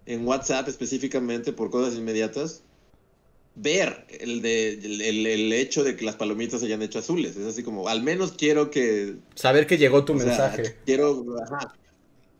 [0.06, 2.62] en WhatsApp específicamente por cosas inmediatas.
[3.56, 7.36] Ver el, de, el, hecho de que las palomitas se hayan hecho azules.
[7.36, 9.14] Es así como, al menos quiero que...
[9.34, 10.76] Saber que llegó tu mensaje.
[10.84, 11.24] quiero...
[11.42, 11.74] Ajá.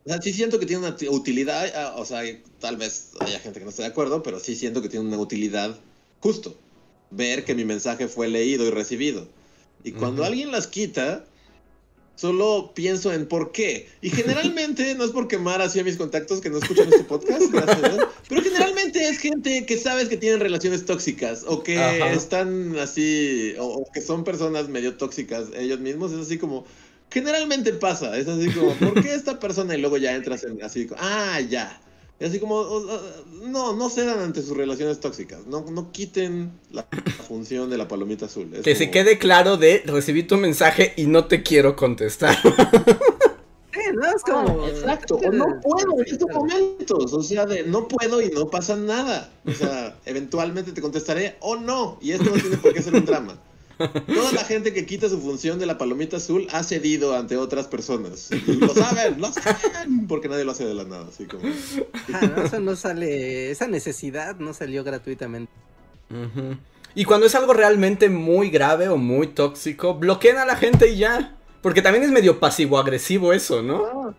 [0.05, 2.21] O sea, sí siento que tiene una utilidad, ah, o sea,
[2.61, 5.19] tal vez haya gente que no esté de acuerdo, pero sí siento que tiene una
[5.19, 5.79] utilidad
[6.21, 6.55] justo.
[7.11, 9.27] Ver que mi mensaje fue leído y recibido.
[9.83, 11.25] Y cuando alguien las quita,
[12.17, 13.89] Solo pienso en por qué.
[14.01, 17.43] Y generalmente no es porque Mara hacía mis contactos que no escuchan este podcast,
[18.29, 21.77] pero generalmente es gente que sabes que tienen relaciones tóxicas o que
[22.13, 26.13] están así, o, que son personas medio tóxicas ellos mismos.
[26.13, 26.65] Es así como,
[27.11, 28.17] generalmente pasa.
[28.17, 29.75] Es así como, ¿por qué esta persona?
[29.75, 31.81] Y luego ya entras en así, ah, ya.
[32.21, 32.65] Y así como,
[33.43, 35.47] no, no cedan ante sus relaciones tóxicas.
[35.47, 36.87] No, no quiten la
[37.27, 38.51] función de la palomita azul.
[38.55, 42.37] Es Que se quede claro de recibí tu mensaje y no te quiero contestar.
[43.75, 44.65] Sí, no, es como.
[44.65, 48.47] Ah, Exacto, o no puedo en estos momentos, o sea, de no puedo y no
[48.47, 49.33] pasa nada.
[49.45, 53.05] O sea, eventualmente te contestaré o no, y esto no tiene por qué ser un
[53.05, 53.37] drama.
[53.79, 57.67] Toda la gente que quita su función de la palomita azul ha cedido ante otras
[57.67, 58.31] personas.
[58.47, 61.43] Lo saben, lo saben, porque nadie lo hace de la nada, así como...
[62.09, 63.51] No, eso no sale.
[63.51, 65.51] Esa necesidad no salió gratuitamente.
[66.95, 70.99] Y cuando es algo realmente muy grave o muy tóxico, bloqueen a la gente y
[70.99, 71.37] ya.
[71.61, 74.15] Porque también es medio pasivo-agresivo eso, ¿no?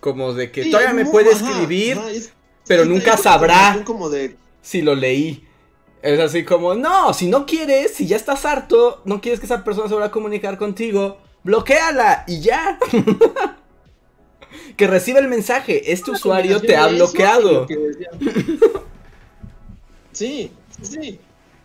[0.00, 2.32] Como de que Sí, todavía me puede ajá, escribir, ajá, es-
[2.66, 5.44] pero sí, nunca sabrá Como de, si lo leí.
[6.02, 9.64] Es así como, no, si no quieres, si ya estás harto, no quieres que esa
[9.64, 12.78] persona se vaya a comunicar contigo, bloqueala y ya.
[14.76, 17.66] que reciba el mensaje, este usuario te ha bloqueado.
[20.12, 20.50] Sí,
[20.82, 21.20] sí.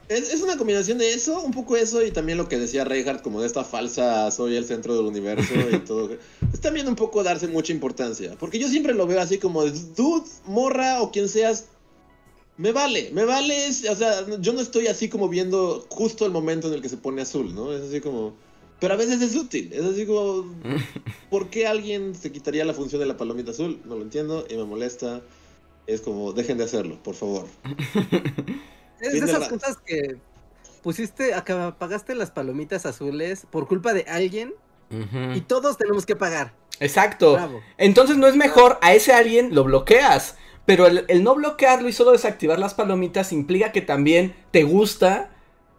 [0.10, 3.22] Es, es una combinación de eso, un poco eso, y también lo que decía Reinhardt,
[3.24, 6.10] como de esta falsa soy el centro del universo y todo.
[6.52, 8.36] Es también un poco darse mucha importancia.
[8.40, 11.66] Porque yo siempre lo veo así como, de, dude, morra o quien seas,
[12.58, 13.68] me vale, me vale.
[13.68, 16.90] es- o sea, yo no estoy así como viendo justo el momento en el que
[16.90, 17.72] se pone azul, ¿no?
[17.74, 18.36] Es así como.
[18.80, 20.46] Pero a veces es útil, es así como.
[21.30, 23.82] ¿Por qué alguien se quitaría la función de la palomita azul?
[23.86, 25.22] No lo entiendo y me molesta.
[25.86, 27.46] Es como, dejen de hacerlo, por favor.
[29.00, 30.16] Es de esas cosas que
[30.82, 34.54] pusiste, acá, apagaste las palomitas azules por culpa de alguien
[35.36, 36.54] y todos tenemos que pagar.
[36.80, 37.34] Exacto.
[37.34, 37.62] Bravo.
[37.78, 40.36] Entonces no es mejor a ese alguien lo bloqueas.
[40.66, 45.32] Pero el, el no bloquearlo y solo desactivar las palomitas implica que también te gusta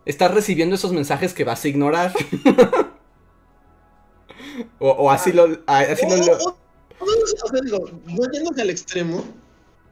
[0.05, 2.13] estar recibiendo esos mensajes que vas a ignorar.
[4.79, 5.45] o, o así lo.
[5.67, 6.57] a- Así lo- O-
[7.07, 9.25] lo- o- sea, digo, no yéndose al extremo,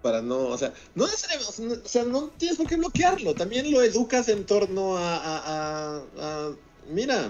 [0.03, 4.29] para no, o sea, no o sea, no tienes por qué bloquearlo, también lo educas
[4.29, 6.51] en torno a, a- a- a-
[6.91, 7.29] mira,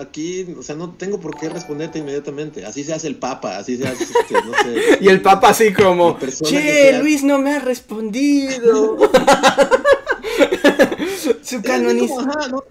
[0.00, 3.76] aquí, o sea, no tengo por qué responderte inmediatamente, así se hace el papa, así
[3.76, 4.98] se hace, este, no sé.
[5.04, 7.00] Y el papa así como, che, sea".
[7.00, 8.98] Luis no me ha respondido.
[11.42, 11.92] Su no,
[12.48, 12.64] no.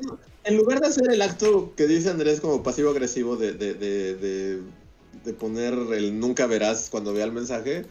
[0.44, 4.60] En lugar de hacer el acto que dice Andrés como pasivo-agresivo de, de, de,
[5.24, 7.86] de poner el nunca verás cuando vea el mensaje,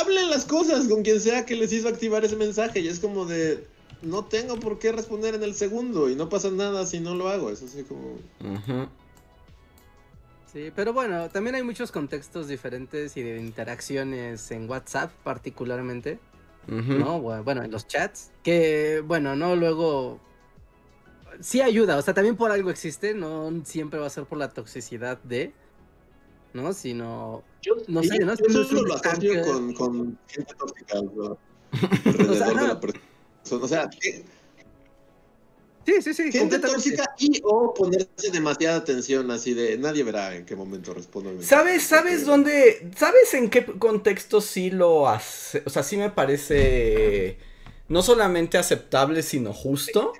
[0.00, 2.80] hablen las cosas con quien sea que les hizo activar ese mensaje.
[2.80, 3.66] Y es como de,
[4.02, 7.28] no tengo por qué responder en el segundo y no pasa nada si no lo
[7.28, 7.50] hago.
[7.50, 8.18] Es así como...
[10.52, 16.18] Sí, pero bueno, también hay muchos contextos diferentes y de interacciones en WhatsApp particularmente.
[16.66, 17.20] ¿no?
[17.22, 20.18] Bu- Bueno, en los chats, que bueno, no luego
[21.40, 24.48] sí ayuda, o sea, también por algo existe, no siempre va a ser por la
[24.48, 25.52] toxicidad de,
[26.54, 26.72] ¿no?
[26.72, 28.34] Sino Yo, No sé, ¿no?
[28.34, 31.38] Yo Es solo un lo asocio con, con gente tóxica ¿no?
[32.04, 32.66] alrededor O sea, de no.
[32.68, 33.04] la persona.
[33.52, 34.24] O sea, que-
[35.86, 40.44] Sí, sí, sí, gente tóxica y o ponerse demasiada atención así de nadie verá en
[40.44, 41.30] qué momento respondo.
[41.44, 45.62] ¿Sabes, sabes dónde, sabes en qué contexto sí lo hace?
[45.64, 47.38] O sea, sí me parece
[47.86, 50.12] no solamente aceptable, sino justo.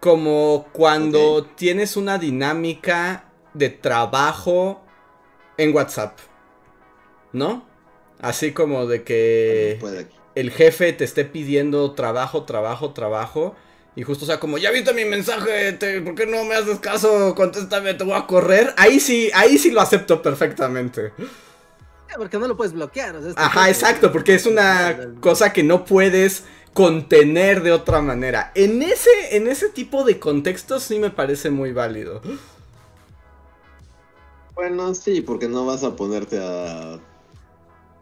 [0.00, 4.82] Como cuando tienes una dinámica de trabajo
[5.58, 6.18] en WhatsApp.
[7.34, 7.66] ¿No?
[8.20, 10.06] Así como de que Puede.
[10.36, 13.56] El jefe te esté pidiendo trabajo, trabajo, trabajo.
[13.96, 16.80] Y justo, o sea, como ya viste mi mensaje, te- ¿por qué no me haces
[16.80, 17.34] caso?
[17.34, 18.74] Contéstame, te voy a correr.
[18.78, 21.12] Ahí sí, ahí sí lo acepto perfectamente.
[22.16, 23.16] Porque no lo puedes bloquear.
[23.16, 28.52] o sea, Ajá, exacto, porque es una cosa que no puedes contener de otra manera.
[28.54, 32.22] En ese, en ese tipo de contextos sí me parece muy válido.
[34.54, 36.98] Bueno, sí, porque no vas a ponerte a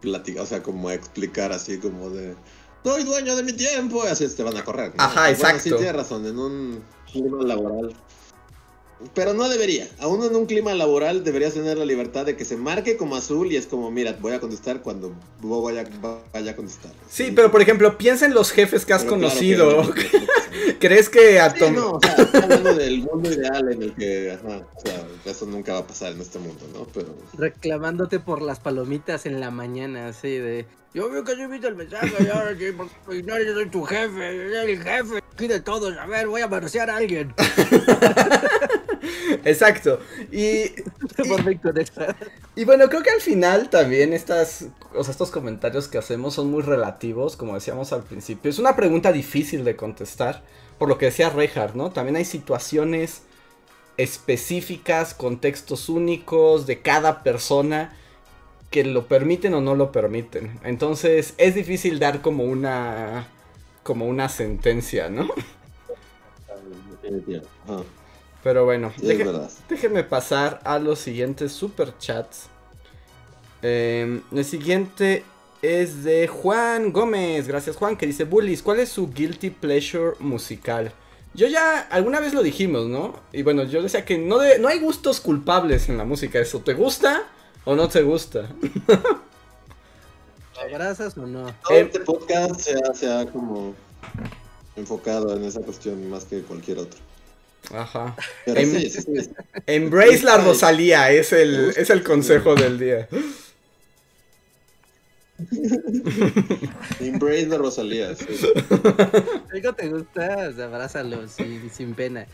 [0.05, 2.35] platicar, o sea, como a explicar así como de
[2.83, 4.93] soy dueño de mi tiempo, y así te van a correr.
[4.95, 5.03] ¿no?
[5.03, 5.63] Ajá, Bueno, exacto.
[5.63, 7.95] sí, tienes razón, en un clima laboral.
[9.13, 9.87] Pero no debería.
[9.99, 13.51] Aún en un clima laboral deberías tener la libertad de que se marque como azul
[13.51, 15.83] y es como, mira, voy a contestar cuando vos vaya,
[16.33, 16.91] vaya a contestar.
[17.09, 19.83] Sí, pero por ejemplo, piensa en los jefes que has Pero claro que conocido.
[19.83, 20.77] no pasa.
[20.79, 24.31] ¿Crees que a Sí, no, o sea, estoy hablando del mundo ideal en el que,
[24.31, 26.87] ajá, o sea, eso nunca va a pasar en este mundo, ¿no?
[26.93, 30.65] Pero Reclamándote por las palomitas en la mañana, así de.
[30.95, 34.49] Yo veo que yo viste el mensaje y ahora no, yo soy tu jefe, yo
[34.49, 35.97] soy el jefe aquí de todos.
[35.97, 37.33] A ver, voy a manosear a alguien.
[39.43, 39.99] Exacto.
[40.31, 40.61] Y,
[41.75, 42.15] Extra.
[42.55, 46.49] y bueno, creo que al final también estas, o sea, estos comentarios que hacemos son
[46.49, 48.49] muy relativos, como decíamos al principio.
[48.49, 50.43] Es una pregunta difícil de contestar,
[50.77, 51.91] por lo que decía Reinhardt, ¿no?
[51.91, 53.23] También hay situaciones
[53.97, 57.91] específicas, contextos únicos de cada persona
[58.75, 60.59] que lo permiten o no lo permiten.
[60.65, 63.25] Entonces es difícil dar como una
[63.83, 65.29] como una sentencia, ¿no?
[68.43, 68.91] Pero bueno,
[69.69, 72.49] déjenme pasar a los siguientes superchats.
[73.61, 75.23] Eh, el siguiente
[75.61, 77.47] es de Juan Gómez.
[77.47, 80.91] Gracias, Juan, que dice: Bullies, ¿cuál es su guilty pleasure musical?
[81.33, 83.21] Yo ya alguna vez lo dijimos, ¿no?
[83.31, 86.39] Y bueno, yo decía que no, no hay gustos culpables en la música.
[86.39, 87.29] ¿Eso te gusta
[87.65, 88.49] o no te gusta?
[90.61, 91.53] ¿Abrazas o no?
[91.69, 92.61] este podcast
[92.93, 93.75] se ha, como
[94.75, 96.99] enfocado en esa cuestión más que cualquier otro.
[97.73, 98.15] Ajá.
[98.45, 98.89] Em,
[99.65, 103.09] embrace la Rosalía, es el, es el consejo del día.
[106.99, 108.15] Embrace la Rosalía.
[108.15, 108.25] Sí.
[109.53, 112.27] algo te gusta, abrázalo sin, sin pena.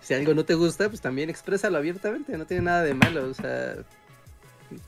[0.00, 3.34] Si algo no te gusta, pues también exprésalo abiertamente, no tiene nada de malo, o
[3.34, 3.76] sea,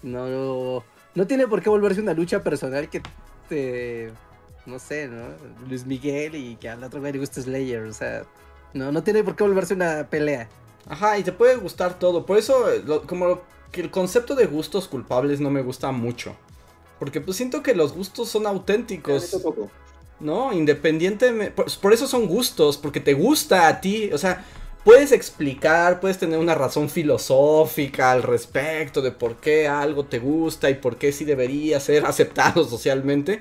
[0.03, 0.85] no,
[1.15, 3.03] no tiene por qué volverse una lucha personal que
[3.49, 4.13] te,
[4.67, 5.25] no sé, ¿no?
[5.69, 8.23] Luis Miguel y que al otro güey le gusta Slayer, o sea,
[8.75, 10.49] no, no tiene por qué volverse una pelea.
[10.89, 12.67] Ajá, y te puede gustar todo, por eso,
[13.07, 13.41] como
[13.71, 16.37] que el concepto de gustos culpables no me gusta mucho.
[16.99, 19.37] Porque pues siento que los gustos son auténticos.
[20.21, 20.53] ¿No?
[20.53, 21.51] Independientemente.
[21.51, 24.11] Por, eso son gustos, porque te gusta a ti.
[24.13, 24.45] O sea,
[24.85, 30.71] puedes explicar, puedes tener una razón filosófica al respecto de por qué algo te gusta
[30.71, 33.41] y por qué sí debería ser aceptado socialmente.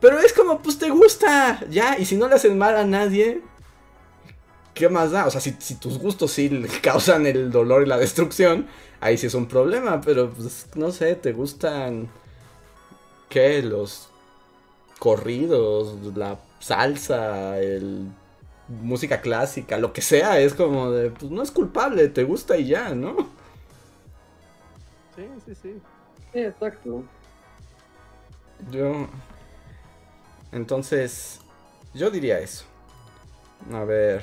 [0.00, 1.96] Pero es como, pues te gusta, ya.
[1.98, 3.40] Y si no le hacen mal a nadie,
[4.74, 5.26] ¿qué más da?
[5.26, 6.50] O sea, si, tus gustos sí
[6.82, 8.66] causan el dolor y la destrucción,
[9.00, 10.00] ahí sí es un problema.
[10.00, 12.10] Pero pues no sé, te gustan
[13.32, 13.62] ¿qué?
[13.62, 14.08] Los
[14.98, 18.08] corridos, la salsa, el
[18.68, 22.66] música clásica, lo que sea, es como de, pues no es culpable, te gusta y
[22.66, 23.16] ya, ¿no?
[25.16, 25.74] Sí, sí, sí.
[26.32, 27.04] Sí, exacto.
[28.70, 29.08] Yo...
[30.52, 31.40] Entonces,
[31.94, 32.64] yo diría eso.
[33.72, 34.22] A ver.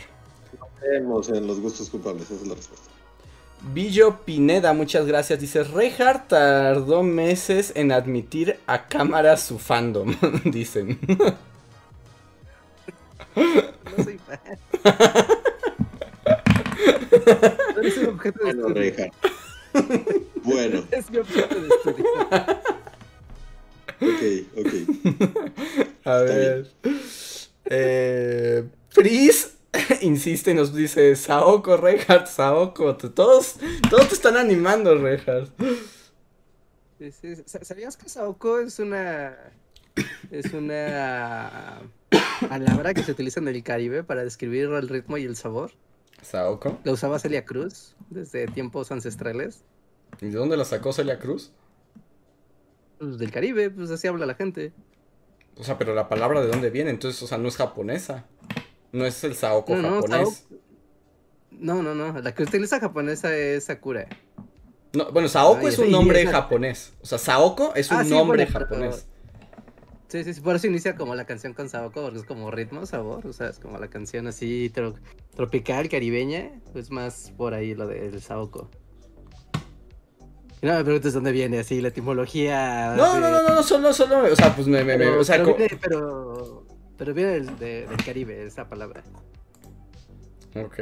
[0.81, 2.89] Vemos en los gustos culpables, esa es la respuesta.
[3.73, 5.39] Billo Pineda, muchas gracias.
[5.39, 10.99] Dice, Reinhardt tardó meses en admitir a cámara su fandom, dicen.
[13.35, 14.39] No soy fan.
[17.83, 19.11] es un objeto de estudio.
[20.43, 20.83] Bueno.
[20.91, 22.05] Es mi objeto de estudio.
[24.01, 24.21] ok,
[24.57, 24.73] ok.
[26.05, 26.71] A ver.
[27.65, 28.63] Eh,
[28.95, 29.53] Pris
[30.01, 32.95] insiste y nos dice Saoko, Reinhardt, Saoko.
[32.95, 33.55] Todos,
[33.89, 35.51] todos te están animando, Reinhardt.
[37.45, 39.37] ¿Sabías que Saoko es una.
[40.31, 41.81] Es una
[42.47, 45.71] palabra que se utiliza en el Caribe para describir el ritmo y el sabor?
[46.21, 46.79] ¿Saoko?
[46.83, 49.63] La usaba Celia Cruz desde tiempos ancestrales.
[50.21, 51.51] ¿Y de dónde la sacó Celia Cruz?
[52.97, 54.73] Pues del Caribe, pues así habla la gente.
[55.57, 58.25] O sea, pero la palabra de dónde viene, entonces, o sea, no es japonesa.
[58.91, 60.47] No es el Saoko japonés.
[61.51, 62.19] No, no, no.
[62.21, 64.07] La que utiliza japonesa es Sakura.
[64.93, 66.93] No, bueno, Saoko es un nombre japonés.
[67.01, 69.05] O sea, Saoko es un ah, nombre japonés.
[70.09, 72.85] Sí, sí, sí, por eso inicia como la canción con Saoko, porque es como ritmo,
[72.85, 74.71] sabor, o sea, es como la canción así
[75.35, 78.69] tropical, caribeña, es más por ahí lo del Saoko.
[80.61, 82.95] Y no me preguntes dónde viene así la etimología.
[82.97, 85.41] No, no, no, no, solo, solo, o sea, pues me, me, o sea,
[85.79, 86.65] pero
[86.99, 89.01] pero viene del, del Caribe esa palabra.
[90.53, 90.79] Ok.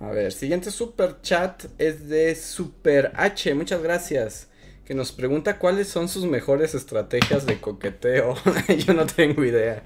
[0.00, 3.54] A ver, siguiente super chat es de Super H.
[3.54, 4.49] Muchas gracias.
[4.84, 8.34] Que nos pregunta cuáles son sus mejores estrategias de coqueteo.
[8.86, 9.82] Yo no tengo idea.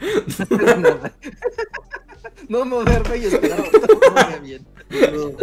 [2.48, 3.62] no moverme y esperar
[4.42, 4.66] bien.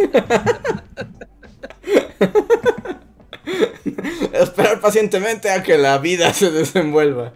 [4.32, 7.32] Esperar pacientemente a que la vida se desenvuelva.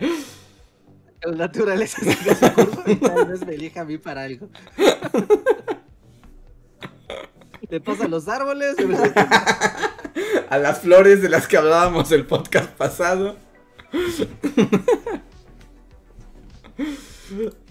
[1.23, 4.49] La naturaleza se curso y tal vez me elija a mí para algo.
[7.69, 8.77] Le pasa los árboles.
[10.49, 13.37] A las flores de las que hablábamos el podcast pasado.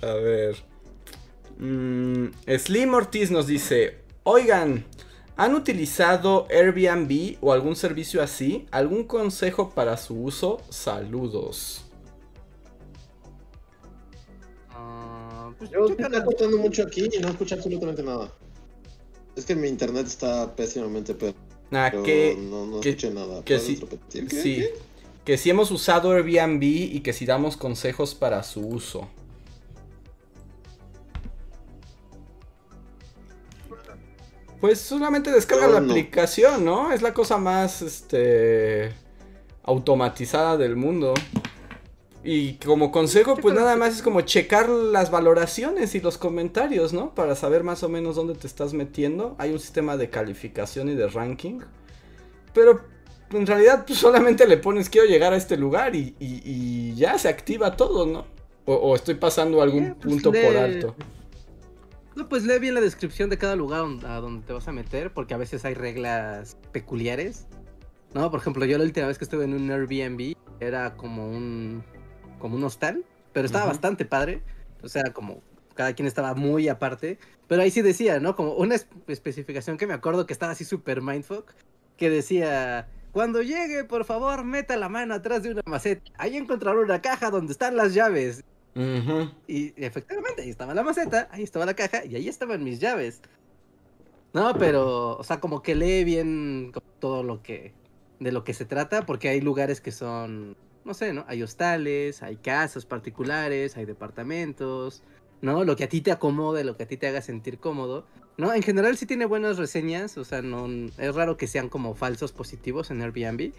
[0.02, 0.56] a ver.
[1.58, 2.28] Mm,
[2.58, 4.86] Slim Ortiz nos dice: Oigan,
[5.38, 8.66] ¿han utilizado Airbnb o algún servicio así?
[8.72, 10.62] ¿Algún consejo para su uso?
[10.70, 11.86] Saludos.
[15.58, 18.32] Pues yo estoy cortando mucho aquí y no escucho absolutamente nada.
[19.36, 21.34] Es que mi internet está pésimamente pero
[21.72, 23.44] ah, que, no, no escuché nada.
[23.44, 23.80] Que sí,
[24.30, 24.66] sí
[25.26, 29.10] que si hemos usado Airbnb y que si damos consejos para su uso.
[34.62, 36.94] Pues solamente descarga la aplicación, ¿no?
[36.94, 38.94] Es la cosa más, este...
[39.64, 41.16] automatizada del mundo.
[42.28, 47.14] Y como consejo, pues nada más es como checar las valoraciones y los comentarios, ¿no?
[47.14, 49.36] Para saber más o menos dónde te estás metiendo.
[49.38, 51.60] Hay un sistema de calificación y de ranking.
[52.52, 52.82] Pero
[53.32, 57.78] en realidad pues, solamente le pones quiero llegar a este lugar y, ya se activa
[57.78, 58.26] todo, ¿no?
[58.66, 60.96] O, estoy pasando algún eh, pues punto por alto.
[62.16, 65.14] No, pues lee bien la descripción de cada lugar a donde te vas a meter,
[65.14, 67.46] porque a veces hay reglas peculiares.
[68.16, 71.84] No, por ejemplo, yo la última vez que estuve en un Airbnb era como un
[72.46, 73.04] como un hostal,
[73.34, 74.44] pero estaba bastante padre.
[74.84, 75.42] O sea, como
[75.74, 77.18] cada quien estaba muy aparte.
[77.48, 78.36] Pero ahí sí decía, ¿no?
[78.36, 78.76] Como una
[79.08, 81.54] especificación que me acuerdo que estaba así súper mindfuck.
[81.98, 86.04] Que decía, cuando llegue, por favor, meta la mano atrás de una maceta.
[86.20, 88.44] Ahí encontrará una caja donde están las llaves.
[89.48, 93.22] Y efectivamente, ahí estaba la maceta, ahí estaba la caja y ahí estaban mis llaves.
[94.34, 97.74] No, pero, o sea, como que lee bien todo lo que,
[98.20, 100.56] de lo que se trata, porque hay lugares que son
[100.86, 101.26] no sé, ¿no?
[101.28, 105.02] Hay hostales, hay casas particulares, hay departamentos,
[105.42, 105.64] ¿no?
[105.64, 108.06] Lo que a ti te acomode, lo que a ti te haga sentir cómodo,
[108.38, 108.54] ¿no?
[108.54, 110.68] En general sí tiene buenas reseñas, o sea, no
[110.98, 113.52] es raro que sean como falsos positivos en Airbnb,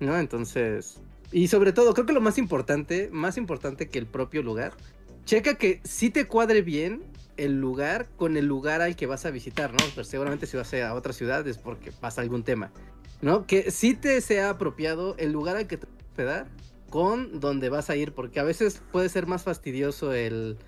[0.00, 0.18] ¿no?
[0.18, 1.00] Entonces,
[1.30, 4.72] y sobre todo, creo que lo más importante, más importante que el propio lugar,
[5.24, 7.02] checa que sí te cuadre bien
[7.36, 9.84] el lugar con el lugar al que vas a visitar, ¿no?
[9.94, 12.72] Pues seguramente si vas a otra ciudad es porque pasa algún tema,
[13.22, 13.46] ¿no?
[13.46, 15.86] Que sí te sea apropiado el lugar al que te
[16.90, 20.58] con donde vas a ir, porque a veces puede ser más fastidioso el,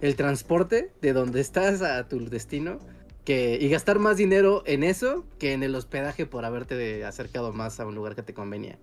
[0.00, 2.78] el transporte de donde estás a tu destino
[3.24, 7.80] que, y gastar más dinero en eso que en el hospedaje por haberte acercado más
[7.80, 8.78] a un lugar que te convenía.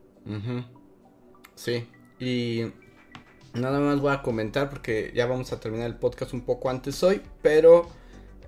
[1.55, 1.87] Sí,
[2.19, 2.65] y
[3.53, 7.01] nada más voy a comentar porque ya vamos a terminar el podcast un poco antes
[7.03, 7.87] hoy, pero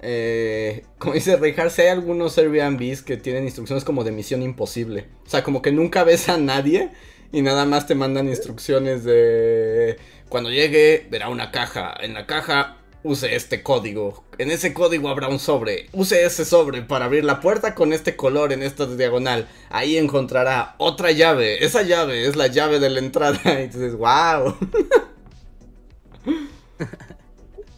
[0.01, 5.07] eh, como dice Reinhardt, hay algunos Airbnbs que tienen instrucciones como de misión imposible.
[5.25, 6.91] O sea, como que nunca ves a nadie
[7.33, 9.97] y nada más te mandan instrucciones de
[10.29, 15.27] cuando llegue verá una caja, en la caja use este código, en ese código habrá
[15.27, 19.49] un sobre, use ese sobre para abrir la puerta con este color en esta diagonal,
[19.71, 24.55] ahí encontrará otra llave, esa llave es la llave de la entrada y dices, wow.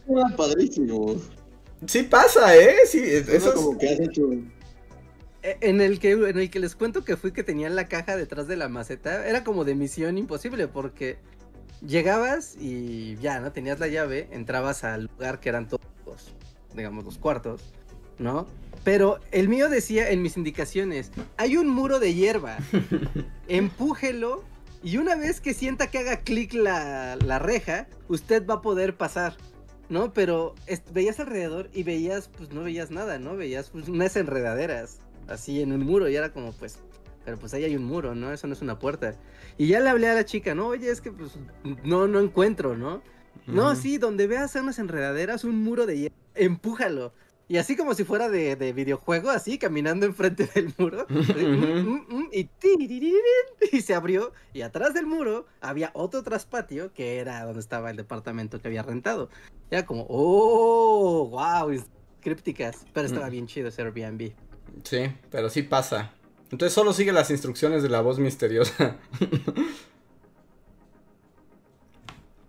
[0.37, 1.15] Padrísimo.
[1.87, 2.75] Sí pasa, ¿eh?
[2.85, 4.29] Sí, eso, como que has hecho
[5.61, 8.47] en el que en el que les cuento que fui que tenían la caja detrás
[8.47, 11.17] de la maceta, era como de misión imposible porque
[11.85, 13.51] llegabas y ya, ¿no?
[13.51, 15.85] Tenías la llave, entrabas al lugar que eran todos,
[16.73, 17.61] digamos, los cuartos,
[18.17, 18.47] ¿no?
[18.83, 22.57] Pero el mío decía en mis indicaciones, hay un muro de hierba,
[23.47, 24.43] empújelo
[24.83, 28.95] y una vez que sienta que haga clic la, la reja, usted va a poder
[28.97, 29.35] pasar.
[29.87, 30.13] ¿no?
[30.13, 30.55] Pero
[30.91, 33.35] veías alrededor y veías, pues no veías nada, ¿no?
[33.35, 34.97] Veías pues, unas enredaderas
[35.27, 36.79] así en un muro y era como pues,
[37.23, 38.31] pero pues ahí hay un muro, ¿no?
[38.31, 39.15] Eso no es una puerta.
[39.57, 41.37] Y ya le hablé a la chica, no, oye, es que pues
[41.83, 43.01] no, no encuentro, ¿no?
[43.47, 47.13] No, sí, donde veas unas enredaderas, un muro de hierro, empújalo.
[47.47, 51.05] Y así como si fuera de, de videojuego, así caminando enfrente del muro.
[51.15, 52.49] Mm, mm, mm, y,
[53.71, 54.33] y se abrió.
[54.53, 58.81] Y atrás del muro había otro traspatio que era donde estaba el departamento que había
[58.81, 59.29] rentado.
[59.69, 61.71] Era como, oh, wow,
[62.21, 62.85] crípticas.
[62.93, 64.33] Pero estaba bien chido ese Airbnb.
[64.83, 66.11] Sí, pero sí pasa.
[66.51, 68.97] Entonces solo sigue las instrucciones de la voz misteriosa.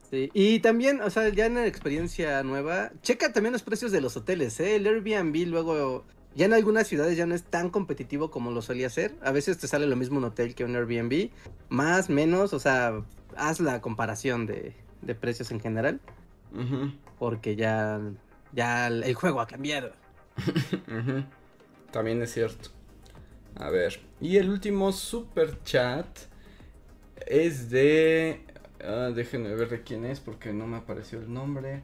[0.09, 4.01] Sí, y también, o sea, ya en la experiencia nueva, checa también los precios de
[4.01, 4.77] los hoteles, ¿eh?
[4.77, 6.05] El Airbnb luego,
[6.37, 9.17] ya en algunas ciudades ya no es tan competitivo como lo solía ser.
[9.21, 11.31] A veces te sale lo mismo un hotel que un Airbnb,
[11.71, 13.03] más, menos, o sea,
[13.37, 14.77] haz la comparación de,
[15.19, 16.01] precios en general.
[17.19, 18.01] Porque ya,
[18.53, 19.91] ya el juego ha cambiado.
[21.91, 22.71] También es cierto.
[23.57, 24.01] A ver.
[24.21, 26.07] Y el último super chat
[27.27, 28.45] es de.
[28.83, 31.83] Ah, déjenme ver de quién es porque no me apareció el nombre.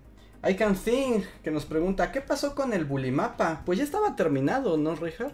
[0.49, 3.63] I Can Think, que nos pregunta: ¿Qué pasó con el Bulimapa?
[3.65, 5.33] Pues ya estaba terminado, ¿no, Richard?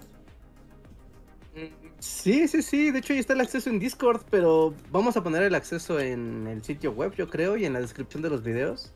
[1.99, 2.91] Sí, sí, sí.
[2.91, 6.47] De hecho, ya está el acceso en Discord, pero vamos a poner el acceso en
[6.47, 8.93] el sitio web, yo creo, y en la descripción de los videos.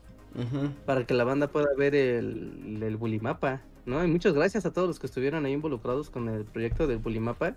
[0.85, 3.61] Para que la banda pueda ver el, el Bulimapa.
[3.85, 4.03] ¿No?
[4.03, 7.55] Y muchas gracias a todos los que estuvieron ahí involucrados con el proyecto del Bulimapa.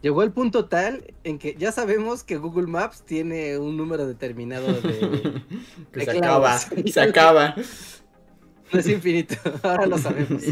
[0.00, 4.72] Llegó el punto tal en que ya sabemos que Google Maps tiene un número determinado
[4.72, 5.42] de...
[5.92, 7.54] que se acaba, se acaba.
[8.72, 10.42] No es infinito, ahora lo sabemos.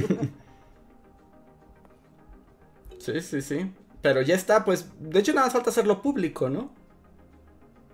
[2.99, 3.71] Sí, sí, sí.
[4.03, 6.73] Pero ya está, pues, de hecho nada falta hacerlo público, ¿no?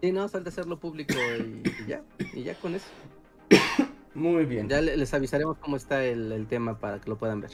[0.00, 2.02] Sí, no, falta hacerlo público y ya,
[2.34, 2.86] y ya con eso.
[4.14, 4.68] Muy bien.
[4.68, 7.52] Ya les avisaremos cómo está el, tema para que lo puedan ver.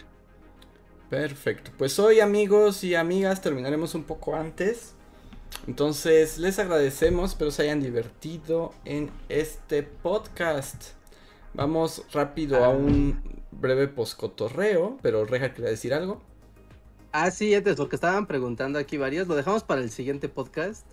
[1.09, 1.71] Perfecto.
[1.79, 4.95] Pues hoy amigos y amigas terminaremos un poco antes.
[5.67, 10.93] Entonces, les agradecemos, espero se hayan divertido en este podcast.
[11.55, 16.21] Vamos rápido a un breve poscotorreo, pero Reja quería decir algo.
[17.13, 20.87] Ah, sí, antes, porque estaban preguntando aquí varios, lo dejamos para el siguiente podcast.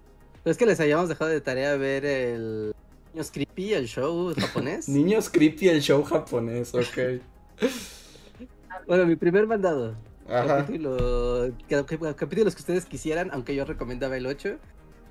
[0.43, 2.73] Pero es que les habíamos dejado de tarea ver el
[3.15, 4.89] Niños Creepy, el show japonés.
[4.89, 7.21] Niños Creepy, el show japonés, ok.
[8.87, 9.95] bueno, mi primer mandado.
[10.27, 10.57] Ajá.
[10.57, 11.49] Capítulo,
[12.17, 14.57] capítulos que ustedes quisieran, aunque yo recomendaba el 8.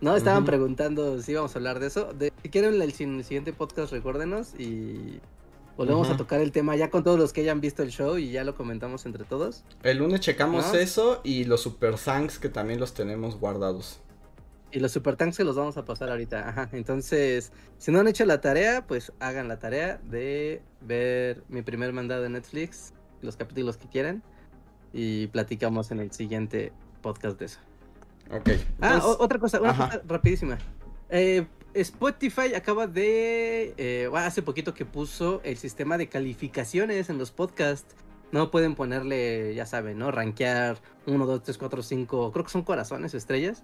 [0.02, 2.12] No, estaban preguntando si íbamos a hablar de eso.
[2.12, 5.18] De, si quieren el, siguiente podcast, recuérdenos y
[5.78, 8.30] volvemos a tocar el tema ya con todos los que hayan visto el show y
[8.30, 9.64] ya lo comentamos entre todos.
[9.82, 14.02] El lunes checamos eso y los super thanks que también los tenemos guardados.
[14.74, 16.48] Y los super tanks se los vamos a pasar ahorita.
[16.48, 16.68] Ajá.
[16.72, 21.92] Entonces, si no han hecho la tarea, pues hagan la tarea de ver mi primer
[21.92, 22.92] mandado de Netflix,
[23.22, 24.24] los capítulos que quieran.
[24.92, 26.72] Y platicamos en el siguiente
[27.02, 27.60] podcast de eso.
[28.32, 28.50] Ok.
[28.80, 30.58] Ah, otra cosa, una cosa rapidísima.
[31.08, 33.74] Eh, Spotify acaba de.
[33.76, 37.94] Eh, hace poquito que puso el sistema de calificaciones en los podcasts.
[38.32, 40.10] No pueden ponerle, ya saben, ¿no?
[40.10, 42.32] Rankear 1, 2, 3, 4, 5.
[42.32, 43.62] Creo que son corazones, estrellas.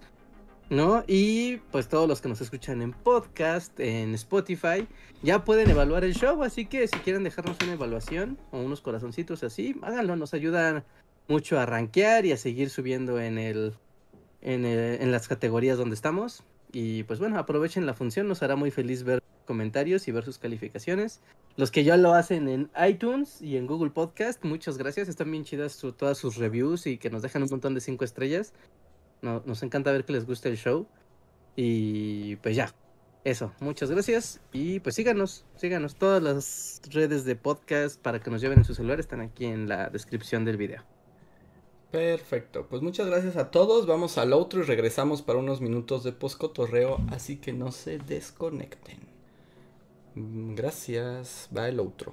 [0.70, 1.04] ¿No?
[1.06, 4.86] Y pues todos los que nos escuchan en podcast, en Spotify,
[5.22, 9.42] ya pueden evaluar el show, así que si quieren dejarnos una evaluación o unos corazoncitos
[9.42, 10.84] así, háganlo, nos ayudan
[11.28, 13.74] mucho a rankear y a seguir subiendo en el,
[14.40, 16.44] en, en las categorías donde estamos.
[16.72, 20.38] Y pues bueno, aprovechen la función, nos hará muy feliz ver comentarios y ver sus
[20.38, 21.20] calificaciones.
[21.56, 25.08] Los que ya lo hacen en iTunes y en Google Podcast, muchas gracias.
[25.08, 28.52] Están bien chidas todas sus reviews y que nos dejan un montón de cinco estrellas
[29.22, 30.86] nos encanta ver que les guste el show.
[31.56, 32.74] Y pues ya,
[33.24, 34.40] eso, muchas gracias.
[34.52, 35.94] Y pues síganos, síganos.
[35.96, 39.68] Todas las redes de podcast para que nos lleven en su celular están aquí en
[39.68, 40.82] la descripción del video.
[41.90, 43.86] Perfecto, pues muchas gracias a todos.
[43.86, 49.00] Vamos al otro y regresamos para unos minutos de poscotorreo, así que no se desconecten.
[50.14, 52.12] Gracias, va el otro.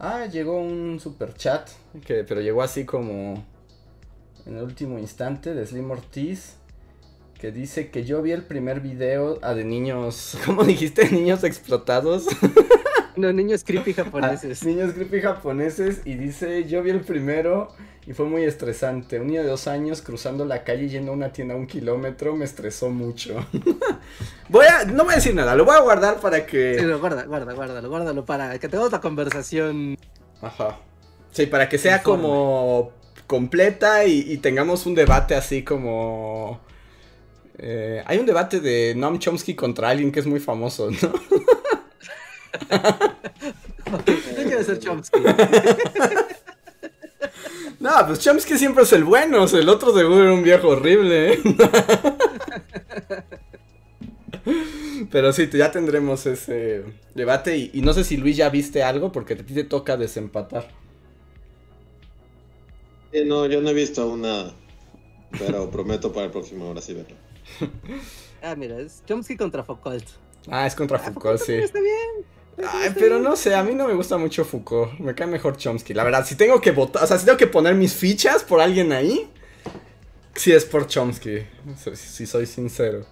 [0.00, 1.68] Ah, llegó un super chat,
[2.06, 3.44] que, pero llegó así como
[4.46, 6.54] en el último instante de Slim Ortiz,
[7.40, 11.10] que dice que yo vi el primer video ah, de niños, ¿cómo dijiste?
[11.10, 12.26] Niños explotados.
[13.18, 14.62] No, niños creepy japoneses.
[14.62, 17.68] Ah, niños creepy japoneses y dice, yo vi el primero
[18.06, 19.18] y fue muy estresante.
[19.18, 22.36] Un niño de dos años cruzando la calle yendo a una tienda a un kilómetro
[22.36, 23.44] me estresó mucho.
[24.48, 26.78] voy a, no voy a decir nada, lo voy a guardar para que...
[26.78, 29.98] Sí, lo guarda, guarda, guárdalo, guárdalo para que tengamos la conversación.
[30.40, 30.78] Ajá.
[31.32, 32.92] Sí, para que sea como
[33.26, 36.60] completa y, tengamos un debate así como...
[37.58, 40.96] Eh, hay un debate de Noam Chomsky contra alguien que es muy famoso, ¿no?
[44.44, 45.20] quiero ser Chomsky.
[47.80, 51.34] No, pues Chomsky siempre es el bueno, el otro seguro era un viejo horrible.
[51.34, 51.38] ¿eh?
[55.12, 56.82] Pero sí, ya tendremos ese
[57.14, 60.68] debate y, no sé si Luis ya viste algo porque a ti te toca desempatar.
[63.26, 64.52] no, yo no he visto aún nada,
[65.38, 67.16] pero prometo para el próximo ahora sí verlo.
[68.42, 70.04] Ah, mira, es Chomsky contra Foucault.
[70.48, 71.54] Ah, es contra ah, Foucault, sí.
[71.54, 72.37] Está bien.
[72.66, 74.98] Ay, pero no sé, a mí no me gusta mucho Foucault.
[74.98, 75.94] Me cae mejor Chomsky.
[75.94, 78.60] La verdad, si tengo que votar, o sea, si tengo que poner mis fichas por
[78.60, 79.30] alguien ahí,
[80.34, 81.46] sí es por Chomsky.
[81.94, 83.06] Si, soy sincero.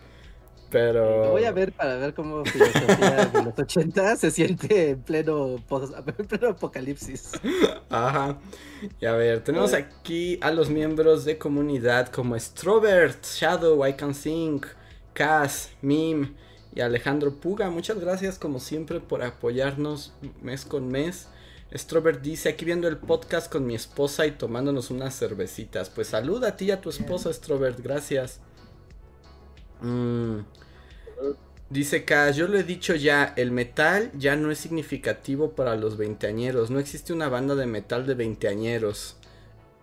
[0.69, 1.27] Pero.
[1.27, 5.57] Lo voy a ver para ver cómo filosofía de los 80 se siente en pleno,
[6.29, 7.33] pleno apocalipsis.
[7.89, 8.39] Ajá.
[9.01, 14.13] Y a ver, tenemos aquí a los miembros de comunidad como Strovert, Shadow, I Can
[14.13, 14.67] Think,
[15.15, 16.46] Cass, Meme
[16.77, 17.71] y Alejandro Puga.
[17.71, 20.13] Muchas gracias como siempre por apoyarnos
[20.43, 21.27] mes con mes.
[21.75, 25.89] Strobert dice, aquí viendo el podcast con mi esposa y tomándonos unas cervecitas.
[25.89, 28.41] Pues saluda a ti y a tu esposa, Strobert, gracias.
[29.81, 30.41] Mm.
[31.71, 35.97] Dice K, yo lo he dicho ya, el metal ya no es significativo para los
[35.97, 36.71] veinteañeros.
[36.71, 39.17] No existe una banda de metal de veinteañeros.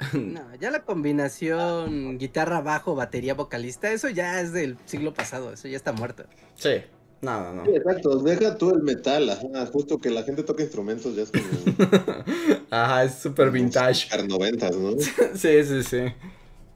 [0.13, 5.67] No, ya la combinación guitarra, bajo, batería, vocalista, eso ya es del siglo pasado, eso
[5.67, 6.23] ya está muerto.
[6.55, 6.81] Sí,
[7.21, 7.65] nada, no.
[7.65, 11.45] exacto, deja tú el metal, ajá, justo que la gente toque instrumentos ya es como...
[12.69, 14.07] ajá, es súper vintage.
[14.27, 14.91] noventas, ¿no?
[15.35, 16.01] sí, sí, sí.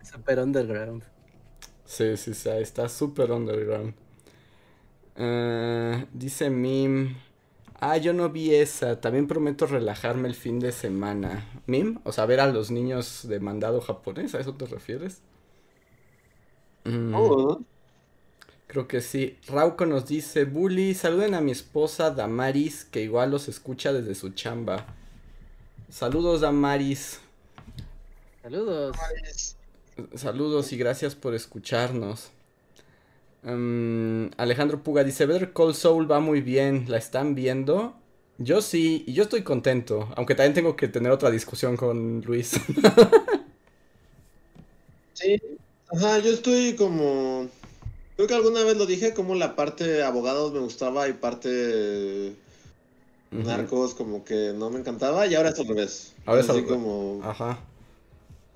[0.03, 1.03] super underground.
[1.85, 3.93] Sí, sí, sí, está súper underground.
[5.15, 7.15] Eh, dice Mim.
[7.79, 8.99] Ah, yo no vi esa.
[9.01, 11.45] También prometo relajarme el fin de semana.
[11.67, 11.99] ¿Mim?
[12.03, 15.21] O sea, ver a los niños de mandado japonés, ¿a eso te refieres?
[16.85, 17.59] Mm, Oh,
[18.67, 19.39] creo que sí.
[19.47, 24.29] Rauco nos dice, Bully, saluden a mi esposa Damaris, que igual los escucha desde su
[24.31, 24.85] chamba.
[25.89, 27.19] Saludos, Damaris.
[28.41, 29.11] Saludos.
[30.15, 32.31] Saludos y gracias por escucharnos.
[33.43, 37.95] Mm, Alejandro Puga dice, Better Call Soul va muy bien, ¿la están viendo?
[38.37, 42.53] Yo sí, y yo estoy contento, aunque también tengo que tener otra discusión con Luis.
[45.13, 45.41] Sí.
[45.89, 47.47] Ajá, yo estoy como.
[48.15, 52.35] Creo que alguna vez lo dije, como la parte abogados me gustaba y parte
[53.31, 56.13] narcos como que no me encantaba, y ahora es al revés.
[56.25, 56.71] Ahora es al revés.
[56.71, 57.19] como.
[57.23, 57.59] Ajá.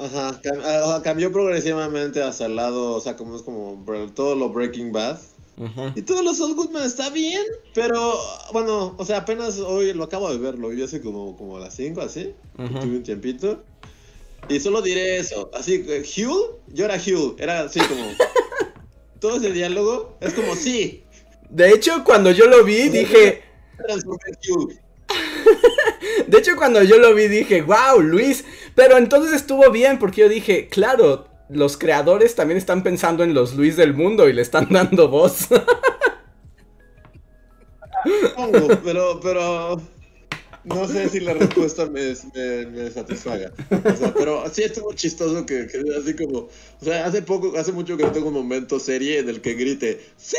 [0.02, 4.50] Ajá, cam- ah, cambió progresivamente hacia el lado, o sea, como es como todo lo
[4.50, 5.20] Breaking Bad.
[5.58, 5.92] ujú.
[5.96, 7.44] Y todo lo Saul Goodman está bien,
[7.76, 8.20] pero
[8.52, 11.60] bueno, o sea, apenas hoy lo acabo de ver, lo vi hace como, como a
[11.60, 13.62] las 5, así, tuve un tiempito.
[14.50, 18.04] Y solo diré eso, así, eh, Hugh, yo era Hugh, era así como...
[19.20, 21.04] todo ese diálogo es como, sí,
[21.52, 23.44] De hecho, cuando yo lo vi, dije...
[26.28, 28.44] De hecho, cuando yo lo vi, dije, wow, Luis.
[28.76, 33.56] Pero entonces estuvo bien, porque yo dije, claro, los creadores también están pensando en los
[33.56, 35.48] Luis del mundo y le están dando voz.
[38.84, 39.82] Pero,
[40.64, 43.52] no sé si la respuesta me, me, me satisfaga.
[43.70, 45.68] O sea, pero sí estuvo chistoso que,
[46.00, 46.50] así como, o
[46.82, 50.02] sea, hace poco, hace mucho que no tengo un momento serie en el que grite,
[50.18, 50.38] ¡Sí!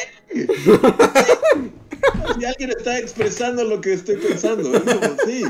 [2.41, 4.75] Y alguien está expresando lo que estoy pensando.
[4.75, 5.45] Es como, sí.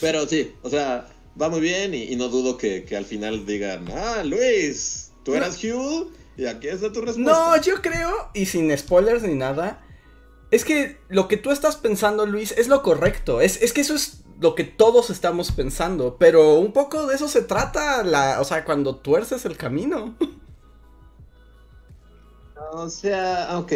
[0.00, 1.08] Pero sí, o sea,
[1.40, 5.34] va muy bien y, y no dudo que, que al final digan, ah, Luis, tú
[5.34, 7.32] eras Hugh y aquí está tu respuesta.
[7.32, 9.84] No, yo creo, y sin spoilers ni nada,
[10.50, 13.40] es que lo que tú estás pensando, Luis, es lo correcto.
[13.40, 16.16] Es, es que eso es lo que todos estamos pensando.
[16.18, 20.16] Pero un poco de eso se trata, la, o sea, cuando tuerces el camino.
[22.72, 23.72] O sea, ok.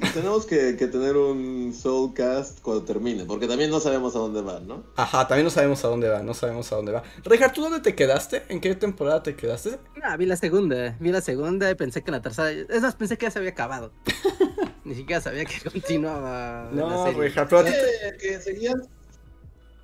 [0.14, 4.60] Tenemos que, que tener un Soulcast cuando termine, porque también no sabemos a dónde va,
[4.60, 4.84] ¿no?
[4.96, 7.02] Ajá, también no sabemos a dónde va, no sabemos a dónde va.
[7.24, 8.42] Rejar, ¿tú dónde te quedaste?
[8.48, 9.78] ¿En qué temporada te quedaste?
[10.02, 12.50] Ah, vi la segunda, vi la segunda y pensé que la tercera.
[12.50, 13.92] Es más, pensé que ya se había acabado.
[14.84, 16.70] Ni siquiera sabía que continuaba.
[16.72, 17.12] la No.
[17.12, 18.82] Rejar, pero Eh, que seguían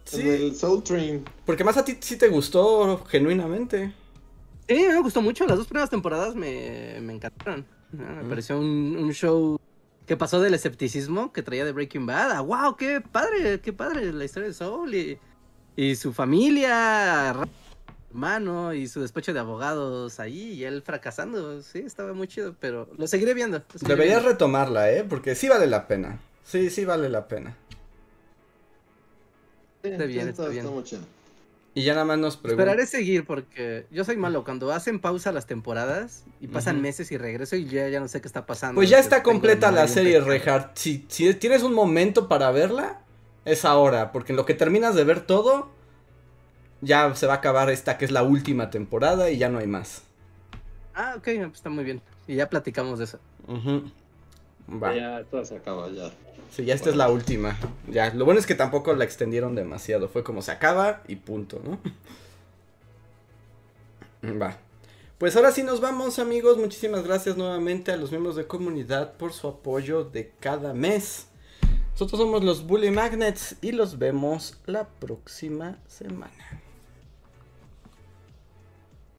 [0.04, 1.24] Sí, el Soul Train.
[1.46, 3.92] porque más a ti sí te gustó genuinamente.
[4.68, 5.46] Sí, me gustó mucho.
[5.46, 7.64] Las dos primeras temporadas me, me encantaron.
[7.98, 8.28] Ah, Me Mm.
[8.28, 9.58] pareció un, un show
[10.06, 12.32] que pasó del escepticismo que traía de Breaking Bad.
[12.32, 15.18] a, wow, qué padre, qué padre la historia de Soul y,
[15.76, 17.34] y su familia,
[18.10, 21.62] hermano y su despacho de abogados ahí y él fracasando.
[21.62, 23.58] Sí, estaba muy chido, pero lo seguiré viendo.
[23.58, 24.32] lo seguiré Deberías viendo.
[24.32, 25.04] retomarla, ¿eh?
[25.08, 26.18] Porque sí vale la pena.
[26.44, 27.56] Sí, sí vale la pena.
[29.82, 30.66] Está bien, está bien.
[30.66, 31.02] muy chido.
[31.74, 32.68] Y ya nada más nos preguntan.
[32.68, 34.44] Esperaré seguir porque yo soy malo.
[34.44, 38.20] Cuando hacen pausa las temporadas y pasan meses y regreso y ya, ya no sé
[38.20, 38.74] qué está pasando.
[38.74, 40.20] Pues ya está completa la serie.
[40.20, 40.76] Reinhardt.
[40.76, 43.00] Si, si tienes un momento para verla,
[43.46, 44.12] es ahora.
[44.12, 45.70] Porque en lo que terminas de ver todo,
[46.82, 49.66] ya se va a acabar esta que es la última temporada y ya no hay
[49.66, 50.02] más.
[50.94, 52.02] Ah, ok, pues está muy bien.
[52.26, 53.18] Y ya platicamos de eso.
[53.48, 53.90] Ujú.
[54.68, 54.94] Va.
[54.94, 56.10] Ya, todo se acaba, ya.
[56.50, 57.56] Sí, ya esta es la última.
[57.88, 60.08] Ya, lo bueno es que tampoco la extendieron demasiado.
[60.08, 61.78] Fue como se acaba y punto, ¿no?
[64.40, 64.58] Va.
[65.18, 66.58] Pues ahora sí nos vamos, amigos.
[66.58, 71.28] Muchísimas gracias nuevamente a los miembros de comunidad por su apoyo de cada mes.
[71.92, 76.60] Nosotros somos los Bully Magnets y los vemos la próxima semana.